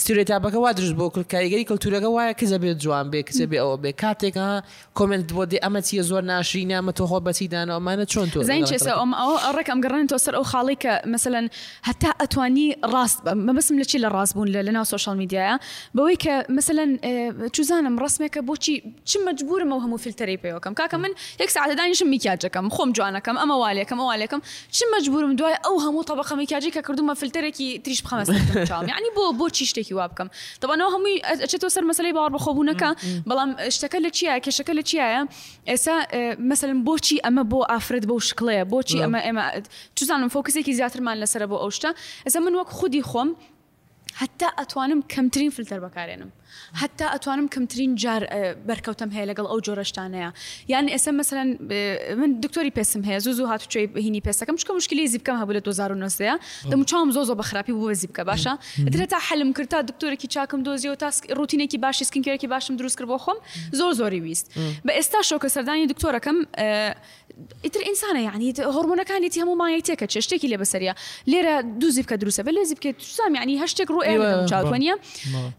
سوێتابەکە 0.04 0.56
وا 0.64 0.72
درست 0.72 0.94
بۆ 0.94 1.06
کارگەری 1.32 1.64
کەلتورەکە 1.70 2.08
وایە 2.16 2.34
کزە 2.40 2.58
بێت 2.62 2.78
جوان 2.82 3.10
بێ 3.10 3.20
کزە 3.28 3.46
بێ 3.50 3.56
ئەوە 3.62 3.76
بێ 3.82 3.92
کاتێکها 4.02 4.42
آه، 4.52 4.62
کمنت 4.94 5.28
بۆ 5.36 5.44
دێ 5.50 5.58
ئەمە 5.64 5.80
چیە 5.88 6.02
زۆر 6.10 6.22
ناشرینامە 6.30 6.92
تۆ 6.98 7.04
خۆ 7.10 7.18
بەچیدانەوەمانە 7.26 8.06
چۆن 8.12 8.28
تۆ 8.32 8.38
زین 8.50 8.64
چێسە 8.66 8.92
ئەم 9.00 9.12
ئەو 9.20 9.32
ڕێکم 9.56 9.78
گەڕێن 9.84 10.06
تۆ 10.12 10.16
سەر 10.24 10.34
ئەو 10.38 10.44
خاڵی 10.52 10.76
کە 10.82 10.92
مەمثلەن 11.10 11.46
هەتا 11.88 12.10
ئەتوانی 12.20 12.66
ڕاست 12.92 13.18
مەمەسم 13.48 13.74
لە 13.80 13.84
چی 13.90 13.98
لە 14.04 14.08
ڕاست 14.14 14.32
بوون 14.34 14.48
لە 14.54 14.60
لەناو 14.66 14.84
سوۆشال 14.90 15.16
آه. 15.16 15.22
میدیایە 15.26 15.56
بەوەی 15.96 16.11
ئەوەی 16.12 16.18
کە 16.18 16.50
مثلەن 16.56 16.90
چوزانم 17.56 17.94
ڕسمێکە 18.06 18.40
بۆچی 18.48 18.74
چ 19.08 19.16
مجبورم 19.26 19.70
ئەو 19.72 19.80
هەموو 19.84 20.00
فیلتەری 20.04 20.38
پێوەکەم 20.42 20.72
کاکە 20.78 20.96
من 21.02 21.10
یەک 21.42 21.50
سعدانیشم 21.56 22.08
میکیاجەکەم 22.14 22.66
خۆم 22.74 22.90
جوانەکەم 22.96 23.36
ئەمە 23.40 23.56
والێکم 23.62 23.98
ئەووالێکم 24.02 24.40
چ 24.70 24.82
مجبورم 24.96 25.32
دوای 25.40 25.54
ئەو 25.66 25.76
هەموو 25.84 26.04
طبقە 26.10 26.32
میکیاجی 26.36 26.70
کە 26.74 26.80
کردومە 26.86 27.14
فیلتەرێکی 27.20 27.80
تریش 27.84 28.00
بخەمە 28.02 28.28
ینی 28.98 29.10
بۆ 29.16 29.22
بۆچی 29.38 29.64
شتێکی 29.70 29.94
وا 29.98 30.06
بکەم 30.10 30.28
دەبانەوە 30.62 30.90
هەمووی 30.94 31.18
ئەچێتەوە 31.42 31.70
سەر 31.76 31.84
مەسلەی 31.90 32.12
باوەڕ 32.16 32.30
بخۆبوونەکە 32.36 32.88
بەڵام 33.28 33.50
شتەکە 33.76 33.98
لە 34.04 34.10
چیە 34.16 34.32
کێشەکە 34.44 34.72
لە 34.78 34.82
چیایە 34.90 35.22
ئێستا 35.70 35.94
مثلن 36.50 36.78
بۆچی 36.86 37.16
ئەمە 37.26 37.44
بۆ 37.52 37.60
ئافرەت 37.72 38.04
بەو 38.10 38.18
شکڵەیە 38.28 38.64
بۆچی 38.72 38.98
ئەمە 39.04 39.20
ئێمە 39.26 39.44
چزانم 39.96 40.28
فۆکسێکی 40.34 40.72
زیاترمان 40.78 41.16
لەسەر 41.24 41.42
بۆ 41.50 41.56
ئەو 41.62 41.70
شتە 41.78 41.90
ئەسە 42.26 42.38
من 42.44 42.54
وەک 42.58 42.68
خودی 42.78 43.02
خۆم 43.10 43.28
هەتا 44.22 44.48
ئەتوانم 44.60 45.00
کەمترین 45.14 45.50
فلتەر 45.56 45.78
بەکارێنم 45.86 46.30
هەتا 46.82 47.06
ئەتوانم 47.14 47.46
کەمترین 47.54 47.92
جار 48.02 48.22
بەرکەوتم 48.68 49.10
هەیە 49.16 49.26
لەگەڵ 49.30 49.46
ئەو 49.50 49.58
جۆرەشتانەیە 49.66 50.30
یان 50.72 50.86
ئێستا 50.94 51.10
مثلەن 51.22 51.48
من 52.20 52.30
دکتۆری 52.44 52.72
پێسم 52.78 53.02
هەیە 53.08 53.18
زوو 53.24 53.34
زوو 53.38 53.46
هاتوچی 53.52 53.84
هینی 54.04 54.22
پێسەکەم 54.26 54.56
چکە 54.60 54.72
مشکلی 54.78 55.08
زیبکەم 55.14 55.36
هەبوو 55.42 55.54
لە 55.56 55.62
2009 55.62 56.38
دەم 56.70 56.82
چاوم 56.90 57.08
زۆ 57.16 57.20
زۆ 57.28 57.34
بەخراپی 57.42 57.72
بووە 57.76 57.94
زیبکە 58.02 58.22
باشە 58.28 58.54
درێت 58.94 59.10
تا 59.12 59.18
حلم 59.28 59.52
کرد 59.56 59.68
تا 59.72 59.82
دکتۆرێکی 59.90 60.26
چاکم 60.34 60.60
دۆزی 60.66 60.88
و 60.88 60.94
تا 60.94 61.10
روتینێکی 61.38 61.78
باشی 61.78 62.04
سکنکێکی 62.10 62.46
باشم 62.54 62.76
دروست 62.76 62.98
کرد 62.98 63.08
بۆ 63.08 63.18
خۆم 63.24 63.38
زۆر 63.78 63.92
زۆری 64.00 64.20
ویست 64.24 64.46
بە 64.86 64.92
ئێستا 64.98 65.18
شۆکە 65.28 65.48
سەردانی 65.54 65.86
دکتۆرەکەم 65.92 66.38
ئیتر 67.64 67.80
ئینسانە 67.88 68.18
یعنی 68.22 68.52
هەرمونەکانی 68.52 69.30
هەموو 69.38 69.56
مای 69.58 69.82
تێکە 69.86 70.06
چ 70.06 70.14
شتێکی 70.26 70.48
لێ 70.50 70.56
بەسەریە 70.62 70.94
لێرە 71.30 71.54
دوزی 71.80 72.02
بکە 72.04 72.16
دروسە 72.22 72.42
بە 72.46 72.48
لێزی 72.56 72.74
بکەیت 72.78 72.96
سام 73.16 73.34
ینی 73.40 73.56
هەشتێک 73.64 73.88
ڕۆ 73.94 74.00
چاوانە 74.50 74.94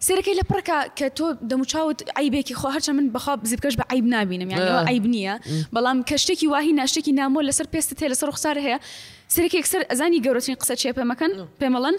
سەرەکەی 0.08 0.36
لە 0.39 0.43
پڕکە 0.52 0.78
کە 1.00 1.08
تۆ 1.17 1.26
دەموچاوت 1.52 2.00
ئایبێکی 2.17 2.56
خۆ 2.60 2.67
هەرچە 2.76 2.89
من 2.98 3.06
بەخوا 3.15 3.34
بزیبکەش 3.43 3.76
بە 3.80 3.84
ئایب 3.91 4.06
نبینم 4.13 4.50
یان 4.52 4.60
ئایب 4.88 5.06
نییە 5.13 5.36
بەڵام 5.74 6.00
کە 6.10 6.15
شتێکی 6.24 6.48
واهی 6.54 6.74
ناشتێکی 6.82 7.13
نامۆ 7.19 7.39
لەسەر 7.50 7.67
پێستە 7.74 7.93
تێ 8.00 8.06
لەسەر 8.12 8.28
ڕخسار 8.32 8.58
هەیە 8.65 8.78
سەرەکە 9.36 9.58
ئەکسەر 9.62 9.82
ئەزانی 9.91 10.19
گەورەترین 10.26 10.58
قسە 10.62 10.76
چێ 10.82 10.89
پێمەکەن 10.98 11.32
پێمەڵەن 11.62 11.96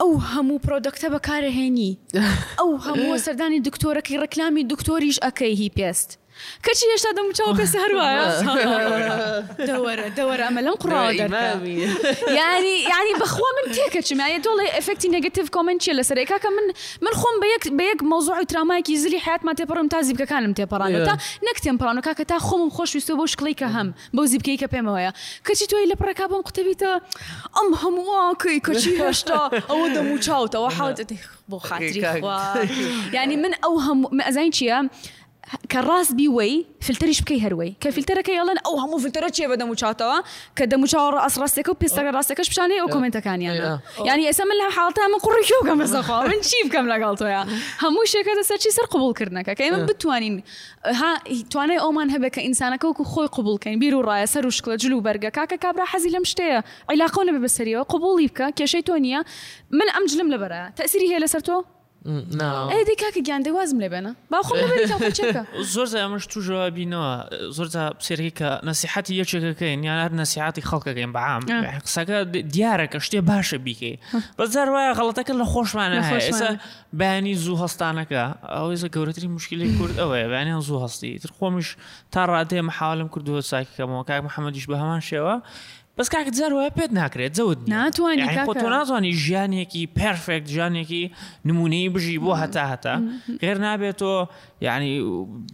ئەو 0.00 0.12
هەموو 0.32 0.58
پرۆدەکتە 0.66 1.06
بەکارەهێنی 1.14 1.90
ئەو 2.60 2.70
هەموو 2.86 3.18
سەردانی 3.26 3.58
دکتۆرەکەی 3.68 4.16
ڕکلامی 4.24 4.62
دکتۆریش 4.72 5.16
ئەەکەی 5.24 5.54
هی 5.60 5.70
پێست. 5.78 6.10
کەچی 6.66 6.86
هێشتا 6.92 7.10
دەم 7.18 7.28
چاو 7.38 7.50
پێسی 7.60 7.78
هەروایە 7.84 8.24
دەوەرە 9.68 10.06
دەوەرە 10.18 10.44
ئەمە 10.48 10.60
لەم 10.66 10.76
قڕاوە 10.82 11.12
ینی 12.38 12.74
ینی 12.96 13.14
بەخوا 13.22 13.48
من 13.56 13.66
تێکەچم 13.76 14.18
یانی 14.22 14.40
دڵێ 14.46 14.66
ئەفکتی 14.76 15.08
نگەتیف 15.16 15.46
کۆمنت 15.56 15.78
چیە 15.84 15.92
لەسەر 15.98 16.18
کاکە 16.30 16.48
من 16.56 16.66
من 17.04 17.12
خۆم 17.20 17.36
بە 17.42 17.46
یەک 17.54 17.64
بە 17.78 17.84
یەک 17.92 18.00
مۆزوعی 18.12 18.46
ترامایکی 18.50 18.96
زلی 19.04 19.18
حیاتمان 19.26 19.54
تێپەڕم 19.60 19.86
تا 19.92 19.98
زیبکەکانم 20.08 20.52
تێپەڕانەوە 20.58 21.00
تا 21.08 21.14
نەک 21.46 21.56
تێمپڕان 21.64 21.96
و 21.98 22.02
کاکە 22.06 22.24
تا 22.30 22.38
خۆم 22.46 22.62
خۆشویستە 22.76 23.12
بۆ 23.20 23.24
شکڵی 23.32 23.54
کە 23.60 23.66
هەم 23.76 23.88
بۆ 24.16 24.22
زیبکەی 24.30 24.56
کە 24.62 24.66
پێمەوەیە 24.74 25.12
کەچی 25.46 25.66
توی 25.70 25.86
لە 25.92 25.96
پڕەکە 26.00 26.24
بۆم 26.30 26.42
قوتەبیتە 26.46 26.90
ئەم 27.56 27.68
هەموواکەی 27.82 28.58
کەچی 28.66 28.92
هێشتا 29.00 29.40
ئەوە 29.70 29.86
دەمو 29.96 30.14
چاوتەوە 30.26 30.70
حوتت 30.78 31.10
بۆ 31.50 31.58
خاتری 31.68 32.02
ینی 33.16 33.36
من 33.44 33.52
ئەو 33.64 33.74
هەموو 33.86 34.08
ئەزای 34.28 34.50
چییە؟ 34.58 34.78
کە 35.72 35.80
ڕاست 35.88 36.12
بیوەی 36.18 36.52
فلتریش 36.86 37.18
بکەی 37.22 37.40
هەروەی 37.44 37.70
کە 37.82 37.88
فیلتەرەکە 37.96 38.32
یاڵەن 38.38 38.58
ئەو 38.66 38.74
هەموو 38.82 38.98
فلتەرە 39.04 39.28
چێ 39.36 39.44
بە 39.50 39.56
دەموچاتەوە 39.62 40.18
کە 40.58 40.64
دەموچاوە 40.72 41.08
ڕاست 41.16 41.38
راسك 41.42 41.66
و 41.70 41.74
پێستەکە 41.82 42.10
ڕاستەکەش 42.16 42.48
پیششانێ 42.50 42.76
ئەو 42.82 42.88
کمنتەکانیان 42.94 43.56
ینی 44.10 44.24
ئێستا 44.28 44.44
من 44.48 44.56
لە 44.62 44.66
حڵتا 44.76 45.00
ئەمە 45.04 45.18
قڕیکی 45.26 45.54
بکەم 45.62 45.78
بەسەخوا 45.82 46.16
من 46.30 46.40
چی 46.48 46.56
بکەم 46.66 46.86
لەگەڵ 46.92 47.14
تۆە 47.20 47.38
هەموو 47.84 48.04
شێکە 48.12 48.32
دەسەرچی 48.40 48.70
سەر 48.78 48.86
قوبولکردنەکە 48.92 49.52
کە 49.58 49.62
ئێمە 49.66 49.78
بتوانین 49.88 50.36
توانای 51.52 51.80
ئەومان 51.84 52.08
هەبێت 52.14 52.32
کە 52.36 52.42
ئینسانەکە 52.46 52.84
وکو 52.84 53.04
خۆی 53.12 53.28
هبك 53.28 53.28
انسانك 53.28 53.28
و 53.28 53.28
ڕایە 53.28 53.30
قبول 53.36 53.56
كاين 53.58 53.78
بيرو 53.78 54.00
راي 54.00 54.26
سر 54.26 54.46
وشكل 54.46 54.76
جلو 54.76 55.00
برقه 55.00 55.30
شتەیە 55.30 56.60
عیلاقۆ 56.90 57.10
حزي 57.16 57.30
لمشتي 57.30 57.76
قوبولی 57.92 58.28
بکە 58.28 58.46
کێشەی 58.58 58.82
تۆ 58.88 58.92
نییە 59.04 59.20
من 59.78 59.88
ئەم 59.94 60.04
جلم 60.12 60.28
لەبەرە 60.32 60.62
تەسیری 60.80 61.06
هەیە 61.12 61.20
لەسەر 61.24 61.40
تۆ 61.48 61.56
Mm, 62.04 62.12
ئەی 62.12 62.96
کاکە 63.00 63.20
گیاندە 63.26 63.48
وازم 63.54 63.80
لێ 63.80 63.88
بێنە 63.94 64.10
باخۆ 64.30 64.54
زۆر 65.74 65.88
ئەمەش 66.04 66.24
توژەوە 66.32 66.66
بینەوە 66.76 67.14
زۆر 67.56 67.68
سێری 68.06 68.30
کە 68.38 68.48
نسیحەتی 68.70 69.12
یەکێکەکەین 69.20 69.80
یان 69.88 69.98
هەر 70.04 70.12
نسیحاتی 70.22 70.62
خەڵکەکەین 70.68 71.10
بەعام 71.16 71.42
قسەکە 71.86 72.16
دیارە 72.54 72.86
کە 72.92 72.98
شتێ 73.06 73.20
باشە 73.30 73.58
بیکەی 73.66 73.94
بەزار 74.38 74.68
وایە 74.74 74.92
غڵەتەکە 74.98 75.32
لە 75.40 75.44
خۆشمانە 75.52 75.98
ئێستا 76.12 76.48
بەیانی 77.00 77.34
زوو 77.44 77.56
هەستانەکە 77.64 78.22
ئەوەیزە 78.56 78.88
گەورەتری 78.94 79.28
مشکلی 79.36 79.66
کورد 79.78 79.94
ئەوەیە 80.02 80.26
بەیانیان 80.32 80.60
زوو 80.68 80.80
هەستی 80.86 81.12
تر 81.22 81.30
خۆمیش 81.38 81.68
تا 82.12 82.22
ڕادێ 82.32 82.60
مەحاڵم 82.68 83.08
کردووە 83.14 83.42
ساکەمەوە 83.52 84.02
کاک 84.08 84.20
محەممەدیش 84.28 84.66
بە 84.70 84.76
هەمان 84.82 85.00
شێوە 85.08 85.34
بەس 85.98 86.08
کاک 86.14 86.28
جارە 86.38 86.70
پێت 86.78 86.92
ناکرێت 87.00 87.32
زەوت 87.38 87.58
ناتوانانی 87.74 88.46
تۆ 88.60 88.66
نازانی 88.74 89.12
ژیانێکی 89.24 89.82
پرفێکت 90.00 90.46
ژانێکی 90.56 91.02
نمونەی 91.48 91.86
بژی 91.94 92.16
بۆ 92.24 92.32
هەتا 92.42 92.62
هەتا 92.72 92.94
غێر 93.42 93.58
نابێت 93.64 93.96
تۆ 94.02 94.28
یعنی 94.66 94.92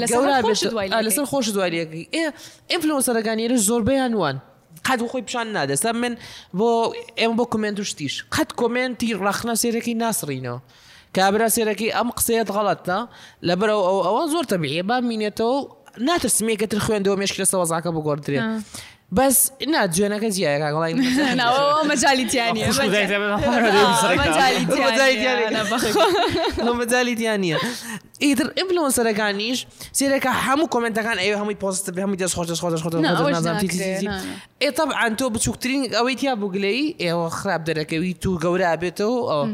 لەسەر 1.05 1.25
خۆش 1.31 1.47
دواریەکەی 1.55 2.05
ئێ 2.15 2.23
ئینفلۆسەرەکانیێرە 2.71 3.57
زۆربیان 3.67 4.13
وان 4.21 4.37
قەت 4.87 4.99
خۆی 5.11 5.23
پیشان 5.27 5.47
نادەستا 5.55 5.91
من 6.03 6.13
بۆ 6.57 6.67
ئێمە 7.19 7.35
بۆ 7.39 7.45
کومنت 7.53 7.77
و 7.79 7.83
شتیش 7.91 8.13
قەت 8.35 8.49
کمنتی 8.59 9.09
ڕخنە 9.25 9.53
سێرەکی 9.61 9.93
ناسرینەوە. 10.03 10.59
کابرا 11.15 11.47
سێرەکی 11.55 11.87
ئەم 11.97 12.09
قسەیەت 12.17 12.49
غەڵەتە 12.55 12.97
لەبەرەوە 13.47 13.83
ئەوە 14.07 14.23
زۆر 14.33 14.45
تەبیێ 14.51 14.81
با 14.89 14.97
مینێتەوە 15.09 15.57
ناترسمێکەتر 16.07 16.79
خوێندەوە 16.85 17.17
مشکلە 17.23 17.45
سەوازاکە 17.51 17.89
بگۆدرێن 17.95 18.47
بس 19.11 19.51
نه 19.67 19.87
جوێنە 19.87 20.21
ما 21.81 21.95
جالي 21.95 22.29
ثاني 22.29 22.65
مەجای 22.71 24.65
تیانە 24.99 25.63
مەجای 26.61 27.15
تیانە 27.15 27.57
ئیتر 28.21 28.49
ما 28.71 28.91
جالي 28.91 29.57
ثاني 29.97 30.67
کمنتەکان 30.73 31.17
ئەوێ 31.19 31.37
هەمووی 31.37 31.57
پۆست 31.63 31.91
بە 31.91 31.99
هەمووی 31.99 32.17
دەست 32.17 32.35
خۆش 32.35 32.61
خۆش 32.61 32.83
خۆ 32.83 32.89
ئێتەب 34.61 34.91
ئەن 35.01 35.15
تۆ 35.17 35.23
بچووکترین 35.29 35.85
ئەوەی 35.91 36.15
تیا 36.19 36.35
بگلەی 36.35 36.95
ئێوە 37.01 37.29
خراپ 37.31 37.61
دەرەکەوی 37.69 38.13
تو 38.21 38.39
گەورە 38.39 38.77
بێتەوە 38.81 39.49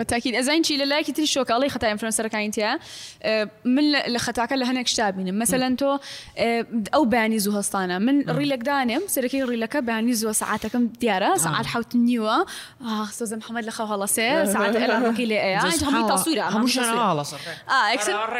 مەتاکیین 0.00 0.34
ئەزان 0.34 0.62
چی 0.64 0.78
لە 0.78 0.82
لایکی 0.84 1.12
تری 1.12 1.26
شۆکڵی 1.26 1.68
خەتا 1.72 1.86
ئینفلۆنسەرەکانی 1.86 2.50
تیا 2.54 2.78
من 3.64 3.92
لە 3.92 4.18
خەتاکە 4.20 4.52
لە 4.56 4.64
هەنێک 4.64 4.86
شتابینم 4.88 5.42
مەسەلەن 5.44 5.76
تۆ 5.80 5.98
ئەو 6.92 7.02
أه، 7.02 7.04
بانی 7.06 7.38
زوو 7.38 7.62
هەستانە 7.62 7.74
من 8.00 8.22
ڕیلەکدانێ 8.24 8.93
لك 8.96 9.76
بان 9.76 9.84
بەیانی 9.84 10.12
نعم. 10.22 10.32
ساعات 10.32 10.66
كم 10.66 10.84
آه، 10.84 11.36
دیارە 11.36 11.38
ساعات 11.44 11.66
حوت 11.66 11.94
لي 11.94 12.18
اي 12.18 12.44
محەممەد 13.40 13.64
لە 13.64 13.70
خەو 13.70 13.86
هەڵەسێ 13.90 14.52
سعات 14.52 14.78
خلاص 14.78 15.18
لێ 15.18 15.58
هەمووی 15.58 16.10
تاسوورە 16.10 16.50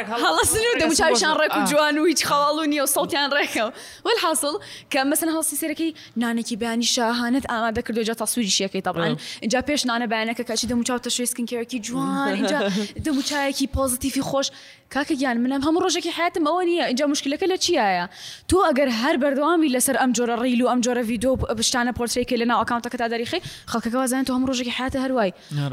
خلاص 0.09 0.53
و 0.53 0.79
دەموچویشان 0.79 1.37
ڕێک 1.37 1.57
و 1.57 1.65
جوان 1.71 1.97
و 1.97 2.05
هیچ 2.05 2.25
خەواڵ 2.25 2.59
و 2.59 2.63
نیە 2.65 2.81
و 2.81 2.85
سەڵتیان 2.85 3.29
ڕێکەوە 3.33 3.71
وەل 4.05 4.19
حاصل 4.23 4.55
خلاص 4.91 5.07
مەسن 5.19 5.27
هەڵسی 5.35 5.59
سەرەکەی 5.61 5.95
نانێکی 6.17 6.55
بەانی 6.55 6.83
شاهانت 6.85 7.43
ئامادە 7.49 7.81
کردو 7.83 8.01
جا 8.01 8.13
تاسووری 8.13 8.49
شیەکەی 8.57 8.81
تەبان 8.87 8.97
آه. 9.11 9.17
اینجا 9.41 9.61
پێش 9.67 9.79
نانە 9.79 10.07
بەیانەکە 10.11 10.43
کەچی 10.51 10.67
دەموچاو 10.71 10.99
تە 11.07 11.11
شوێسکنکەوەکی 11.11 11.79
جوان 11.79 12.27
اینجا 12.27 13.51
كي 13.57 13.67
بوزيتيف 13.67 14.19
خوش 14.19 14.51
کاکە 14.93 15.15
گیان 15.19 15.37
منم 15.43 15.61
هەموو 15.67 15.83
ڕۆژێکی 15.85 16.11
حاتم 16.17 16.43
ئەوە 16.49 16.63
نییە 16.69 16.85
اینجا 16.91 17.05
مشکلەکە 17.13 17.45
لە 17.51 17.57
چیایە 17.65 18.05
تۆ 18.49 18.57
ئەگەر 18.67 18.89
هەر 19.01 19.15
بەردەوامی 19.23 19.69
لەسەر 19.75 19.95
ئەم 20.01 20.11
جۆرە 20.17 20.35
ڕیل 20.43 20.61
و 20.61 20.67
ئەم 20.71 20.79
جۆرە 20.85 21.01
ڤیددیو 21.09 21.33
پشتانە 21.59 21.93
پۆرتێکی 21.99 22.35
لەنا 22.41 22.55
ئەکانتەکە 22.61 22.97
تا 23.01 23.07
دەریخی 23.13 23.39
خەکەکەەوە 23.71 24.05
زانێت 24.11 24.25
تۆ 24.27 24.33
هەم 24.37 24.43
ڕۆژێکی 24.49 24.73
حاتە 24.79 24.97
هەروای 25.05 25.31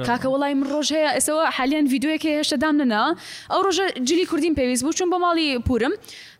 کاکە 0.09 0.29
وڵی 0.33 0.55
من 0.61 0.67
ڕۆژ 0.75 0.89
هەیە 0.97 1.11
ئێسەوە 1.17 1.45
حالیان 1.57 1.85
یددیوەیەکی 1.87 2.29
هێشتا 2.39 2.57
دام 2.63 2.75
نەنا 2.81 3.05
ئەو 3.53 3.61
ڕۆژە 3.67 3.85
جلی 4.09 4.25
کوردین 4.31 4.55
پێویست 4.59 4.83
بوو 4.85 4.93
چون 4.99 5.09
بە 5.13 5.19
ماڵی 5.25 5.49
پورم 5.67 5.95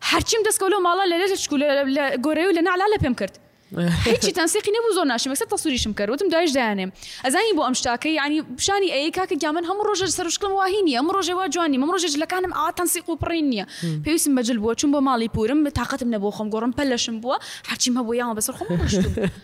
هەرچیم 0.09 0.41
دەستکەلو 0.47 0.77
ماڵە 0.87 1.03
لە 1.11 1.15
لە 1.21 1.27
چکو 1.43 1.55
لە 1.61 2.03
گۆرەی 2.25 2.45
و 2.49 2.53
لە 2.57 2.61
نعلا 2.67 2.85
لە 2.93 2.97
پێم 3.03 3.15
کرد 3.19 3.33
هيك 4.05 4.17
تنسيقي 4.31 4.71
نبو 4.71 4.95
زور 4.95 5.03
ناشي 5.05 5.29
مكسر 5.29 5.45
تصوري 5.45 5.77
شمكر 5.77 6.11
وتم 6.11 6.29
دايش 6.29 6.51
داني 6.51 6.91
أزاني 7.25 7.53
بو 7.55 7.63
أمشتاكي 7.67 8.13
يعني 8.13 8.41
بشاني 8.41 8.93
أي 8.93 9.11
كاك 9.11 9.33
جامن 9.33 9.65
هم 9.65 9.81
روجر 9.81 10.05
سروش 10.05 10.37
كل 10.37 10.49
مواهيني 10.49 10.99
هم 10.99 11.11
روجر 11.11 11.33
واجواني 11.35 11.77
هم 11.77 11.91
روجر 11.91 12.07
جلك 12.07 12.33
أنا 12.33 12.47
معاه 12.47 12.71
تنسيق 12.71 13.09
وبرينيا 13.09 13.65
بيوس 13.83 14.27
مجل 14.27 14.57
بو 14.57 14.73
شنبو 14.77 14.99
مالي 14.99 15.27
بورم 15.27 15.63
بتعقد 15.63 16.03
من 16.03 16.13
أبو 16.13 16.29
خم 16.29 16.49
قرن 16.49 16.71
بلشم 16.71 17.19
بو 17.19 17.33
حتشي 17.65 17.91
ما 17.91 18.01
بو 18.01 18.33
بس 18.33 18.49
رخم 18.49 18.65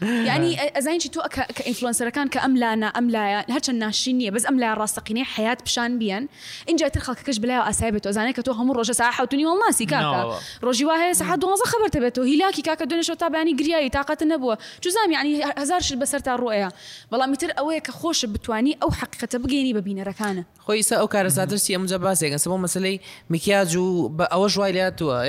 يعني 0.01 0.77
أزاني 0.77 0.99
شتو 0.99 1.21
ك 1.21 1.51
كإنفلونسر 1.51 2.09
كان 2.09 2.27
كأملانا 2.27 2.85
املايا 2.87 3.45
هرش 3.49 3.69
الناشينية 3.69 4.29
بس 4.31 4.45
املايا 4.47 4.73
راس 4.73 4.93
تقيني 4.93 5.23
حياة 5.23 5.57
بشان 5.65 5.99
بيان 5.99 6.27
إن 6.69 6.75
جات 6.75 6.95
الخلق 6.97 7.17
كش 7.25 7.37
بلا 7.37 7.69
أسابته 7.69 8.09
أزاني 8.09 8.33
كتو 8.33 8.51
هم 8.51 8.71
روجر 8.71 8.93
ساحة 8.93 9.23
وتوني 9.23 9.45
والله 9.45 9.71
سي 9.71 9.85
كاكا 9.85 10.39
روجي 10.63 10.85
واهي 10.85 11.13
ساحة 11.13 11.35
دونزا 11.35 11.63
خبرت 11.65 11.97
بتو 11.97 12.21
هلاكي 12.21 12.61
كاكا 12.61 12.85
دونش 12.85 13.09
وتابعني 13.09 13.53
قريا 13.53 13.77
يتعقد 13.79 14.18
حقيقه 14.19 14.33
نبوه 14.35 14.57
شو 14.81 14.89
يعني 15.13 15.41
هزار 15.57 15.79
شل 15.81 15.95
بسرت 15.95 16.27
على 16.27 16.35
الرؤيه 16.35 16.69
والله 17.11 17.25
متر 17.25 17.51
اويك 17.59 17.91
خوش 17.91 18.25
بتواني 18.25 18.77
او 18.83 18.91
حقيقه 18.91 19.27
بقيني 19.39 19.73
ببين 19.73 20.03
ركانة 20.03 20.45
خوي 20.59 20.81
سا 20.81 20.95
او 20.95 21.07
كارزاتر 21.07 21.55
سي 21.57 21.77
مجباسي 21.77 22.25
يعني 22.25 22.37
سبب 22.37 22.53
مسلي 22.55 22.99
مكياج 23.29 23.75
او 23.77 24.47
جوايلات 24.47 24.99
تو 24.99 25.23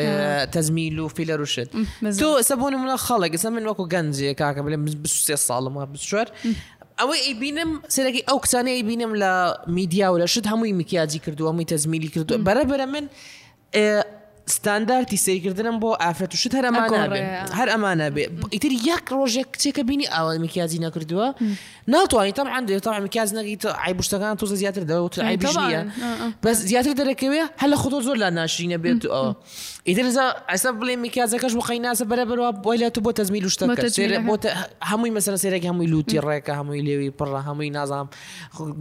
تزميل 0.53 1.01
وفيلر 1.01 1.41
وشت 1.41 1.69
تو 2.19 2.41
سبوني 2.41 2.77
من 2.77 2.91
الخلق 2.91 3.37
سبب 3.37 3.53
من 3.55 3.69
وكو 3.69 3.89
غنزي 3.93 4.35
كاك 4.35 4.59
بلا 4.59 4.77
بس 5.03 5.33
صالما 5.33 5.85
بشور 5.85 6.25
او 7.01 7.13
اي 7.13 7.35
بينم 7.35 7.83
سلاكي 7.89 8.25
او 8.31 8.39
كتاني 8.39 8.71
اي 8.71 8.83
بينم 8.83 9.17
لا 9.17 9.65
ميديا 9.69 10.09
ولا 10.09 10.27
شد 10.27 10.47
همو 10.47 10.65
مكياجي 10.67 11.19
كردو 11.19 11.49
همو 11.49 11.63
تزميلي 11.63 12.09
كردو 12.09 12.39
برا 12.39 12.63
برا 12.63 12.85
من 12.85 13.07
اه، 13.75 14.05
ستانداردی 14.51 15.17
سیرکردنم 15.17 15.77
بۆ 15.83 15.89
ئافرەت 16.05 16.33
وشت 16.35 16.55
هەر 16.59 16.65
ئەمانە 16.69 17.01
هەر 17.59 17.69
ئەمانە 17.75 18.07
بێ 18.15 18.25
ئیتر 18.55 18.73
یەک 18.91 19.05
ڕۆژێک 19.17 19.47
کچێکە 19.55 19.83
بینی 19.89 20.07
ئەوە 20.15 20.33
میکیازی 20.45 20.79
نەکردووە 20.87 21.27
ناتوانانی 21.95 22.33
تەم 22.39 22.49
عند 22.57 22.69
تەوە 22.87 23.01
میکاز 23.07 23.29
نەگەیت 23.39 23.63
عیبشتەکان 23.87 24.35
تۆزە 24.43 24.57
زیاتر 24.63 24.83
دەوت 24.91 25.15
عیبژە 25.31 25.57
اه، 25.59 25.75
اه، 25.75 25.79
اه. 25.79 26.31
بەس 26.45 26.57
زیاتر 26.71 26.93
دەرەکەوێ 27.01 27.41
هەل 27.63 27.71
لە 27.73 27.77
خۆ 27.83 28.03
زۆر 28.07 28.17
لا 28.23 28.29
ناشرینە 28.39 28.79
بێت 28.85 29.03
ئەو 29.15 29.29
ئیترزە 29.89 30.25
ئەستا 30.53 30.71
بڵێ 30.81 30.95
میکازەکەش 31.05 31.53
وقی 31.61 31.79
ناسە 31.87 32.05
بەرەبەرەوە 32.11 32.51
بۆی 32.65 32.79
لە 32.83 32.89
تو 32.95 33.01
بۆ 33.07 33.11
تەزمی 33.19 33.41
لوشتە 33.45 33.65
بۆ 34.27 34.35
هەمووی 34.91 35.13
مەسەر 35.17 35.35
سێرەێک 35.43 35.65
هەمووی 35.71 35.87
لوتی 35.93 36.19
ڕێکە 36.27 36.53
هەمووی 36.61 36.83
لێوی 36.87 37.11
پڕە 37.19 37.41
هەمووی 37.49 37.71
نازام 37.79 38.07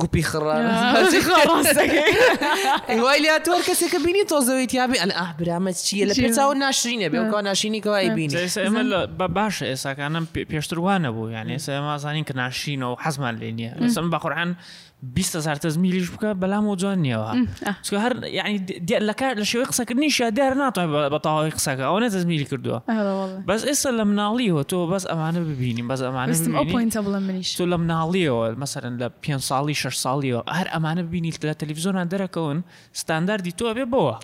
گوپی 0.01 0.23
خڕ 0.29 0.45
وای 3.03 3.19
لا 3.23 3.37
تۆر 3.45 3.61
کەسێکە 3.69 3.99
بینی 4.05 4.23
تۆزەوەی 4.31 4.67
تیابی 4.71 4.97
ئەل 5.03 5.11
ئابرا 5.19 5.58
me 5.63 5.73
qile 5.75 6.15
përca 6.17 6.45
unë 6.53 6.67
ashrinë, 6.71 7.09
bjo 7.13 7.27
ka 7.31 7.41
në 7.45 7.53
ka 7.85 7.97
e 8.05 8.11
bini. 8.17 8.43
Se 8.51 8.63
e 8.67 8.71
më 8.73 8.85
lë, 8.89 9.03
babash 9.19 9.61
e 9.67 9.73
sa 9.79 9.95
kanë 9.97 10.25
pjështruan 10.49 11.05
e 11.09 11.15
bu, 11.15 11.27
mm, 11.29 11.33
yani, 11.37 11.59
se 11.63 11.75
e 11.75 11.79
ma 11.83 11.97
kë 11.99 12.37
në 12.77 12.85
o 12.85 12.95
hasma 12.99 13.31
linje. 13.33 13.73
Se 13.89 13.99
më 14.01 14.09
bakurhan, 14.17 14.55
بيستا 15.03 15.39
صارت 15.39 15.67
زميلي 15.67 16.03
شبكا 16.03 16.31
بلا 16.33 16.59
مو 16.61 16.75
جوني 16.75 17.15
وها 17.15 17.45
شكو 17.83 17.97
هر 17.97 18.23
يعني 18.23 18.57
دي 18.57 18.97
لكا 18.97 19.33
لشو 19.33 19.59
يقصك 19.59 19.91
نيشا 19.91 20.29
دير 20.29 20.53
ناطع 20.53 21.07
بطاو 21.07 21.43
يقصك 21.43 21.79
او 21.79 21.99
نت 21.99 22.11
زميلي 22.11 22.43
كردوها 22.43 22.83
والله 22.89 23.43
بس 23.47 23.63
اسا 23.65 23.89
لم 23.89 24.15
ناليه 24.15 24.61
تو 24.61 24.87
بس 24.87 25.07
امانة 25.07 25.39
ببيني 25.39 25.81
بس 25.81 26.01
امانة 26.01 26.31
بس 26.31 26.47
او 26.47 26.63
بوينت 26.63 26.97
ابل 26.97 27.21
منيش 27.21 27.53
تو 27.55 27.65
لم 27.65 27.87
ناليه 27.87 28.51
مثلا 28.51 28.97
لا 29.29 29.37
صالي 29.37 29.73
شر 29.73 29.89
صالي 29.91 30.35
هر 30.49 30.69
امانة 30.75 31.01
ببيني 31.01 31.29
التلفزيون 31.29 31.97
عندك 31.97 32.29
كون 32.31 32.63
ستاندردي 32.93 33.51
تو 33.51 33.73
بيبوها 33.73 34.19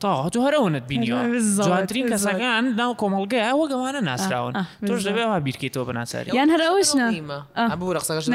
تاوا 0.00 0.28
تو 0.28 0.50
هەرەونت 0.50 0.82
بینیوە 0.92 1.42
جوانترین 1.66 2.16
کەسەکان 2.16 2.64
ناو 2.76 2.94
کۆمەلگەیە 2.94 3.52
وەگەوانە 3.60 4.02
ناسراون 4.08 4.56
آه، 4.56 4.62
آه، 4.82 4.88
تۆش 4.88 5.02
دەبێ 5.06 5.24
وا 5.26 5.40
بیرکەیتەوە 5.40 5.90
بەناساری 5.90 6.34
یان 6.34 6.48
هەرەوەش 6.56 6.88
نامەبوو 6.88 7.56
آه. 7.56 7.98
رەخسەکەشۆ 7.98 8.28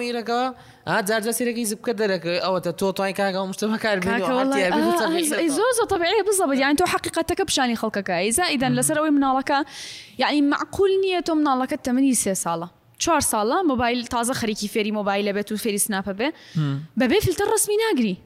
میرەکەەوە 0.00 0.54
جارجە 1.06 1.32
سیرەکی 1.38 1.64
زبکە 1.70 1.92
دەرەکەی 2.00 2.42
ئەوەتە 2.44 2.72
تو 2.78 2.92
توای 2.92 3.12
مشتبه 3.48 3.78
کار 3.78 4.00
کاگە 4.00 4.04
مشتمەکار 4.04 5.46
زۆ 5.58 5.64
زۆ 5.78 5.84
تەبعی 5.90 6.22
بزەبێت 6.28 6.58
یان 6.60 6.76
تۆ 6.76 6.84
حقیقەتەکە 6.94 7.44
پیشانی 7.48 7.76
خەڵکەکە 7.80 8.30
زائیدەن 8.38 8.72
لەسەرەوەی 8.82 9.12
مناڵەکە 9.16 9.58
یعنی 10.18 10.40
معقول 10.42 10.90
نییە 11.04 11.22
تۆ 11.28 11.32
مناڵەکەت 11.40 11.82
تەمەنی 11.88 12.14
سێ 12.22 12.34
ساڵە 12.44 12.68
ساله 12.98 13.20
ساڵە 13.32 13.58
مۆبایل 13.72 14.06
تازە 14.14 14.32
خەریکی 14.40 14.68
فێری 14.72 14.92
مۆبایل 14.96 15.24
لەبێت 15.30 15.48
و 15.52 15.56
فێری 15.62 15.78
سناپە 15.86 16.12
بێ 16.18 16.28
بەبێ 17.00 17.18
فیلتە 17.24 17.44
ڕسمی 17.52 17.76
ناگری 17.84 18.16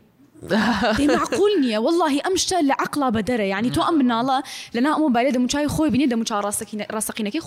دي 0.42 0.98
إيه، 1.70 1.78
والله 1.78 2.20
امشى 2.26 2.54
لعقله 2.62 3.08
بدره 3.08 3.42
يعني 3.42 3.70
تؤمن 3.70 4.12
الله 4.12 4.42
لنا 4.74 4.96
ام 4.96 5.12
بالي 5.12 5.30
دمو 5.30 5.46
چای 5.46 5.68
خو 5.68 5.88
بینی 5.88 6.06
دمو 6.06 6.24
چا 6.24 6.40
راستقینه 6.40 6.86
راستقینه 6.90 7.30
کی 7.30 7.40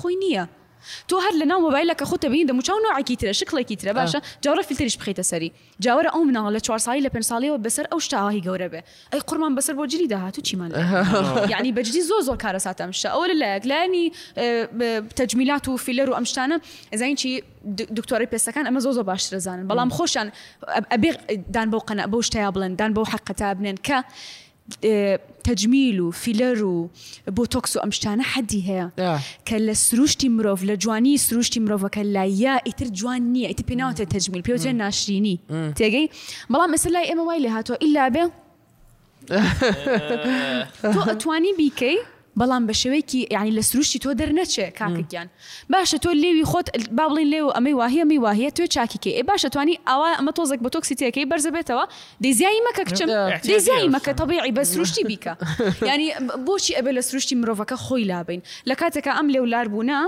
تۆ 1.12 1.16
هەر 1.26 1.34
لەناو 1.42 1.60
مۆبایلەکە 1.68 2.06
خۆ 2.10 2.18
تەبین 2.24 2.46
دەمو 2.50 2.62
چاو 2.68 2.78
نوعکی 2.86 3.16
ترە 3.22 3.34
شکڵێکی 3.42 3.76
ترە 3.82 3.94
باشە 4.00 4.20
جاوەڕە 4.44 4.64
فیلتریش 4.70 4.96
بخیتە 5.02 5.24
سەری 5.32 5.50
جاوەرە 5.86 6.10
ئەو 6.16 6.22
مناڵ 6.30 6.46
لە 6.58 6.62
چوار 6.66 6.80
ساڵی 6.88 7.02
لە 7.06 7.10
پێ 7.14 7.22
ساڵیەوە 7.32 7.58
بەسەر 7.66 7.86
ئەو 7.92 8.00
شتاهی 8.08 8.42
گەورە 8.48 8.68
بێ 8.74 8.82
ئەی 9.14 9.22
قورمان 9.28 9.54
بەسەر 9.60 9.74
بۆ 9.80 9.84
جری 9.94 10.08
داهات 10.14 10.36
و 10.40 10.42
چیمان 10.42 10.70
یعنی 11.54 11.70
بەجدی 11.78 12.04
زۆ 12.10 12.18
زۆر 12.28 12.38
کارە 12.44 12.60
ساتەم 12.68 12.92
شە 13.02 13.10
ئەوە 13.16 13.26
لەلایەک 13.32 13.64
لایانی 13.70 14.06
تەجمیلات 15.20 15.66
و 15.70 15.78
فیلەر 15.86 16.08
و 16.10 16.14
ئەمشتانە 16.18 16.58
ئەزین 16.94 17.16
چی 17.22 17.30
دکتۆری 17.98 18.28
پێستەکان 18.34 18.66
ئەمە 18.70 18.80
زۆ 18.86 18.92
زۆ 18.98 19.04
باشترزانن 19.12 19.66
بەڵام 19.70 19.90
خۆشیان 19.98 20.28
ئەبێ 20.94 21.10
دان 21.56 21.68
بەو 21.72 21.82
قەنە 21.90 22.04
بەو 22.12 22.22
شتیا 22.28 22.50
بڵێن 22.56 22.72
دان 22.80 22.92
بەو 22.96 23.06
حەقەتا 23.14 23.50
بنێن 23.60 23.78
کە 23.88 23.98
تجميله 25.44 26.12
فيلرو 26.12 26.90
بوتوكس 27.28 27.78
وام 27.78 27.92
شتانا 27.92 28.24
حدي 28.24 28.70
هي 28.70 28.90
آه. 29.00 29.20
كلا 29.48 29.74
سروشتي 29.74 30.30
مروف 30.30 30.64
لجواني 30.64 31.18
سروشتي 31.18 31.60
مروف 31.60 31.86
كلا 31.86 32.26
يا 32.26 32.50
اتر 32.52 32.86
جواني 32.88 33.52
اتر 33.52 33.64
بيناوت 33.68 34.02
التجميل 34.02 34.42
بيوتر 34.42 34.72
ناشريني 34.72 35.40
تيجي 35.76 36.10
ملا 36.50 36.68
مثلا 36.68 37.00
اي 37.00 37.14
ام 37.14 37.20
واي 37.20 37.40
لهاتو 37.40 37.74
الا 37.74 38.08
بي 38.08 38.30
تو 41.20 41.32
بيكي 41.58 41.96
بەڵام 42.40 42.64
بە 42.70 42.74
شێوەیەکی 42.82 43.22
یعنی 43.36 43.52
لە 43.58 43.64
سروشی 43.70 44.00
تۆ 44.04 44.10
دەرنەچێ 44.20 44.66
کاکەگیان 44.80 45.28
باشە 45.74 45.98
تۆ 46.04 46.10
لێوی 46.22 46.46
خۆت 46.52 46.68
با 46.98 47.06
بڵین 47.10 47.28
لێو 47.34 47.50
ئەمەی 47.56 47.76
واهەیە 47.82 48.04
می 48.12 48.20
واهەیە 48.26 48.52
توێ 48.56 48.68
چاکیکە 48.76 49.12
ئێ 49.18 49.24
باشە 49.30 49.50
توانی 49.54 49.76
ئەوە 49.90 50.10
ئەمە 50.18 50.32
تۆزێک 50.38 50.60
بە 50.66 50.70
تۆکسی 50.74 50.96
تێەکەی 51.00 51.26
بەرزەبێتەوە 51.32 51.86
دەزیایی 52.26 52.62
مەکە 52.68 52.84
کچم 52.90 53.10
دەزیایی 53.52 53.90
مەکە 53.96 54.12
تەبیعی 54.20 54.54
بە 54.58 54.64
سروشتی 54.72 55.04
بیکە 55.10 55.34
ینی 55.90 56.08
بۆچی 56.48 56.74
ئەبێ 56.78 56.92
لە 56.98 57.02
سروشتی 57.10 57.36
مرۆڤەکە 57.42 57.78
خۆی 57.86 58.04
لابین 58.12 58.42
لە 58.70 58.76
کاتێکە 58.82 59.12
ئەم 59.18 59.28
لێولار 59.34 59.68
بوونا 59.74 60.02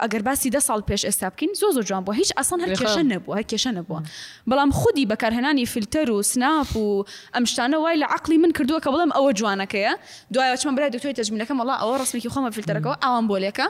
ئەگەر 0.00 0.22
باسی 0.28 0.50
دە 0.54 0.60
ساڵ 0.68 0.80
پێش 0.88 1.02
ئێستا 1.08 1.26
بکەین 1.32 1.52
زۆ 1.60 1.68
زۆ 1.76 1.80
جوان 1.88 2.02
بۆ 2.06 2.12
هیچ 2.20 2.30
ئاسان 2.38 2.58
هەر 2.62 2.70
کێشە 2.80 3.02
نەبووە 3.12 3.34
هە 3.38 3.42
کێشە 3.50 3.70
نەبووە 3.78 4.00
بەڵام 4.48 4.70
خودی 4.78 5.06
بەکارهێنانی 5.10 5.64
فیلتەر 5.72 6.06
و 6.14 6.18
سناپ 6.32 6.70
و 6.76 7.04
ئەم 7.34 7.44
شتانە 7.50 7.76
وای 7.82 7.96
لە 8.02 8.06
عقلی 8.14 8.38
من 8.42 8.52
کردووە 8.56 8.80
کە 8.84 8.88
بڵم 8.94 9.10
ئەوە 9.16 9.30
جوانەکەیە 9.38 9.92
دوایە 10.34 10.54
چمە 10.60 10.72
برای 10.76 10.90
دکتۆری 10.94 11.14
تەجمینەکەم 11.20 11.56
وڵا 11.60 11.74
ئەوە 11.82 11.94
ڕستێکی 12.02 12.30
خۆمە 12.34 12.50
فیلتەرەکەەوە 12.56 12.96
ئەوان 13.04 13.24
بۆلێکە 13.30 13.66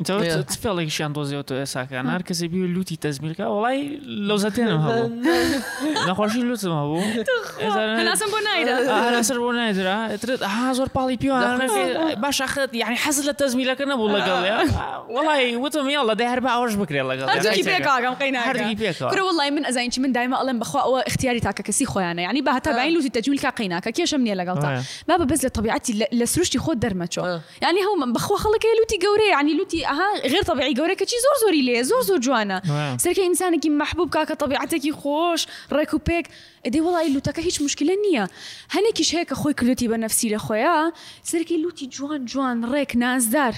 انت 0.00 0.32
تفعلك 0.48 0.88
شي 0.88 1.02
عند 1.04 1.18
وزيوت 1.18 1.52
اساك 1.52 1.92
انا 1.92 2.16
هركز 2.16 2.44
بيو 2.44 2.66
لوتي 2.66 2.96
تزميلك 2.96 3.40
والله 3.40 3.98
لو 4.06 4.36
زاتين 4.36 4.68
هبو 4.68 5.10
نخوشي 6.08 6.38
لوت 6.38 6.64
هبو 6.64 7.02
انا 7.62 8.14
سن 8.14 8.24
بونايدا 8.26 9.08
انا 9.08 9.22
سن 9.22 9.38
بونايدا 9.38 10.16
تريد 10.16 10.42
ها 10.42 10.72
زور 10.72 10.88
بالي 10.96 11.16
بيو 11.16 11.34
انا 11.34 12.14
باش 12.14 12.42
اخذ 12.42 12.68
يعني 12.74 12.96
حزل 12.96 13.28
التزميلك 13.30 13.82
انا 13.82 13.94
بقول 13.94 14.14
لك 14.14 14.68
والله 15.08 15.56
وتم 15.56 15.90
يلا 15.90 16.14
ده 16.14 16.26
هربا 16.34 16.48
اورج 16.50 16.76
بكري 16.76 16.98
يلا 16.98 17.26
قال 17.26 17.46
هرجي 17.48 17.62
بيك 17.62 17.88
قام 17.88 18.14
قينا 18.14 18.52
كره 18.92 19.22
والله 19.22 19.50
من 19.50 19.66
ازاينش 19.66 19.98
من 19.98 20.12
دائما 20.12 20.42
الم 20.42 20.58
بخوا 20.58 21.06
اختياري 21.08 21.40
تاكا 21.40 21.62
كسي 21.62 21.86
خويا 21.86 22.04
يعني 22.12 22.40
بها 22.42 22.58
تابعين 22.58 22.94
لوتي 22.94 23.08
تجميلك 23.08 23.46
قيناك 23.46 23.88
كيش 23.88 24.14
مني 24.14 24.34
لا 24.34 24.76
بابا 25.08 25.24
بزل 25.24 25.46
لطبيعتي 25.48 26.06
لسروشتي 26.12 26.58
خود 26.58 26.80
درمتشو 26.80 27.20
يعني 27.62 27.78
هو 27.80 28.12
بخوا 28.12 28.36
خلك 28.36 28.64
لوتي 28.80 29.06
قوري 29.06 29.28
يعني 29.30 29.54
لوتي 29.56 29.83
اها 29.86 30.26
غير 30.28 30.42
طبيعي 30.42 30.72
جوريك 30.74 30.98
شي 31.00 31.06
زور 31.16 31.46
زوري 31.50 31.62
لي 31.62 31.84
زور 31.84 32.00
زور 32.02 32.18
جوانا 32.20 32.96
سيركي 33.00 33.26
انسان 33.26 33.60
كي 33.60 33.70
محبوب 33.70 34.10
كاكا 34.10 34.34
طبيعتك 34.34 34.90
خوش 34.94 35.46
ريكو 35.72 35.98
بيك 35.98 36.28
ادي 36.66 36.80
والله 36.80 37.12
لو 37.12 37.18
تاكا 37.18 37.42
هيش 37.42 37.62
مشكله 37.62 37.92
نيه 38.12 38.22
هني 38.70 38.92
كيش 38.94 39.14
هيك 39.14 39.32
اخوي 39.32 39.54
كلوتي 39.54 39.88
بنفسي 39.88 40.34
لخويا 40.34 40.92
سيركي 41.22 41.62
لوتي 41.62 41.86
جوان 41.86 42.24
جوان 42.24 42.64
ريك 42.64 42.96
ناس 42.96 43.24
دار 43.24 43.54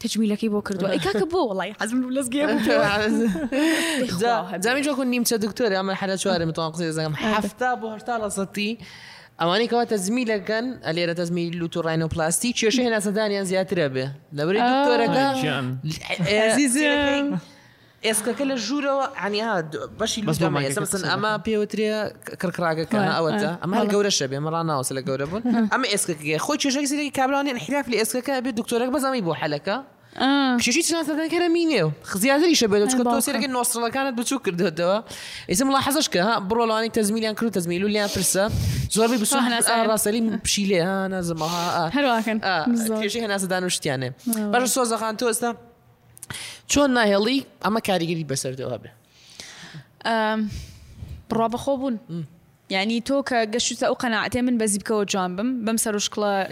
تجميلك 0.00 0.44
يبو 0.44 0.60
كردو 0.60 0.86
اي 0.86 0.98
كاك 0.98 1.16
بو 1.16 1.48
والله 1.48 1.72
حزم 1.80 2.08
بلس 2.08 2.28
جيم 2.28 2.58
زامي 4.60 4.80
جو 4.80 4.96
كنت 4.96 5.06
نمت 5.06 5.34
دكتور 5.34 5.72
يا 5.72 5.94
حالات 5.94 6.18
شواري 6.18 6.44
متوقع 6.46 6.76
زي 6.84 7.08
حفته 7.08 7.74
بو 7.74 7.88
هرتاله 7.88 8.28
صتي 8.28 8.78
ئەوانەی 9.42 9.68
کەواتە 9.72 9.96
زمیلەکەن 10.06 10.66
ئەلێرە 10.88 11.14
دەزمی 11.20 11.46
لوتو 11.58 11.80
ڕینۆپلاستی 11.88 12.50
کێشە 12.58 12.80
هێناسەدانیان 12.86 13.44
زیاترە 13.50 13.86
بێ 13.94 14.06
لەبری 14.36 14.60
دکتۆرەکە 14.70 15.24
ئێسکەکە 18.06 18.44
لە 18.50 18.56
ژوورەوە 18.66 19.06
ئەنیها 19.22 19.54
بەشی 20.00 20.20
لەسن 20.24 20.98
ئەمە 21.12 21.32
پێوترێ 21.46 21.88
کڕکراگەکە 22.40 23.00
ئەوەتە 23.16 23.50
ئەمە 23.62 23.76
گەورەشە 23.92 24.26
بێ 24.30 24.38
مەڵان 24.44 24.64
ناوسە 24.70 24.92
لە 24.98 25.02
گەورە 25.08 25.26
بوون 25.30 25.42
ئەمە 25.72 25.86
ئێسکەکە 25.92 26.38
خۆی 26.44 26.58
چێشەی 26.62 26.86
زیری 26.90 27.10
کابلانیان 27.18 27.58
حراف 27.64 27.86
لە 27.92 27.96
ئێسکەکە 28.00 28.32
بێ 28.44 28.50
دکتۆرەك 28.60 28.90
بەزامی 28.94 29.22
بۆ 29.26 29.32
حەلەکە 29.40 29.76
کشی 30.18 30.82
چناسەکەرە 30.82 31.48
مینێ 31.54 31.80
و 31.86 31.90
خزیاتریشە 32.10 32.66
بێت 32.70 32.84
چکە 32.92 33.22
سێرەکە 33.26 33.48
نۆسترەکانت 33.56 34.14
بچوو 34.18 34.38
کردێتەوە 34.44 34.96
ئێسم 35.50 35.68
لا 35.74 35.80
حەزش 35.86 36.08
کە 36.14 36.24
بڕۆڵانی 36.48 36.90
تەزمیلیان 36.98 37.34
کرد 37.38 37.50
تەزمیل 37.58 37.82
و 37.86 37.88
لیان 37.94 38.10
پرسە 38.16 38.44
زۆربی 38.96 39.16
بس 39.22 39.30
ڕاستەلی 39.90 40.20
پشیلێ 40.44 40.78
نازمەها 41.14 41.64
هەروواکەنشی 41.96 43.20
هەناسەدان 43.26 43.62
وشتیانێ 43.68 44.08
بەش 44.52 44.64
سۆزەخان 44.76 45.14
تۆ 45.20 45.24
ئێستا 45.30 45.50
چۆن 46.72 46.90
ناهێڵی 46.96 47.38
ئەمە 47.64 47.80
کاریگەری 47.88 48.24
بەسەردەوە 48.30 48.76
بێ 48.82 48.90
ڕابەخۆ 51.38 51.72
بوون. 51.80 51.96
يعني 52.70 53.00
تۆ 53.00 53.10
قشو 53.54 53.74
تاو 53.74 53.92
قناعتين 53.94 54.44
من 54.44 54.52
من 54.58 54.66
بەزیبکەوە 54.66 55.04
جوان 55.14 55.36
بم 55.36 55.76
شرب 55.76 55.98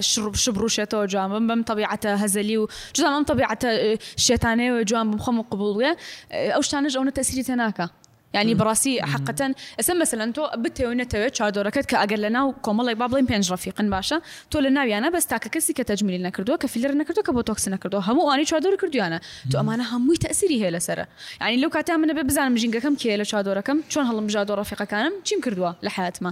شبرو 0.01 0.33
شبڕوشێتەوە 0.45 1.07
جوان 1.13 1.47
بم 1.49 1.63
طبيعة 1.63 1.99
هزلي 2.05 2.59
و 2.59 2.69
جزا 2.97 3.23
تەبیعەتە 3.23 3.99
طبيعة 4.41 4.83
جوان 4.83 5.09
و 5.15 5.19
خۆم 5.19 5.21
خمو 5.23 5.43
قبولە 5.51 5.91
ئەو 6.31 6.59
آه، 6.59 6.61
شتانش 6.61 6.97
او 6.97 7.05
نتأسيري 7.05 7.43
تناكا 7.43 7.89
ینی 8.35 8.55
بڕاستی 8.61 8.99
حقەتەن 9.13 9.53
ئەسە 9.81 9.93
مەسەەن 10.01 10.33
تۆ 10.37 10.45
بتێونەتەوێت 10.63 11.33
چادۆرەکەت 11.39 11.87
کە 11.91 11.97
ئەگەر 12.03 12.21
لە 12.25 12.31
ناو 12.37 12.47
کۆمەڵی 12.65 12.95
با 13.01 13.07
بڵین 13.09 13.27
پێنج 13.31 13.45
ڕفیقن 13.53 13.89
باشە 13.95 14.17
تۆ 14.53 14.59
لە 14.65 14.71
ناویانە 14.77 15.09
بەس 15.17 15.25
تاکە 15.33 15.49
کەسی 15.55 15.73
کە 15.79 15.85
تەجمیلی 15.91 16.25
نەکردووە 16.31 16.57
کە 16.63 16.67
فیلر 16.73 16.93
نەکردو 17.01 17.21
کە 17.27 17.33
بۆ 17.37 17.41
تۆکس 17.49 17.69
نەکردو 17.75 17.99
هەموو 18.09 18.29
ئانی 18.31 18.45
چادۆر 18.51 18.75
کردویانە 18.83 19.19
تو 19.51 19.57
ئەمانە 19.61 19.85
هەمووی 19.93 20.19
تەسیری 20.25 20.57
هەیە 20.63 20.73
لەسرە 20.77 21.05
ینی 21.43 21.57
لەو 21.63 21.69
کاتا 21.71 21.95
منە 22.03 22.13
بە 22.19 22.23
بزانم 22.29 22.57
ژینگەکەم 22.61 22.95
کێ 23.01 23.13
لە 23.21 23.25
چادۆرەکەم 23.33 23.79
چۆن 23.93 24.05
هەڵم 24.11 24.29
ژادۆ 24.35 24.53
ڕفیقەکانم 24.61 25.13
چیم 25.27 25.41
کردووە 25.45 25.73
لە 25.87 25.91
حاتمە 25.97 26.31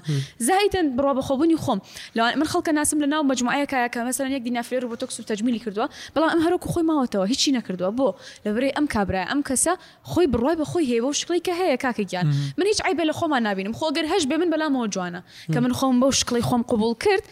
زایتەن 0.48 0.86
بڕۆ 0.96 1.12
بەخۆبوونی 1.18 1.56
خۆم 1.64 1.80
لەوان 2.16 2.32
من 2.40 2.46
خەڵکە 2.52 2.72
ناسم 2.78 2.98
لە 3.04 3.08
ناو 3.12 3.22
مجموعایەکە 3.32 3.78
کە 3.94 4.00
مەسەر 4.08 4.26
یەک 4.36 4.42
دینافێر 4.48 4.82
بۆ 4.90 4.94
تۆکس 5.00 5.16
و 5.20 5.22
تەجمیلی 5.30 5.60
کردووە 5.64 5.86
بەڵام 6.14 6.30
ئەم 6.34 6.40
هەروک 6.44 6.62
خۆی 6.72 6.84
ماوەتەوە 6.90 7.26
هیچی 7.32 7.50
نەکردووە 7.58 7.90
بۆ 7.98 8.06
لەبرەی 8.44 8.72
ئەم 8.76 8.86
کابرای 8.94 9.26
ئەم 9.32 9.40
کەسە 9.48 9.72
خۆی 10.10 10.26
بڕای 10.32 10.56
بە 10.60 10.64
خۆی 10.70 10.84
هێبە 10.90 11.04
و 11.10 11.16
شقی 11.20 11.40
کە 11.48 11.54
هەیە 11.60 11.85
کاکەگیان 11.92 12.26
من 12.58 12.66
هیچ 12.66 12.80
عیبێ 12.84 13.04
لە 13.10 13.12
خۆمان 13.18 13.42
نبینم 13.46 13.72
خۆگەر 13.78 14.06
هەش 14.12 14.22
بێ 14.30 14.36
من 14.38 14.50
بەلامەوە 14.54 14.88
جوانە 14.94 15.20
کە 15.52 15.56
من 15.60 15.72
خۆم 15.72 15.96
بەو 16.02 16.10
شکڵی 16.20 16.42
خۆم 16.48 16.62
قوبول 16.70 16.94
کرد 17.04 17.24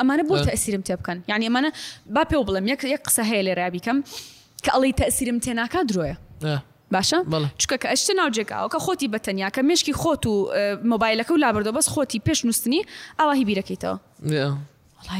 ئەمانە 0.00 0.24
بۆ 0.28 0.34
تەسیرم 0.46 0.82
تێ 0.88 0.94
بکەن 1.00 1.16
یعنی 1.28 1.48
ئەمانە 1.48 1.70
با 2.14 2.22
پێ 2.30 2.36
بڵم 2.46 2.66
یەک 2.68 2.84
یەک 2.84 3.00
قسە 3.08 3.22
هەیە 3.30 3.42
لێ 3.46 3.52
ڕابیکەم 3.60 3.98
کە 4.64 4.70
ئەڵی 4.74 4.92
تەسیرم 5.00 5.38
تێناکە 5.44 5.80
درۆیە 5.90 6.16
باشە 6.94 7.18
چکە 7.62 7.76
کە 7.82 7.88
ئەشتە 7.92 8.12
ناوجێکاوە 8.20 8.68
کە 8.74 8.78
خۆتی 8.84 9.08
بەتەنیا 9.14 9.48
کە 9.56 9.62
مشکی 9.70 9.92
خۆت 9.92 10.26
و 10.26 10.34
مۆبایلەکە 10.84 11.30
و 11.30 11.36
لابردۆ 11.36 11.72
بەس 11.78 11.88
خۆتی 11.88 12.18
پێش 12.28 12.44
نووسنی 12.44 12.82
ئاواهی 13.20 13.44
بیرەکەیتەوە 13.48 13.98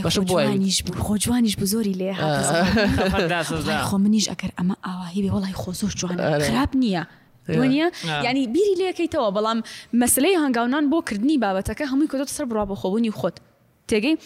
خۆجوانیش 0.03 0.83
بوو 0.83 1.01
خۆ 1.07 1.19
جوانیش 1.23 1.57
بوو 1.57 1.67
زۆری 1.67 1.95
لێ 2.01 2.13
خۆ 3.89 3.95
منیش 4.05 4.29
ئەگەر 4.31 4.51
ئەمە 4.61 4.75
ئاواهی 4.89 5.21
بێ 5.23 5.31
وڵی 5.35 5.53
خۆ 5.63 5.73
زۆر 5.81 5.93
جوان 5.99 6.19
خراپ 6.49 6.73
نییە. 6.83 7.03
نیە 7.49 7.89
ینی 8.27 8.45
بیری 8.55 8.75
لەکەیتەوە 8.91 9.29
بەڵام 9.37 9.59
مەسلەی 10.03 10.37
هەنگاوان 10.43 10.85
بۆ 10.93 10.99
کردنی 11.09 11.37
بابەتەکە 11.45 11.85
هەمووی 11.93 12.09
کۆت 12.13 12.31
سەر 12.37 12.45
بڕوا 12.49 12.65
بە 12.71 12.75
خۆبوونی 12.81 13.13
خۆت 13.21 13.37
تێگەی 13.91 14.17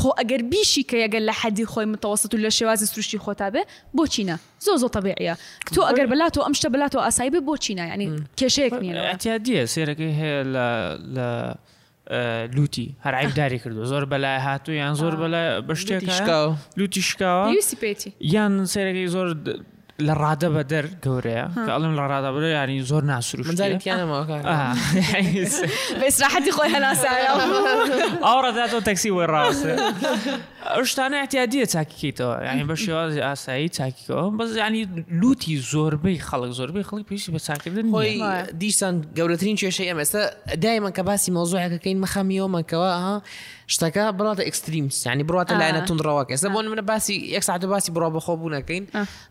خۆ 0.00 0.08
ئەگەر 0.20 0.42
بیشی 0.52 0.82
کە 0.90 0.96
یەگەر 1.04 1.22
لە 1.28 1.32
حەدی 1.40 1.66
خۆی 1.72 1.86
متەوەست 1.94 2.34
و 2.34 2.38
لە 2.44 2.50
شێوازی 2.58 2.86
سروشی 2.92 3.18
خۆتا 3.18 3.48
بێ 3.54 3.62
بۆ 3.96 4.04
چینە 4.12 4.36
زۆ 4.66 4.72
زۆ 4.82 4.88
تەبیعە 4.96 5.34
تۆ 5.74 5.80
ئەگەر 5.90 6.06
بەلات 6.12 6.34
و 6.38 6.40
ئەم 6.46 6.52
شتە 6.58 6.68
بەلات 6.74 6.94
و 6.94 6.98
ئاسایی 7.00 7.30
بێ 7.30 7.40
بۆ 7.48 7.54
چینە 7.64 7.84
ینی 7.94 8.08
کێشەیەک 8.40 8.74
نیەتیادیە 8.82 9.62
سێرەکەی 9.74 10.12
هەیە 10.20 10.40
لە 11.14 11.28
لوتی 12.56 12.86
هەرعیبداری 13.04 13.58
کردو 13.64 13.84
زۆر 13.92 14.04
بەلای 14.12 14.40
هاتو 14.46 14.72
یان 14.72 14.94
زۆر 14.94 15.14
بەلا 15.22 15.42
بە 15.68 15.72
شتێک 15.80 16.08
لوتی 16.78 17.02
شکاوە 17.08 17.46
یان 18.34 18.52
سێرەکەی 18.72 19.08
زۆر 19.14 19.28
لە 20.08 20.14
ڕادەبە 20.22 20.62
دەر 20.72 20.84
گەورەیە 21.04 21.44
ئەڵم 21.74 21.92
لە 21.98 22.04
ڕادەبە 22.12 22.40
ینی 22.56 22.78
زۆر 22.90 23.02
ناسروش 23.12 23.46
پیانەمەوەکەسراحەتی 23.84 26.50
آه. 26.52 26.56
خۆی 26.56 26.70
هەناسایە 26.76 27.24
ئەو 28.26 28.38
ڕداتەوە 28.46 28.80
تەکسی 28.88 29.10
وەڕاستە 29.18 29.72
شتانە 30.84 31.16
ئەتیادیە 31.22 31.66
چاکیکەیتەوە 31.74 32.36
ینی 32.48 32.64
بە 32.68 32.74
شێواز 32.84 33.14
ئاسایی 33.26 33.68
چاکیەوە 33.78 34.24
بەس 34.38 34.48
ینی 34.62 34.82
لوتی 35.20 35.54
زۆربەی 35.72 36.18
خەڵک 36.28 36.52
زۆربەی 36.58 36.84
خەڵک 36.90 37.04
پێشی 37.10 37.32
بە 37.34 37.40
چاکردن 37.48 37.86
خۆی 37.92 38.20
دیسان 38.62 38.94
گەورەترین 39.16 39.56
کێشەی 39.60 39.88
ئەمەستا 39.92 40.22
دایمە 40.64 40.90
کە 40.96 41.02
باسی 41.08 41.30
مۆزوعەکەکەین 41.36 41.98
مەخەمیەوەمەکەەوە 42.04 42.92
ها 43.04 43.16
شتەکە 43.74 44.04
بڵاتە 44.18 44.42
ئەکستریم 44.48 44.88
سانی 45.02 45.24
بڕاتە 45.28 45.52
لایەنە 45.60 45.82
تونڕەوەکە 45.88 46.30
ئێستا 46.34 46.48
بۆن 46.54 46.64
منە 46.72 46.84
باسی 46.92 47.14
یەک 47.36 47.44
ساعت 47.48 47.62
باسی 47.72 47.90
بڕا 47.94 48.08
بەخۆ 48.16 48.32
بوونەکەین 48.40 48.84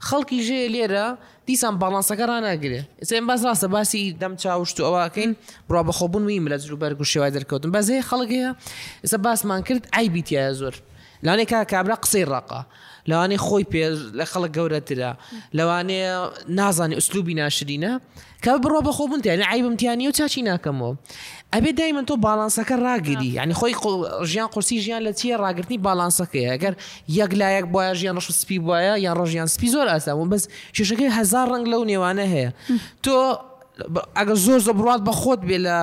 خەڵکی 0.07 0.37
ژێ 0.47 0.59
لێرە 0.73 1.05
دیسان 1.47 1.73
باڵانسەکە 1.81 2.25
ڕناگرێ 2.31 2.81
ئێستا 3.01 3.21
باز 3.29 3.39
ڕاستە 3.45 3.67
باسی 3.75 4.01
دەم 4.21 4.33
چاوشت 4.41 4.77
و 4.79 4.83
ئەوەکەین 4.89 5.31
بڕا 5.69 5.81
بەخۆبوون 5.87 6.23
ویم 6.27 6.45
لە 6.51 6.57
جروبەرگ 6.65 6.97
و 7.01 7.03
شێوای 7.11 7.31
دەرکەوتن 7.37 7.71
بەزێ 7.77 7.95
خەڵک 8.09 8.29
هەیە 8.37 8.51
ئێستا 9.03 9.17
باسمان 9.25 9.61
کرد 9.67 9.83
ئایبیتیە 9.95 10.45
زۆر 10.61 10.75
لانێک 11.25 11.53
کابرا 11.71 11.95
قسەی 12.03 12.25
ڕقا 12.31 12.61
لەوانێ 13.09 13.37
خۆی 13.45 13.65
پێ 13.71 13.85
لە 14.19 14.25
خەڵک 14.31 14.51
گەورەترا 14.57 15.11
لەوانێ 15.57 16.01
نازانانی 16.57 16.95
ئوسلوبی 16.99 17.35
ناشرینە 17.41 17.91
کە 18.43 18.51
بڕۆ 18.63 18.79
بەخۆ 18.87 19.03
بنتیان 19.11 19.41
عیبمتیانی 19.51 20.07
و 20.07 20.11
چاچی 20.17 20.41
ناکەمەوە 20.49 20.91
ئەبێ 21.53 21.71
دایمەن 21.79 22.05
تۆ 22.09 22.13
باڵانسەکە 22.25 22.75
ڕاگیری 22.85 23.29
ینی 23.39 23.53
خۆی 23.59 23.73
ژیان 24.31 24.47
قرسی 24.53 24.75
ژیان 24.85 25.01
لە 25.07 25.11
چیە 25.19 25.35
ڕاگررتنی 25.43 25.77
باڵانسەکەی 25.87 26.45
ئەگەر 26.53 26.73
یەک 27.19 27.31
لایەک 27.41 27.65
بواە 27.73 27.93
ژیان 27.99 28.15
ڕش 28.19 28.27
سپی 28.41 28.59
وایە 28.67 28.93
یان 29.05 29.15
ڕۆژیان 29.19 29.47
سپی 29.55 29.67
زۆر 29.75 29.87
ئاسامون 29.93 30.29
بەس 30.33 30.43
شێشەکەی 30.77 31.11
هزار 31.17 31.47
ڕنگ 31.53 31.65
لەو 31.71 31.83
نێوانە 31.91 32.25
هەیە 32.33 32.49
تۆ 33.03 33.15
ئەگە 34.17 34.35
زۆر 34.45 34.59
زۆ 34.67 34.71
بڕات 34.79 35.01
بە 35.07 35.13
خۆت 35.21 35.41
بێ 35.47 35.57
لە 35.65 35.77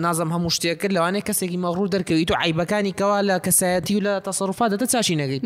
نازم 0.00 0.28
هەموو 0.32 0.50
شتێک 0.56 0.78
کرد 0.82 0.92
لەوانێ 0.96 1.20
کەسێکی 1.28 1.58
مەڕوو 1.64 1.92
دەرکەویت 1.94 2.30
و 2.30 2.34
عیبەکانی 2.42 2.92
کەوا 3.00 3.20
لە 3.28 3.36
کەسایەتی 3.48 3.92
و 3.96 4.00
لە 4.06 4.14
تەسەڕفا 4.26 4.66
دەتە 4.72 4.86
چاشی 4.92 5.16
نەگەیت 5.20 5.44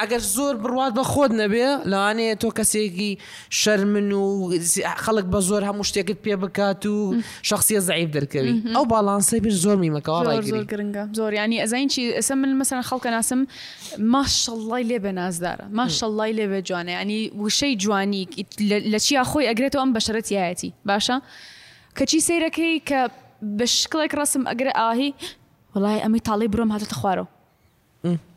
ئەگەر 0.00 0.22
زۆر 0.36 0.54
بڕوات 0.62 0.92
بە 0.98 1.04
خۆت 1.12 1.30
نەبێ 1.42 1.68
لەوانەیە 1.90 2.34
تۆ 2.42 2.48
کەسێکی 2.58 3.12
شەرمن 3.60 4.08
و 4.20 4.24
خەڵک 5.06 5.24
بە 5.32 5.38
زۆر 5.48 5.62
هەموو 5.68 5.88
شتێکت 5.90 6.16
پێ 6.26 6.34
بکات 6.42 6.82
و 6.86 6.96
شخصیە 7.48 7.78
زعیب 7.88 8.10
دەرکەوی 8.16 8.54
ئەو 8.76 8.84
باڵانسی 8.92 9.40
بر 9.44 9.50
زۆر 9.64 9.76
میمەکەەوە 9.82 10.64
گرنگە 10.72 11.04
زۆر 11.18 11.32
ینی 11.40 11.60
ئەزین 11.66 11.88
چی 11.94 12.04
ئەسە 12.20 12.32
من 12.40 12.52
مەسەن 12.62 12.82
خەڵکە 12.88 13.06
ناسم 13.16 13.40
ماشەڵی 14.14 14.82
لێ 14.90 14.98
بە 15.04 15.10
نازدارە 15.20 15.64
ماشەڵی 15.78 16.32
لێ 16.38 16.46
بە 16.52 16.58
جوانە 16.68 16.88
ینی 17.00 17.20
وشەی 17.42 17.74
جوانی 17.82 18.24
لە 18.92 18.98
چیا 19.06 19.22
خۆی 19.30 19.46
ئەگرێتەوە 19.50 19.82
ئەم 19.84 19.90
بەشرەتیایەتی 19.96 20.70
باشە 20.88 21.16
کەچی 21.98 22.18
سیرەکەی 22.26 22.78
کە 22.88 23.00
بە 23.58 23.64
شکڵێک 23.80 24.12
ڕسم 24.20 24.42
ئەگرێ 24.50 24.72
ئاهی 24.80 25.10
وڵای 25.74 25.98
ئەمی 26.04 26.20
تاڵی 26.28 26.48
برۆم 26.52 26.70
هاتە 26.74 26.94
خوارەوە 26.98 27.26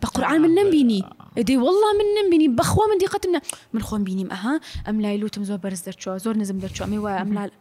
بە 0.01 0.07
قورآان 0.13 0.41
من 0.41 0.49
نمبینی 0.57 1.01
دەی 1.47 1.57
وڵا 1.65 1.91
من 1.99 2.07
نمبینی 2.17 2.49
بەخوا 2.59 2.83
من 2.89 2.97
دیقەتم 3.03 3.31
نە 3.35 3.39
من 3.73 3.81
خۆم 3.87 4.03
بینیم 4.07 4.27
ئەها 4.33 4.55
ئەم 4.87 4.95
لای 5.03 5.17
لوتم 5.17 5.43
زۆر 5.43 5.59
بەرز 5.63 5.81
دەرچوە 5.87 6.19
زۆر 6.25 6.37
نزم 6.37 6.59
دەرچوە 6.59 6.81
ئەمی 6.85 6.97
وایە 7.05 7.17
ئەملال 7.23 7.51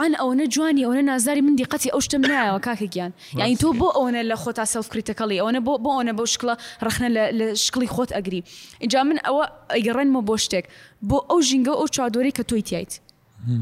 ئەن 0.00 0.12
ئەوەنە 0.20 0.46
جوانی 0.54 0.82
ئەوە 0.86 0.94
نازاری 1.10 1.40
من 1.40 1.56
دیقەتی 1.58 1.90
ئەو 1.92 2.00
شتم 2.04 2.22
نایەوە 2.28 2.60
کاکێکیان 2.66 3.12
یعنی 3.40 3.56
تۆ 3.56 3.66
بۆ 3.80 3.86
ئەوەنە 3.96 4.22
لە 4.30 4.36
خۆتا 4.42 4.64
سەفکریتەکەڵی 4.74 5.36
ئەوەنە 5.42 5.60
بۆ 5.66 5.72
بۆ 5.84 5.90
ئەوە 5.98 6.12
بۆ 6.18 6.24
شکڵە 6.32 6.54
ڕخنە 6.86 7.08
لە 7.38 7.46
شکلی 7.64 7.88
خۆت 7.94 8.10
ئەگری 8.16 8.42
اینجا 8.82 9.02
من 9.08 9.18
ئەوە 9.26 9.44
ئەگەڕێنمە 9.76 10.20
بۆ 10.28 10.34
شتێک 10.44 10.64
بۆ 11.08 11.18
ئەو 11.30 11.38
ژینگە 11.48 11.72
ئەو 11.80 11.86
چادۆری 11.96 12.32
کە 12.36 12.42
تۆی 12.50 12.62
تایت 12.70 12.92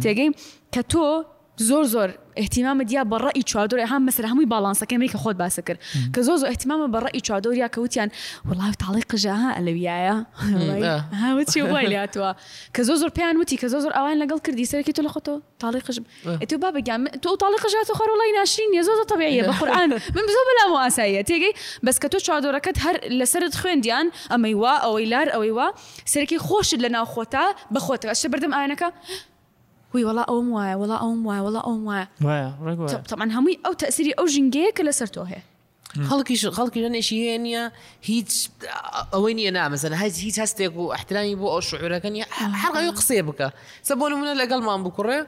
تێگەیم 0.02 0.32
کە 0.74 0.82
تۆ 0.92 1.02
زۆر 1.58 1.84
زۆر 1.92 2.10
احتیمامە 2.40 2.84
دیا 2.88 3.04
بە 3.10 3.16
ڕی 3.24 3.42
چادۆر 3.44 3.84
هەم 3.92 4.02
مەسەر 4.08 4.24
هەمووی 4.30 4.48
باڵانسەکەمێککە 4.52 5.18
خۆت 5.22 5.36
باسە 5.36 5.62
کرد 5.68 5.80
کە 6.16 6.20
زۆ 6.26 6.32
زۆ 6.40 6.46
احتیمامە 6.52 6.88
بە 6.94 6.98
ڕی 7.04 7.20
چادۆریا 7.28 7.68
کەوتیان 7.76 8.08
وڵاو 8.48 8.72
تاڵی 8.82 9.02
قژەها 9.12 9.48
ئەلەویایە 9.58 10.16
هاوچی 11.22 11.60
وای 11.72 11.86
لاتوە 11.94 12.30
کە 12.74 12.80
زۆ 12.88 12.92
زۆر 13.02 13.10
پێیان 13.18 13.36
وتی 13.40 13.56
کە 13.62 13.66
زۆ 13.72 13.78
زۆر 13.84 13.92
ئەوان 13.98 14.16
لەگەڵ 14.22 14.38
کردی 14.46 14.64
سەرکی 14.72 14.92
تۆ 14.96 15.00
لە 15.06 15.10
خۆتۆ 15.14 15.34
تاڵی 15.62 15.80
قژم 15.86 16.04
تو 16.48 16.58
با 16.58 16.70
بگام 16.70 17.02
تۆ 17.24 17.28
تاڵی 17.42 17.58
قژات 17.64 17.88
خۆ 17.98 18.02
وڵی 18.12 18.32
ناشرین 18.38 18.70
زۆ 18.88 18.92
زۆ 18.98 19.04
تەبیە 19.12 19.44
بە 19.48 19.52
قورآن 19.60 19.90
من 20.16 20.24
زۆ 20.36 20.40
بەلام 20.48 20.72
ئاساییە 20.84 21.22
تێگەی 21.28 21.52
بەس 21.86 21.96
کە 22.02 22.08
تۆ 22.12 22.16
چادۆرەکەت 22.26 22.76
هەر 22.84 22.96
لەسرت 23.18 23.54
خوێندیان 23.60 24.06
ئەمەی 24.32 24.54
وا 24.62 24.72
ئەوەی 24.84 25.06
لار 25.12 25.28
ئەوەی 25.34 25.52
وا 25.58 25.68
سەرکی 26.12 26.38
خۆشت 26.46 26.78
لە 26.84 26.88
ناوخۆتا 26.96 27.44
بەخۆتەشە 27.74 28.28
بردم 28.32 28.52
ئاەکە 28.56 28.88
وي 29.94 30.04
والله 30.04 30.22
اوم 30.28 30.50
واي 30.52 30.74
والله 30.74 30.96
اوم 31.00 31.26
واي 31.26 31.40
والله 31.40 31.60
اوم 31.60 31.86
واي 31.86 32.06
طبعا 33.10 33.32
همي 33.32 33.58
او 33.66 33.72
تاثيري 33.72 34.10
او 34.12 34.26
جنجي 34.26 34.72
كلا 34.76 34.90
سرتوها 34.90 35.42
خلقي 36.08 36.36
خلقي 36.36 36.80
لنا 36.88 37.00
شيانيا 37.00 37.72
هيت 38.04 38.32
اويني 39.14 39.48
انا 39.48 39.68
مثلا 39.68 40.02
هاي 40.02 40.12
هيت 40.18 40.38
هاستيك 40.40 40.76
واحترامي 40.76 41.34
بو 41.34 41.50
او 41.50 41.60
شعورك 41.60 42.24
حرقه 42.30 42.80
يقصي 42.82 43.22
بك 43.22 43.52
سبون 43.82 44.14
من 44.14 44.26
الاقل 44.32 44.62
ما 44.62 44.76
بكره 44.76 45.26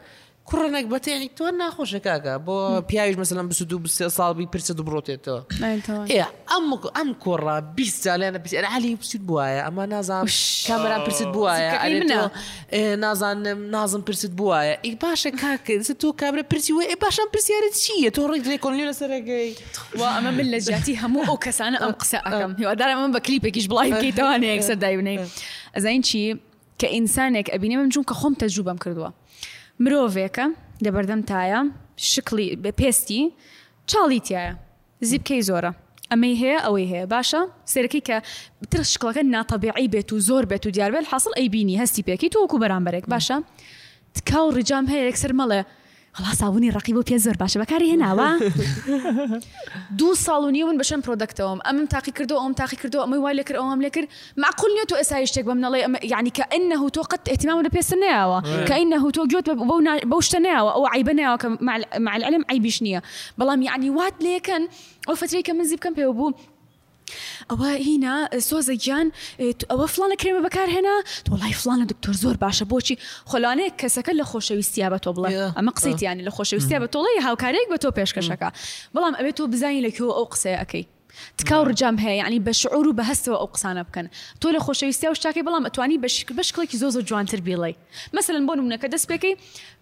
کوڕەنێک 0.50 0.86
بە 0.92 0.98
تێنی 1.04 1.28
تۆ 1.38 1.46
ناخۆشە 1.60 2.00
کاکە 2.06 2.34
بۆ 2.46 2.56
پیاویش 2.90 3.16
مەسەلەم 3.22 3.46
بس 3.50 3.60
دوو 3.70 3.78
بسێ 3.84 4.06
ساڵبی 4.18 4.46
پرچە 4.54 4.72
دوبڕۆتێتەوە 4.78 5.40
ئەم 6.52 6.64
ئەم 6.98 7.08
کۆڕا 7.24 7.56
بیست 7.78 7.96
سالیانە 8.04 8.38
پرسیێن 8.44 8.66
علی 8.74 8.90
پرسیت 9.00 9.22
اما 9.68 9.84
ئەمە 9.84 9.88
نازان 9.94 10.22
کامەران 10.68 11.00
پرسیت 11.06 11.30
بواە 11.36 11.56
نازانم 13.04 13.58
نازم 13.76 14.02
پرسیت 14.08 14.32
بواە 14.38 14.60
ئیک 14.86 14.94
باشە 15.04 15.30
کاکە 15.42 15.72
تۆ 16.02 16.06
کابرا 16.20 16.42
پرسی 16.52 16.70
وێ 16.76 16.84
باشان 17.04 17.26
پرسیارە 17.34 17.70
چییە 17.82 18.10
تۆ 18.16 18.20
ڕێک 18.30 18.44
لێکۆنیۆ 18.52 18.84
لە 18.90 18.94
سەرگەی 19.00 19.50
و 19.98 20.02
اما 20.18 20.30
من 20.36 20.46
لە 20.54 20.58
جاتی 20.68 20.94
هەموو 21.02 21.24
ئەو 21.30 21.38
کەسانە 21.46 21.76
ئەم 21.84 21.94
قسە 22.02 22.18
ئەەکەم 22.26 22.52
هیوادارە 22.60 22.94
من 23.00 23.10
بە 23.16 23.20
کلیپێکیش 23.26 23.66
بڵایکەیتەوانەیە 23.70 24.50
یەکسەر 24.56 24.76
دایبنەی 24.84 25.18
ئەزین 25.74 26.02
چی 26.08 26.20
کە 26.80 26.86
ئینسانێک 26.96 27.46
ئەبینێ 27.54 27.76
من 27.80 27.88
چونکە 27.94 28.14
خۆم 28.20 28.34
تەجوبم 28.42 28.78
کردووە 28.84 29.10
مرۆڤێکە 29.82 30.46
لەبەردەم 30.84 31.20
تایە 31.30 31.60
شکلی 32.12 32.48
بە 32.62 32.70
پێستی 32.80 33.22
چاڵی 33.90 34.20
تایە 34.28 34.46
زیبکەی 35.08 35.42
زۆرە 35.48 35.70
ئەمەی 36.10 36.36
هەیە 36.42 36.58
ئەوەی 36.64 36.90
هەیە 36.92 37.06
باشە 37.14 37.42
سەرەکەی 37.72 38.02
کە 38.08 38.16
تر 38.70 38.82
شکڵەکە 38.92 39.22
ناتەبیعی 39.34 39.88
بێت 39.94 40.08
و 40.12 40.18
زۆر 40.28 40.44
بێت 40.50 40.64
و 40.66 40.70
دیاربێت 40.76 41.06
حاصل 41.12 41.32
ئەیبینی 41.38 41.76
هەستی 41.82 42.02
پێکی 42.08 42.28
تۆکو 42.34 42.56
بەرامبەرێک 42.62 43.06
باشە 43.12 43.36
تکاو 44.16 44.46
ڕجام 44.56 44.84
هەیە 44.92 45.04
یەکسەر 45.08 45.32
مەڵێ 45.40 45.60
خلاص 46.14 46.36
ساونی 46.38 46.70
ڕقیب 46.70 46.96
و 46.96 47.02
پێ 47.02 47.16
زۆر 47.24 47.34
باشە 47.42 47.58
بەکاری 47.62 47.90
هێناوە 47.92 48.28
دوو 49.98 50.14
ساڵ 50.24 50.42
و 50.46 50.50
نیون 50.50 50.76
بەشم 50.82 51.00
پرۆدەکتەوەم 51.04 51.58
ئەمم 51.66 51.86
تاقی 51.92 52.12
کردو 52.18 52.36
ئەم 52.42 52.52
تاقی 52.60 52.76
کردو 52.76 52.98
ئەمەی 53.06 53.20
وای 53.22 53.40
لە 53.42 53.44
کرد 53.44 53.56
ئەوم 53.60 53.88
کرد 53.96 54.08
معقول 54.36 54.70
نیە 54.76 54.86
تو 54.88 54.94
ئێسای 55.00 55.26
شتێک 55.30 55.44
بەم 55.48 55.58
نڵێ 55.64 56.04
یعنی 56.12 56.30
کە 56.38 56.42
ئەنە 56.54 56.76
تۆ 56.96 57.00
قەت 57.10 57.20
احتیمام 57.32 57.64
لە 57.66 57.70
پێسە 57.74 57.94
نیاوە 58.02 58.38
کە 58.68 58.74
ئەنە 58.78 58.98
تۆ 59.14 59.22
گوێت 59.32 59.48
بەو 60.10 60.20
شتە 60.28 60.38
نیاوە 60.46 60.72
ئەو 60.76 61.36
کە 61.42 61.46
مع 62.04 62.14
العلم 62.16 62.42
عیبیش 62.52 62.78
نییە 62.84 63.00
بەڵام 63.40 63.58
یعنی 63.68 63.90
وات 63.98 64.14
لێکن 64.24 64.62
ئەو 65.08 65.14
فترێک 65.20 65.44
کە 65.48 65.52
من 65.56 65.64
زیبکەم 65.70 65.94
پێوە 65.96 66.14
بوو 66.16 66.30
ئەوە 67.50 67.68
هینا 67.86 68.14
سۆزە 68.48 68.74
گیان 68.84 69.06
ئەوە 69.70 69.86
فلانە 69.94 70.16
کرێمە 70.20 70.40
بەکار 70.46 70.68
هێنا 70.76 70.96
تۆ 71.26 71.30
لای 71.40 71.52
فلانە 71.60 71.84
دکتۆر 71.92 72.14
زۆر 72.22 72.36
باشە 72.44 72.64
بۆچی 72.72 72.96
خۆلانەیە 73.30 73.70
کەسەکە 73.80 74.12
لە 74.20 74.24
خۆشەویستیا 74.30 74.88
بە 74.92 74.98
تۆ 75.04 75.10
بڵێ 75.16 75.30
ئەمە 75.58 75.72
قسەیتیانی 75.76 76.22
لە 76.28 76.32
خۆشەویستیا 76.36 76.78
بە 76.84 76.88
تۆڵی 76.94 77.16
هاوکارێک 77.26 77.66
بە 77.72 77.78
تۆ 77.82 77.88
پێشکەشەکە 77.98 78.48
بەڵام 78.94 79.14
ئەوێت 79.18 79.34
تۆ 79.38 79.42
بزانانی 79.52 79.84
لەکوێ 79.86 80.06
ئەو 80.16 80.26
قسەیە 80.32 80.56
ئەەکەی 80.60 80.84
تكاور 81.38 81.64
نعم. 81.64 81.74
جام 81.74 81.98
هي 81.98 82.16
يعني 82.16 82.38
بشعور 82.38 82.90
بهسه 82.90 83.36
او 83.40 83.44
قسانه 83.44 83.82
بكن 83.82 84.08
طول 84.40 84.60
خوش 84.60 84.82
يستوي 84.82 85.14
شاكي 85.14 85.42
بلا 85.42 85.58
متواني 85.58 85.98
بش 85.98 86.24
بشكل 86.24 86.68
زوزو 86.78 87.00
جوان 87.00 87.26
تربيلي 87.26 87.74
مثلا 88.16 88.46
بون 88.46 88.58
منك 88.60 89.02
بيكي 89.08 89.36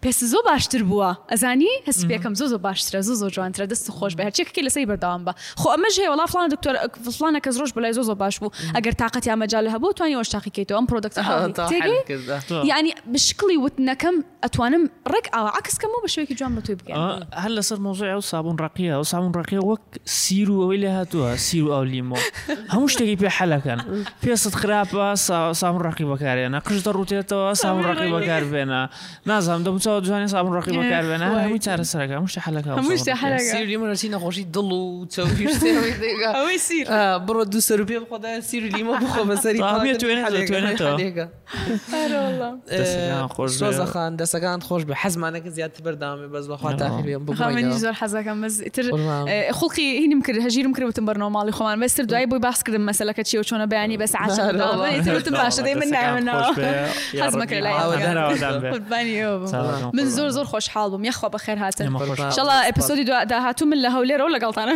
بس 0.06 0.24
زو 0.24 0.38
باش 0.52 0.66
تربوا 0.66 1.14
ازاني 1.34 1.66
هس 1.88 2.04
بيكم 2.04 2.34
زوزو 2.34 2.58
باش 2.58 2.84
تر 2.90 3.00
زوزو 3.00 3.28
جوان 3.28 3.52
تر 3.52 3.64
دس 3.64 3.90
خوش 3.90 4.14
بها 4.14 4.28
تشيك 4.30 4.48
كل 4.48 4.70
سيبر 4.70 4.94
دوام 4.94 5.24
با 5.24 5.34
خو 5.56 5.70
امج 5.74 6.00
ولا 6.10 6.26
فلان 6.26 6.48
دكتور 6.48 6.74
فلانه 7.12 7.38
كزروج 7.38 7.72
بلا 7.72 7.90
زوزو 7.92 8.14
باش 8.14 8.38
بو 8.38 8.50
اگر 8.76 8.92
طاقتي 8.98 9.30
يا 9.30 9.34
مجال 9.34 9.68
هبو 9.68 9.90
تواني 9.90 10.16
وشاكي 10.16 10.50
كيتو 10.50 10.78
ام 10.78 10.86
برودكت 10.86 11.18
آه، 11.18 11.46
تيجي 11.48 12.22
آه. 12.52 12.62
يعني 12.64 12.94
بشكل 13.06 13.46
وتنكم 13.58 14.22
اتوانم 14.44 14.90
رك 15.08 15.34
او 15.34 15.46
آه، 15.46 15.48
عكس 15.48 15.78
كمو 15.78 15.90
بشويك 16.04 16.32
جوان 16.32 16.54
بتوبك 16.54 16.88
يعني. 16.88 17.26
هلا 17.34 17.60
صار 17.60 17.80
موضوع 17.80 18.20
صابون 18.20 18.56
رقيه 18.56 19.02
صابون 19.02 19.32
رقيه 19.34 19.58
وك 19.58 19.80
سيرو 20.04 20.68
ويلي 20.68 20.88
هاتو 20.88 21.21
چووە 21.22 21.36
سی 21.38 21.60
و 21.62 21.68
ئەو 21.72 21.84
لیمۆ 21.84 22.18
هەموو 22.72 22.88
شتێکی 22.92 23.16
پێ 23.22 23.28
حەلەکەن 23.38 23.80
پێست 24.26 24.54
خراپە 24.60 25.16
سام 25.54 25.76
ڕقی 25.82 26.02
بەکارێنە 26.04 26.60
قشتە 26.66 26.90
ڕوتێتەوە 26.98 27.52
سام 27.54 27.80
ڕقی 27.82 28.10
بەکار 28.14 28.44
بێنە 28.52 28.88
نازانم 29.26 29.62
دەمچەوە 29.64 30.00
جوانی 30.06 30.26
سام 30.28 30.46
ڕقی 30.60 30.70
بەکار 30.78 31.04
بێنە 31.10 31.26
هەمووی 31.30 31.60
چارە 31.66 31.84
سەرەکە 31.92 32.14
هەموو 32.18 32.34
حەلەکەمەرسی 32.46 34.08
نەخۆشی 34.14 34.44
دڵ 34.54 34.68
و 34.72 35.06
چ 35.10 35.16
بڕۆ 37.26 37.44
دو 37.50 37.60
سەر 37.60 37.84
پێ 37.84 37.96
خۆدا 38.10 38.40
سیر 38.40 38.64
لیمە 38.72 38.94
بخۆ 39.02 39.22
بەسەری 39.30 39.60
خۆشخان 43.36 44.10
دەسەکان 44.20 44.58
خۆش 44.68 44.82
بە 44.88 44.94
حەزمانەکە 45.02 45.48
زیاتر 45.56 45.80
بەردامی 45.84 46.28
بەز 46.32 46.46
بەخوا 46.50 46.72
تاخیر 46.78 47.18
بخ 47.18 47.36
زۆر 47.84 47.92
حەزەکەم 48.02 48.36
تر 48.74 48.86
خوڵکی 49.58 49.86
هینم 50.00 50.20
کرد 50.26 50.38
هەژیرم 50.46 50.72
کردوتم 50.76 51.04
بە 51.06 51.11
برنامه 51.12 51.32
نورمالی 51.48 51.52
خۆمان 51.52 51.88
بەستر 51.88 52.00
دوای 52.08 52.26
بووی 52.26 52.40
بحث 52.40 52.62
کردم 52.62 52.92
مەسلەکە 52.92 53.20
چی 53.20 53.38
و 53.38 53.42
چۆنە 53.42 53.66
بەیانی 53.70 53.96
بەس 53.98 54.14
عاشتم 54.14 55.32
باشە 55.32 55.62
دەی 58.90 59.34
من 59.42 59.92
من 59.94 60.04
زور 60.04 60.44
خوش 60.44 60.68
حال 60.68 60.90
بم 60.90 61.04
یخوا 61.04 61.30
شاء 61.36 61.62
الله 61.62 61.64
هاتن 61.64 61.90
شڵە 62.30 62.66
ئەپسۆدی 62.68 63.04
داهاتوو 63.28 63.66
من 63.68 63.82
خوش 64.00 64.10
به 64.10 64.14
زور 64.18 64.30
لەگەڵتانە 64.36 64.74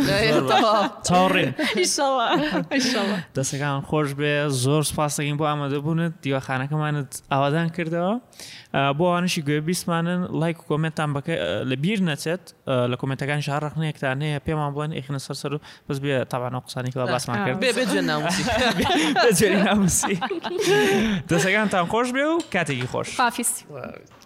تاڕین 1.05 1.55
دەستەکان 3.37 3.83
خۆش 3.91 4.09
بێ 4.21 4.33
زۆر 4.65 4.83
سپاسەکەین 4.93 5.37
من 6.73 7.07
اودن 7.31 7.69
کرده 7.69 8.21
بو 8.99 9.05
آنشی 9.09 9.43
گوی 9.43 9.61
گوێ 9.75 9.89
من 9.89 10.25
لایک 10.27 10.71
و 10.71 10.77
کۆمنتتان 10.77 11.11
بکە 11.17 11.35
لە 11.71 11.77
بیر 11.81 11.99
نەچێت 12.15 12.41
اه، 12.69 12.89
لە 13.37 13.41
شهر 13.41 13.61
رخنه 13.61 13.89
یک 13.89 13.99
تانه 13.99 14.39
پیمان 14.39 14.73
بوین 14.75 15.01
سەر 15.19 15.35
سەر 15.43 15.53
و 15.53 15.59
بەس 15.91 15.97
بێ 16.01 16.26
estava 16.27 16.51
noqsani 16.51 16.91
labasman 16.95 17.55
bê 17.63 17.73
bêjanamusi 17.73 18.43
bêjanamusi 19.23 20.15
ganhar 21.47 21.69
tan 21.71 21.87
xush 21.95 22.13
beu 22.19 22.33
e 22.79 22.87
xush 22.93 23.13
hafiz 23.23 24.26